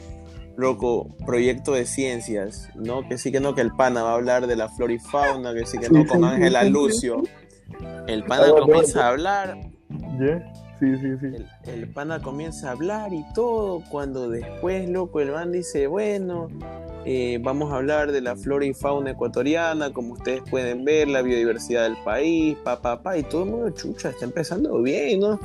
Loco, 0.56 1.16
proyecto 1.24 1.72
de 1.72 1.86
ciencias, 1.86 2.68
¿no? 2.74 3.08
Que 3.08 3.16
sí 3.16 3.32
que 3.32 3.40
no, 3.40 3.54
que 3.54 3.62
el 3.62 3.74
pana 3.74 4.02
va 4.02 4.10
a 4.10 4.14
hablar 4.14 4.46
de 4.46 4.56
la 4.56 4.68
flora 4.68 4.92
y 4.92 4.98
fauna, 4.98 5.54
que 5.54 5.64
sí 5.64 5.78
que 5.78 5.88
no, 5.88 6.06
con 6.06 6.22
Ángela. 6.24 6.64
Lucio. 6.64 7.22
El 8.06 8.24
pana 8.24 8.50
comienza 8.58 9.06
a 9.06 9.08
hablar. 9.08 9.56
Sí, 10.80 10.96
sí, 10.96 11.16
sí. 11.20 11.26
el, 11.26 11.46
el 11.66 11.88
pana 11.92 12.20
comienza 12.20 12.68
a 12.68 12.72
hablar 12.72 13.14
y 13.14 13.24
todo, 13.32 13.82
cuando 13.90 14.28
después, 14.28 14.88
loco, 14.90 15.20
el 15.20 15.30
man 15.30 15.52
dice, 15.52 15.86
bueno, 15.86 16.48
eh, 17.04 17.38
vamos 17.42 17.72
a 17.72 17.76
hablar 17.76 18.12
de 18.12 18.20
la 18.20 18.36
flora 18.36 18.66
y 18.66 18.74
fauna 18.74 19.12
ecuatoriana, 19.12 19.92
como 19.92 20.14
ustedes 20.14 20.42
pueden 20.50 20.84
ver, 20.84 21.08
la 21.08 21.22
biodiversidad 21.22 21.84
del 21.84 21.96
país, 22.04 22.56
pa, 22.62 22.80
pa, 22.80 23.02
pa, 23.02 23.16
y 23.16 23.22
todo 23.22 23.44
el 23.44 23.50
mundo, 23.50 23.70
chucha, 23.70 24.10
está 24.10 24.24
empezando 24.24 24.80
bien, 24.82 25.20
¿no? 25.20 25.40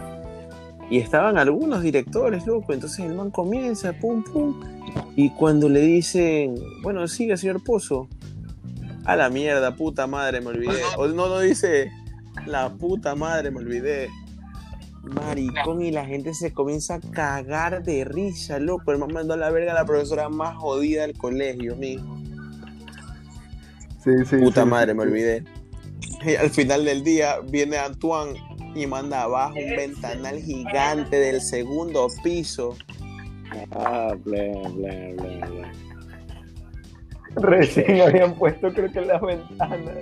Y 0.89 0.99
estaban 0.99 1.37
algunos 1.37 1.81
directores, 1.81 2.45
loco, 2.45 2.73
entonces 2.73 2.99
el 3.05 3.15
man 3.15 3.31
comienza, 3.31 3.93
pum, 3.93 4.23
pum, 4.23 4.59
y 5.15 5.29
cuando 5.31 5.69
le 5.69 5.81
dicen, 5.81 6.55
bueno, 6.83 7.07
sigue, 7.07 7.37
señor 7.37 7.63
Pozo, 7.63 8.07
a 9.05 9.15
la 9.15 9.29
mierda, 9.29 9.75
puta 9.75 10.07
madre, 10.07 10.41
me 10.41 10.47
olvidé, 10.47 10.81
o 10.97 11.07
no, 11.07 11.27
no 11.27 11.39
dice, 11.39 11.89
la 12.45 12.69
puta 12.69 13.15
madre, 13.15 13.51
me 13.51 13.59
olvidé. 13.59 14.09
Maricón, 15.05 15.81
y 15.81 15.91
la 15.91 16.05
gente 16.05 16.33
se 16.33 16.53
comienza 16.53 16.95
a 16.95 16.99
cagar 16.99 17.83
de 17.83 18.03
risa, 18.05 18.59
loco. 18.59 18.91
El 18.91 18.99
man 18.99 19.13
mandó 19.13 19.33
a 19.33 19.37
la 19.37 19.51
verga 19.51 19.71
a 19.71 19.75
la 19.75 19.85
profesora 19.85 20.29
más 20.29 20.55
jodida 20.55 21.03
del 21.03 21.17
colegio, 21.17 21.75
mijo. 21.75 22.17
Sí, 24.03 24.11
sí, 24.25 24.37
Puta 24.37 24.63
sí, 24.63 24.69
madre, 24.69 24.91
sí, 24.91 24.97
me 24.97 25.03
olvidé. 25.03 25.43
Y 26.23 26.35
al 26.35 26.49
final 26.49 26.85
del 26.85 27.03
día 27.03 27.39
viene 27.49 27.77
Antoine 27.77 28.39
y 28.75 28.85
manda 28.85 29.23
abajo 29.23 29.55
un 29.55 29.75
ventanal 29.75 30.39
gigante 30.39 31.17
del 31.17 31.41
segundo 31.41 32.07
piso. 32.23 32.75
Ah, 33.71 34.15
bla, 34.23 34.43
bla, 34.69 35.13
bla, 35.15 35.47
bla. 35.47 35.71
Recién 37.35 38.01
habían 38.01 38.35
puesto, 38.35 38.71
creo 38.73 38.91
que 38.91 39.01
las 39.01 39.21
ventanas. 39.21 39.97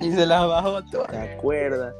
Y 0.00 0.12
se 0.12 0.26
las 0.26 0.46
bajó 0.46 0.82
todas. 0.84 1.10
¿Te 1.10 1.18
acuerdas? 1.18 1.94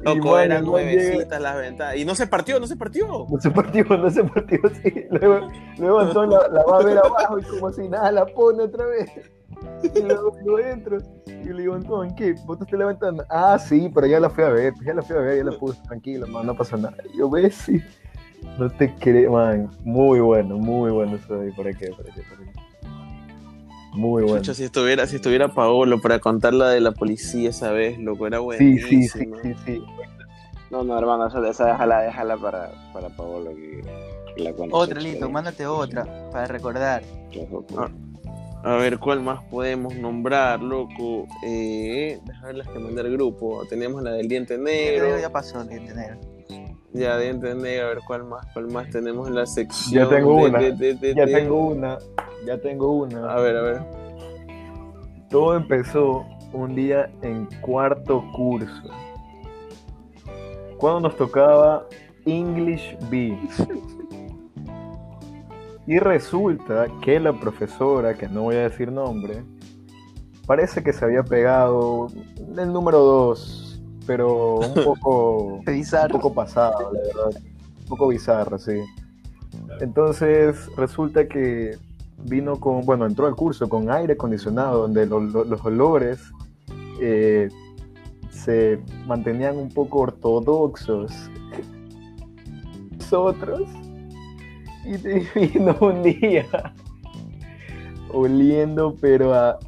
Y, 0.00 0.04
Loco, 0.04 0.28
mano, 0.28 0.40
eran 0.40 0.64
nuevecitas 0.64 1.40
las 1.40 1.56
ventanas. 1.56 1.96
Y 1.96 2.04
no 2.04 2.14
se 2.14 2.26
partió, 2.26 2.60
no 2.60 2.66
se 2.66 2.76
partió. 2.76 3.26
No 3.28 3.40
se 3.40 3.50
partió, 3.50 3.84
no 3.84 4.10
se 4.10 4.24
partió, 4.24 4.60
sí. 4.82 5.06
Luego, 5.10 5.48
luego 5.78 6.00
Antón 6.00 6.30
la, 6.30 6.48
la 6.48 6.64
va 6.64 6.78
a 6.78 6.82
ver 6.82 6.98
abajo 6.98 7.38
y 7.38 7.42
como 7.42 7.72
si 7.72 7.88
nada 7.88 8.12
la 8.12 8.26
pone 8.26 8.64
otra 8.64 8.86
vez. 8.86 9.10
Y 9.82 10.02
luego 10.02 10.32
yo 10.44 10.58
entro 10.58 10.98
y 11.26 11.48
le 11.48 11.62
digo, 11.62 11.74
Antón, 11.74 12.14
¿qué? 12.14 12.34
¿Botaste 12.44 12.76
la 12.76 12.86
ventana? 12.86 13.24
Ah, 13.30 13.58
sí, 13.58 13.90
pero 13.94 14.06
ya 14.06 14.20
la 14.20 14.28
fui 14.28 14.44
a 14.44 14.50
ver, 14.50 14.74
ya 14.84 14.94
la 14.94 15.02
fui 15.02 15.16
a 15.16 15.20
ver, 15.20 15.38
ya 15.38 15.44
la 15.50 15.58
puse, 15.58 15.80
tranquilo, 15.82 16.26
man, 16.26 16.46
no 16.46 16.56
pasa 16.56 16.76
nada. 16.76 16.96
Y 17.12 17.18
yo, 17.18 17.30
ves, 17.30 17.54
sí. 17.54 17.80
No 18.58 18.70
te 18.70 18.94
crees, 18.94 19.30
man. 19.30 19.70
Muy 19.82 20.20
bueno, 20.20 20.56
muy 20.56 20.90
bueno 20.90 21.16
eso 21.16 21.36
de 21.36 21.46
ahí. 21.46 21.52
¿Para 21.52 21.72
qué? 21.72 21.88
¿Para 21.90 22.14
qué? 22.14 22.22
¿Para 22.22 22.44
qué? 22.44 22.65
Muy 23.96 24.22
bueno. 24.24 24.44
Si 24.54 24.62
estuviera, 24.62 25.06
si 25.06 25.16
estuviera 25.16 25.48
Paolo 25.48 26.00
para 26.00 26.18
contar 26.18 26.52
la 26.54 26.68
de 26.68 26.80
la 26.80 26.92
policía 26.92 27.50
esa 27.50 27.70
vez, 27.72 27.98
loco, 27.98 28.26
era 28.26 28.38
Sí, 28.38 28.44
buenísimo. 28.44 28.88
sí, 28.88 29.08
sí, 29.08 29.30
sí, 29.42 29.54
sí. 29.64 29.82
No, 30.70 30.82
no, 30.82 30.98
hermano, 30.98 31.26
esa, 31.28 31.46
esa 31.48 31.66
déjala, 31.66 32.00
déjala 32.02 32.36
para, 32.36 32.70
para 32.92 33.08
Paolo 33.08 33.54
que, 33.54 33.82
que 34.36 34.42
la 34.42 34.52
cuente. 34.52 34.76
Otra, 34.76 35.00
listo, 35.00 35.30
mándate 35.30 35.66
otra 35.66 36.04
para 36.30 36.46
recordar. 36.46 37.02
Ah. 37.76 37.88
A 38.64 38.76
ver, 38.78 38.98
¿cuál 38.98 39.20
más 39.22 39.44
podemos 39.44 39.94
nombrar, 39.94 40.60
loco? 40.60 41.26
Eh, 41.44 42.18
ver 42.42 42.54
las 42.56 42.66
que 42.68 42.78
mandé 42.80 43.00
al 43.02 43.12
grupo. 43.12 43.62
Teníamos 43.68 44.02
la 44.02 44.12
del 44.12 44.26
diente 44.26 44.58
negro. 44.58 45.18
Ya 45.20 45.30
pasó 45.30 45.62
el 45.62 45.68
diente 45.68 45.94
negro. 45.94 46.18
Ya, 46.92 47.18
diente 47.18 47.54
negro, 47.54 47.86
a 47.86 47.88
ver 47.90 47.98
cuál 48.06 48.24
más, 48.24 48.46
cuál 48.54 48.68
más 48.68 48.88
tenemos 48.90 49.28
en 49.28 49.34
la 49.34 49.46
sección. 49.46 50.04
Ya 50.04 50.08
tengo 50.08 50.36
de- 50.36 50.48
una, 50.50 50.58
de- 50.60 50.72
de- 50.72 50.94
de- 50.94 51.14
Ya 51.14 51.26
de- 51.26 51.32
tengo 51.34 51.66
una, 51.68 51.98
ya 52.46 52.58
tengo 52.60 52.90
una. 52.92 53.32
A 53.32 53.40
ver, 53.40 53.56
a 53.56 53.62
ver. 53.62 53.82
Todo 55.30 55.56
empezó 55.56 56.24
un 56.52 56.74
día 56.74 57.10
en 57.22 57.46
cuarto 57.60 58.24
curso. 58.34 58.88
Cuando 60.78 61.00
nos 61.08 61.16
tocaba 61.16 61.86
English 62.24 62.96
B. 63.10 63.36
Y 65.86 65.98
resulta 65.98 66.86
que 67.02 67.20
la 67.20 67.32
profesora, 67.32 68.14
que 68.14 68.28
no 68.28 68.42
voy 68.42 68.56
a 68.56 68.62
decir 68.68 68.90
nombre, 68.90 69.44
parece 70.46 70.82
que 70.82 70.92
se 70.92 71.04
había 71.04 71.22
pegado 71.22 72.08
el 72.56 72.72
número 72.72 72.98
2, 72.98 73.65
pero 74.06 74.56
un 74.60 74.74
poco, 74.84 75.60
un 75.66 76.08
poco 76.10 76.32
pasado, 76.34 76.92
la 76.92 77.00
verdad. 77.00 77.42
Un 77.80 77.86
poco 77.86 78.08
bizarro, 78.08 78.58
sí. 78.58 78.80
Entonces 79.80 80.68
resulta 80.76 81.26
que 81.28 81.76
vino 82.24 82.58
con, 82.58 82.82
bueno, 82.86 83.06
entró 83.06 83.26
al 83.26 83.34
curso 83.36 83.68
con 83.68 83.90
aire 83.90 84.14
acondicionado, 84.14 84.82
donde 84.82 85.06
lo- 85.06 85.20
lo- 85.20 85.44
los 85.44 85.64
olores 85.64 86.20
eh, 87.00 87.48
se 88.30 88.80
mantenían 89.06 89.56
un 89.56 89.68
poco 89.70 90.00
ortodoxos. 90.00 91.12
Nosotros, 92.98 93.62
y 94.84 94.96
vino 95.48 95.76
un 95.80 96.02
día 96.02 96.46
oliendo, 98.12 98.94
pero 99.00 99.34
a, 99.34 99.58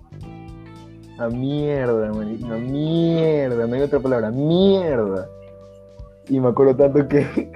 a 1.18 1.28
mierda, 1.28 2.12
marico, 2.12 2.46
a 2.46 2.56
mierda, 2.56 3.66
no 3.66 3.74
hay 3.74 3.82
otra 3.82 4.00
palabra, 4.00 4.30
mierda. 4.30 5.28
Y 6.28 6.40
me 6.40 6.48
acuerdo 6.48 6.76
tanto 6.76 7.08
que, 7.08 7.26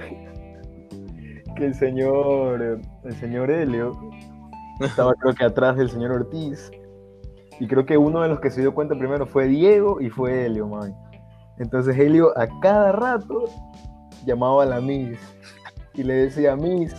que 1.57 1.67
el 1.67 1.75
señor, 1.75 2.81
el 3.05 3.15
señor 3.17 3.51
Helio 3.51 3.99
estaba 4.81 5.15
creo 5.15 5.35
que 5.35 5.45
atrás 5.45 5.77
del 5.77 5.91
señor 5.91 6.11
Ortiz 6.13 6.71
Y 7.61 7.69
creo 7.69 7.87
que 7.87 7.97
uno 7.97 8.23
de 8.23 8.29
los 8.29 8.41
que 8.41 8.51
se 8.51 8.61
dio 8.61 8.75
cuenta 8.75 8.97
primero 8.97 9.27
fue 9.27 9.47
Diego 9.47 10.01
y 10.01 10.11
fue 10.11 10.47
Helio, 10.47 10.67
man. 10.67 10.95
Entonces 11.59 11.97
Helio 11.97 12.37
a 12.37 12.49
cada 12.61 12.93
rato 12.93 13.45
llamaba 14.27 14.63
a 14.63 14.67
la 14.67 14.81
Miss 14.81 15.19
y 15.95 16.03
le 16.03 16.15
decía, 16.15 16.57
Miss, 16.57 16.95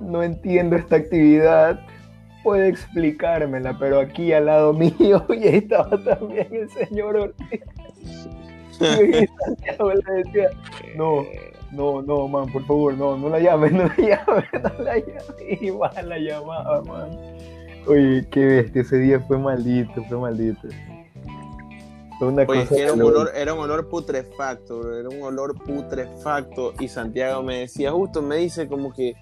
no 0.00 0.22
entiendo 0.22 0.76
esta 0.76 0.96
actividad, 0.96 1.80
puede 2.48 2.68
explicármela, 2.68 3.76
pero 3.78 4.00
aquí 4.00 4.32
al 4.32 4.46
lado 4.46 4.72
mío 4.98 5.22
y 5.28 5.46
ahí 5.46 5.56
estaba 5.56 6.02
también 6.02 6.48
el 6.50 6.70
señor 6.70 7.14
Ortiz. 7.16 7.60
Y 8.80 9.26
Santiago 9.44 9.92
le 9.92 10.12
decía, 10.24 10.48
no, 10.96 11.26
no, 11.72 12.00
no, 12.00 12.26
man, 12.26 12.50
por 12.50 12.64
favor, 12.64 12.94
no, 12.94 13.18
no 13.18 13.28
la 13.28 13.38
llames, 13.38 13.72
no 13.78 13.84
la 13.84 13.96
llames, 13.96 14.44
no 14.62 14.82
la 14.82 14.96
llames. 14.96 15.60
Y 15.60 15.70
man, 15.70 16.08
la 16.08 16.18
llamaba, 16.18 16.82
man. 16.84 17.10
Oye, 17.86 18.26
qué 18.30 18.46
bestia, 18.46 18.80
ese 18.80 18.96
día 18.96 19.20
fue 19.20 19.36
maldito, 19.36 20.02
fue 20.04 20.16
maldito. 20.16 20.68
Fue 22.18 22.28
una 22.28 22.44
Oye, 22.48 22.64
cosa 22.66 22.76
era 22.76 22.92
un, 22.94 22.98
que 22.98 23.02
lo- 23.04 23.08
olor, 23.10 23.30
era 23.34 23.52
un 23.52 23.60
olor 23.60 23.88
putrefacto, 23.90 24.78
bro, 24.80 24.98
era 24.98 25.08
un 25.10 25.22
olor 25.22 25.54
putrefacto. 25.54 26.72
Y 26.80 26.88
Santiago 26.88 27.42
me 27.42 27.58
decía, 27.58 27.92
justo 27.92 28.22
me 28.22 28.36
dice 28.36 28.66
como 28.68 28.94
que, 28.94 29.16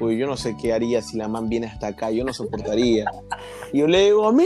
uy, 0.00 0.16
yo 0.18 0.26
no 0.26 0.36
sé 0.36 0.56
qué 0.60 0.72
haría 0.72 1.02
si 1.02 1.16
la 1.16 1.28
man 1.28 1.48
viene 1.48 1.66
hasta 1.68 1.88
acá, 1.88 2.10
yo 2.10 2.24
no 2.24 2.32
soportaría. 2.32 3.04
Y 3.72 3.78
yo 3.78 3.86
le 3.86 4.06
digo, 4.06 4.32
mi, 4.32 4.44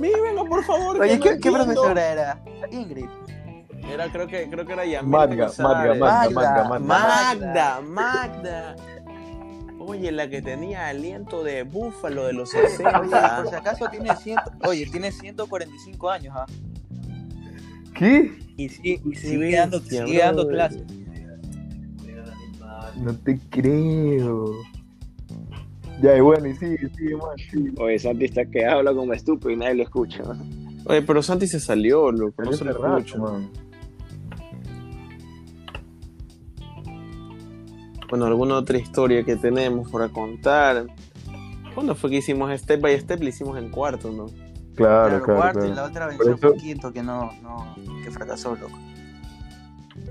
mi, 0.00 0.08
venga, 0.08 0.44
por 0.48 0.64
favor. 0.64 1.00
Oye, 1.00 1.16
no 1.18 1.22
¿qué, 1.22 1.28
qué 1.28 1.34
entiendo". 1.48 1.64
profesora 1.64 2.12
era? 2.12 2.42
Ingrid. 2.72 3.06
Era, 3.92 4.10
creo 4.10 4.26
que, 4.26 4.48
creo 4.48 4.64
que 4.66 4.72
era 4.72 4.84
Yamil 4.86 5.10
Magda. 5.10 5.52
Magda, 5.58 5.94
Magda, 5.94 5.94
Magda. 5.94 6.34
Magda, 6.34 6.64
Magda. 6.64 6.86
Magda, 6.86 7.80
Magda. 7.82 8.76
Oye, 9.86 10.10
la 10.10 10.30
que 10.30 10.40
tenía 10.40 10.88
aliento 10.88 11.44
de 11.44 11.62
búfalo 11.64 12.24
de 12.24 12.32
los 12.32 12.48
60. 12.50 13.00
Oye, 13.00 13.10
por 13.10 13.48
si 13.50 13.54
acaso 13.54 13.86
tiene, 13.90 14.16
ciento, 14.16 14.50
oye, 14.66 14.86
tiene 14.86 15.12
145 15.12 16.10
años, 16.10 16.34
¿ah? 16.34 16.46
¿Qué? 17.94 18.32
Y, 18.56 18.68
sí- 18.70 19.00
y 19.04 19.14
sigue, 19.14 19.56
dando, 19.56 19.80
sigue 19.80 20.18
dando 20.18 20.48
clases. 20.48 20.82
No 23.02 23.14
te 23.16 23.38
creo. 23.50 24.52
Ya, 26.02 26.16
y 26.16 26.20
bueno, 26.20 26.48
y 26.48 26.54
sigue, 26.56 26.88
sigue, 26.96 27.16
man, 27.16 27.36
sigue. 27.50 27.72
Oye, 27.78 27.98
Santi 27.98 28.24
está 28.26 28.44
que 28.46 28.64
habla 28.66 28.92
como 28.92 29.12
estúpido 29.12 29.50
y 29.50 29.56
nadie 29.56 29.74
lo 29.76 29.82
escucha. 29.84 30.22
¿no? 30.22 30.36
Oye, 30.86 31.02
pero 31.02 31.22
Santi 31.22 31.46
se 31.46 31.60
salió, 31.60 32.10
loco, 32.12 32.42
no 32.42 32.52
se 32.52 32.64
lo 32.64 32.72
rato, 32.72 32.98
escucho. 32.98 33.18
man. 33.18 33.50
Bueno, 38.10 38.26
alguna 38.26 38.56
otra 38.56 38.78
historia 38.78 39.24
que 39.24 39.36
tenemos 39.36 39.90
para 39.90 40.08
contar. 40.08 40.86
¿Cuándo 41.74 41.94
fue 41.94 42.10
que 42.10 42.16
hicimos 42.18 42.52
Step 42.60 42.80
by 42.80 43.00
Step? 43.00 43.20
Le 43.20 43.30
hicimos 43.30 43.58
en 43.58 43.70
cuarto, 43.70 44.12
¿no? 44.12 44.26
Claro, 44.76 45.22
claro, 45.22 45.40
cuarto 45.40 45.58
claro. 45.60 45.72
y 45.72 45.76
la 45.76 45.84
otra 45.84 46.06
Por 46.08 46.26
venció 46.26 46.34
eso- 46.34 46.48
fue 46.48 46.56
quinto, 46.56 46.92
que 46.92 47.02
no, 47.02 47.30
no, 47.42 47.74
que 48.04 48.10
fracasó, 48.10 48.54
loco. 48.56 48.76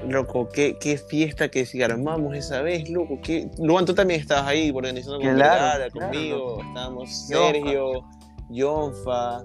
Loco, 0.08 0.48
qué, 0.50 0.78
qué 0.80 0.98
fiesta 0.98 1.50
que 1.50 1.66
si 1.66 1.82
armamos 1.82 2.36
esa 2.36 2.62
vez, 2.62 2.90
loco. 2.90 3.20
Qué... 3.22 3.50
Luan, 3.60 3.86
tú 3.86 3.94
también 3.94 4.20
estabas 4.20 4.48
ahí 4.48 4.72
organizando 4.74 5.20
con 5.20 5.36
Claro, 5.36 5.92
conmigo. 5.92 6.62
Estábamos. 6.62 7.28
Sergio, 7.28 8.04
Jonfa, 8.50 9.44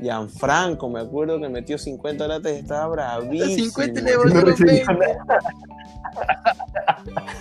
Gianfranco, 0.00 0.88
me 0.90 1.00
acuerdo 1.00 1.40
que 1.40 1.48
metió 1.48 1.78
50 1.78 2.28
latas 2.28 2.52
y 2.52 2.56
estaba 2.56 2.88
bravísimo. 2.88 3.70
50 3.70 4.00
le 4.00 4.12
No 4.12 4.18
volvieron 4.18 4.46
recibió 4.46 4.84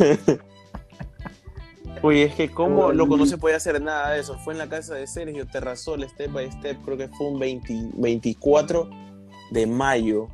20. 0.07 0.39
Oye, 2.03 2.23
es 2.23 2.33
que 2.33 2.49
como 2.49 2.91
loco 2.91 3.15
no 3.15 3.27
se 3.27 3.37
podía 3.37 3.57
hacer 3.57 3.79
nada 3.81 4.11
de 4.11 4.21
eso. 4.21 4.37
Fue 4.39 4.53
en 4.53 4.57
la 4.57 4.67
casa 4.67 4.95
de 4.95 5.05
Sergio 5.05 5.45
Terrazol, 5.45 6.07
Step 6.07 6.31
by 6.31 6.51
Step, 6.51 6.81
creo 6.83 6.97
que 6.97 7.07
fue 7.09 7.27
un 7.27 7.39
20 7.39 7.89
24 7.93 8.89
de 9.51 9.67
mayo. 9.67 10.29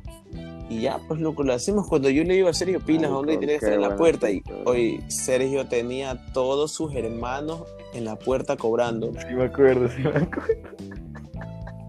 Y 0.70 0.80
ya, 0.82 0.98
pues 1.08 1.20
loco, 1.20 1.42
lo 1.44 1.54
hacemos 1.54 1.86
cuando 1.88 2.10
yo 2.10 2.24
le 2.24 2.34
digo 2.34 2.48
a 2.48 2.52
Sergio 2.52 2.80
Pilas, 2.80 3.10
¿a 3.10 3.14
dónde 3.14 3.38
tiene 3.38 3.52
que 3.54 3.64
estar 3.64 3.72
en 3.72 3.80
la 3.80 3.96
puerta? 3.96 4.30
Y 4.30 4.42
hoy 4.66 5.02
Sergio 5.08 5.66
tenía 5.66 6.20
todos 6.34 6.72
sus 6.72 6.94
hermanos 6.94 7.62
en 7.94 8.04
la 8.04 8.16
puerta 8.16 8.56
cobrando. 8.56 9.12
Sí 9.28 9.34
me 9.34 9.44
acuerdo, 9.44 9.88
sí 9.88 10.02
me 10.02 10.10
acuerdo. 10.10 10.68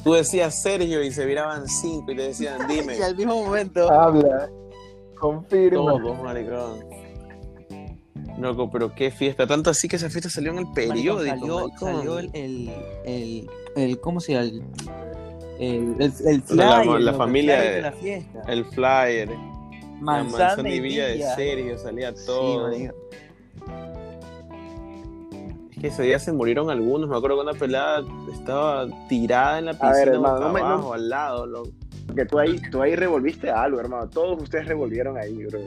Tú 0.03 0.13
decías 0.13 0.61
Sergio 0.61 1.03
y 1.03 1.11
se 1.11 1.25
viraban 1.25 1.67
cinco 1.67 2.11
y 2.13 2.15
te 2.15 2.21
decían, 2.21 2.59
dime. 2.69 2.97
Y 2.97 3.01
al 3.01 3.17
mismo 3.17 3.43
momento, 3.43 3.91
Habla, 3.91 4.49
confirma. 5.19 5.77
Todos, 5.77 6.23
maricón. 6.23 6.85
Loco, 8.39 8.69
pero 8.71 8.95
qué 8.95 9.11
fiesta. 9.11 9.45
Tanto 9.45 9.69
así 9.69 9.89
que 9.89 9.97
esa 9.97 10.09
fiesta 10.09 10.29
salió 10.29 10.51
en 10.53 10.59
el 10.59 10.71
periódico. 10.71 11.69
salió 11.77 12.19
el, 12.19 12.29
el, 12.33 12.69
el, 13.03 13.49
el- 13.75 13.99
¿cómo 13.99 14.21
se 14.21 14.31
llama? 14.33 14.65
El, 15.59 15.95
el, 15.99 16.13
el, 16.25 16.43
el 16.49 16.57
La- 16.57 16.81
flyer, 16.81 17.01
la 17.01 17.13
familia 17.13 17.55
el 17.55 17.61
flyer 17.61 17.75
de- 17.75 17.81
la 17.81 17.91
fiesta. 17.91 18.41
El 18.47 18.65
flyer. 18.65 19.29
Manzana, 19.99 20.37
la 20.37 20.47
manzana 20.47 20.69
y 20.69 20.79
villa 20.79 21.07
de. 21.07 21.23
Sergio, 21.35 21.77
salía 21.77 22.15
sí, 22.15 22.25
todo. 22.25 22.69
es 22.71 22.91
que 25.81 25.87
ese 25.87 26.03
día 26.03 26.19
se 26.19 26.31
murieron 26.33 26.69
algunos. 26.69 27.09
Me 27.09 27.15
acuerdo 27.17 27.37
que 27.37 27.43
una 27.43 27.53
pelada 27.53 28.03
estaba 28.33 28.87
tirada 29.07 29.59
en 29.59 29.65
la 29.65 29.71
ver, 29.73 29.81
piscina 29.81 30.01
hermano, 30.15 30.35
boca 30.35 30.47
no 30.47 30.53
me- 30.53 30.59
no- 30.61 30.65
abajo, 30.67 30.93
al 30.93 31.09
lado. 31.09 31.45
loco. 31.45 31.69
Porque 32.07 32.25
tú 32.25 32.39
ahí, 32.39 32.59
tú 32.71 32.81
ahí 32.81 32.95
revolviste 32.95 33.49
algo, 33.51 33.79
hermano. 33.79 34.09
Todos 34.09 34.41
ustedes 34.41 34.67
revolvieron 34.67 35.17
ahí, 35.17 35.45
bro. 35.45 35.59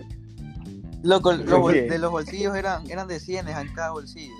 Loco, 1.02 1.36
de 1.36 1.98
los 1.98 2.10
bolsillos 2.10 2.54
eran, 2.56 2.88
eran 2.90 3.08
de 3.08 3.18
100 3.20 3.48
en 3.48 3.74
cada 3.74 3.90
bolsillo. 3.92 4.34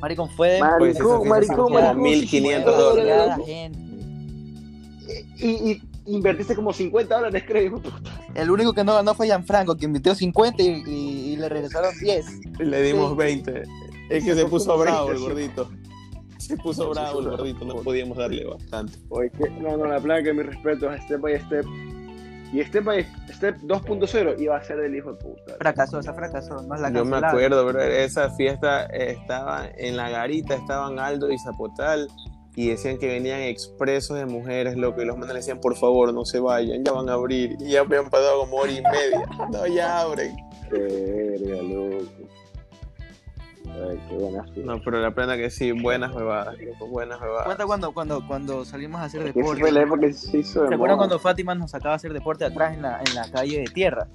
Maricón, 0.00 0.28
fue 0.30 0.48
de 0.54 0.60
Maricón, 0.60 1.18
Pues 1.18 1.28
maricón, 1.28 1.72
a 1.76 1.80
maricón, 1.94 2.02
1500 2.02 2.74
sí, 2.74 2.80
dólares. 2.80 3.46
Y, 5.38 5.72
y 5.72 5.82
invertiste 6.06 6.54
como 6.56 6.72
50 6.72 7.14
dólares, 7.14 7.44
creo. 7.46 7.72
puta. 7.80 7.90
El 8.34 8.50
único 8.50 8.72
que 8.72 8.82
no 8.84 8.94
ganó 8.94 9.14
fue 9.14 9.26
Gianfranco, 9.26 9.76
que 9.76 9.84
invirtió 9.86 10.14
50 10.14 10.62
y, 10.62 10.66
y- 10.86 11.32
y 11.32 11.36
le 11.36 11.48
regresaron 11.48 11.92
10. 12.00 12.26
Y 12.60 12.64
le 12.64 12.82
dimos 12.82 13.10
Sí. 13.10 13.16
20. 13.16 13.62
Es 14.10 14.24
que 14.24 14.34
Se 14.34 14.44
puso 14.46 14.76
bravo 14.78 15.10
el 15.10 15.14
20, 15.18 15.28
gordito. 15.32 15.70
Se 16.38 16.56
puso 16.56 16.90
bravo 16.90 17.20
el 17.20 17.28
gordito, 17.30 17.64
no 17.64 17.76
podíamos 17.76 18.18
darle 18.18 18.44
bastante. 18.44 18.94
Oye, 19.10 19.30
que, 19.30 19.48
no, 19.50 19.76
no, 19.76 19.86
la 19.86 20.00
plana 20.00 20.22
que 20.22 20.32
mi 20.34 20.42
respeto 20.42 20.92
es 20.92 21.02
Step 21.04 21.20
by 21.20 21.38
Step. 21.40 21.64
Y 22.52 22.62
Step 22.64 22.84
by 22.84 23.06
Step 23.32 23.58
2.0 23.62 24.38
iba 24.40 24.56
a 24.56 24.62
ser 24.62 24.76
del 24.78 24.94
hijo 24.96 25.12
de 25.12 25.18
puta. 25.24 25.54
Fracasó, 25.58 26.00
esa 26.00 26.12
fracasó, 26.12 26.60
no 26.62 26.74
es 26.74 26.80
la 26.82 26.90
Yo 26.92 27.04
me 27.04 27.16
acuerdo, 27.16 27.64
pero 27.66 27.80
esa 27.80 28.28
fiesta 28.30 28.84
estaba 28.86 29.68
en 29.78 29.96
la 29.96 30.10
garita, 30.10 30.54
estaban 30.56 30.98
Aldo 30.98 31.30
y 31.32 31.38
Zapotal 31.38 32.08
y 32.54 32.68
decían 32.68 32.98
que 32.98 33.06
venían 33.08 33.40
expresos 33.40 34.18
de 34.18 34.26
mujeres, 34.26 34.76
loco, 34.76 35.00
y 35.00 35.06
los 35.06 35.16
manes 35.16 35.32
le 35.34 35.40
decían, 35.40 35.60
por 35.60 35.76
favor, 35.76 36.12
no 36.12 36.24
se 36.24 36.38
vayan, 36.38 36.84
ya 36.84 36.92
van 36.92 37.08
a 37.08 37.14
abrir. 37.14 37.56
Y 37.60 37.70
ya 37.72 37.80
habían 37.80 38.10
pasado 38.10 38.40
como 38.40 38.56
hora 38.56 38.72
y 38.72 38.82
media. 38.82 39.26
No, 39.50 39.66
ya 39.66 40.00
abren. 40.00 40.36
Qué 40.70 40.78
verga, 40.78 41.62
loco. 41.62 42.04
Ay, 43.64 43.98
qué 44.08 44.14
buena 44.16 44.44
fiesta. 44.44 44.60
No, 44.64 44.82
pero 44.84 45.00
la 45.00 45.10
pena 45.12 45.36
que 45.36 45.48
sí, 45.48 45.72
buenas 45.72 46.14
bebadas, 46.14 46.58
loco, 46.60 46.86
buenas 46.88 47.18
bebadas. 47.20 47.46
Cuenta 47.46 47.64
cuando, 47.66 47.92
cuando, 47.94 48.26
cuando 48.26 48.64
salimos 48.66 49.00
a 49.00 49.04
hacer 49.04 49.20
que 49.22 49.32
deporte. 49.32 49.60
fue 49.62 49.72
la 49.72 49.82
época 49.82 50.00
que 50.02 50.12
se 50.12 50.38
hizo 50.38 50.62
de 50.62 50.68
¿Se 50.68 50.74
acuerdan 50.74 50.96
moda. 50.98 51.08
cuando 51.08 51.18
Fátima 51.18 51.54
nos 51.54 51.70
sacaba 51.70 51.94
a 51.94 51.96
hacer 51.96 52.12
deporte 52.12 52.44
atrás 52.44 52.74
en 52.74 52.82
la, 52.82 53.00
en 53.00 53.14
la 53.14 53.30
calle 53.30 53.60
de 53.60 53.64
tierra? 53.64 54.08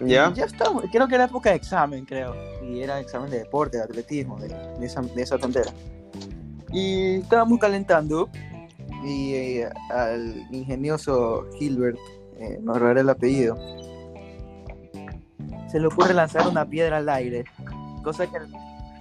¿Ya? 0.00 0.32
Ya 0.34 0.44
estamos, 0.44 0.84
creo 0.90 1.06
que 1.08 1.14
era 1.14 1.24
época 1.24 1.50
de 1.50 1.56
examen, 1.56 2.04
creo. 2.04 2.34
Y 2.62 2.80
era 2.80 2.98
examen 3.00 3.30
de 3.30 3.38
deporte, 3.38 3.78
de 3.78 3.84
atletismo, 3.84 4.38
de, 4.38 4.48
de 4.48 4.86
esa, 4.86 5.00
de 5.02 5.22
esa 5.22 5.38
tontera. 5.38 5.70
Y 6.72 7.16
estábamos 7.16 7.58
calentando 7.60 8.28
y 9.04 9.34
eh, 9.34 9.68
al 9.90 10.46
ingenioso 10.50 11.46
Gilbert, 11.58 11.96
eh, 12.38 12.58
no 12.62 12.72
revelaré 12.74 13.00
el 13.02 13.10
apellido, 13.10 13.56
se 15.70 15.78
le 15.80 15.86
ocurre 15.86 16.14
lanzar 16.14 16.46
una 16.48 16.64
piedra 16.66 16.96
al 16.98 17.08
aire. 17.08 17.44
Cosa 18.02 18.26
que, 18.26 18.38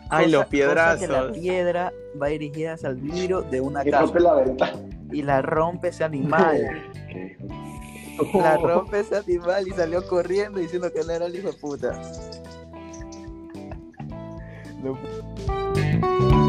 Ay, 0.10 0.26
cosa- 0.26 0.28
los 0.28 0.32
cosa 0.42 0.50
piedrazos. 0.50 1.00
que 1.00 1.08
la 1.08 1.32
piedra 1.32 1.94
va 2.22 2.28
dirigida 2.28 2.74
hacia 2.74 2.90
el 2.90 2.96
vidrio 2.98 3.42
de 3.42 3.62
una 3.62 3.86
Y 3.86 3.90
casa 3.92 4.04
rompe 4.04 4.20
la 4.20 4.34
ventana. 4.36 4.74
y 5.12 5.22
la 5.24 5.42
rompe 5.42 5.88
ese 5.90 6.04
animal. 6.04 6.82
La 8.34 8.58
rompe 8.58 9.00
ese 9.00 9.18
animal 9.18 9.68
y 9.68 9.72
salió 9.72 10.06
corriendo 10.08 10.60
diciendo 10.60 10.92
que 10.92 11.04
no 11.04 11.12
era 11.12 11.26
el 11.26 11.36
hijo 11.36 11.48
de 11.48 11.54
puta. 11.54 12.02
No 14.84 16.43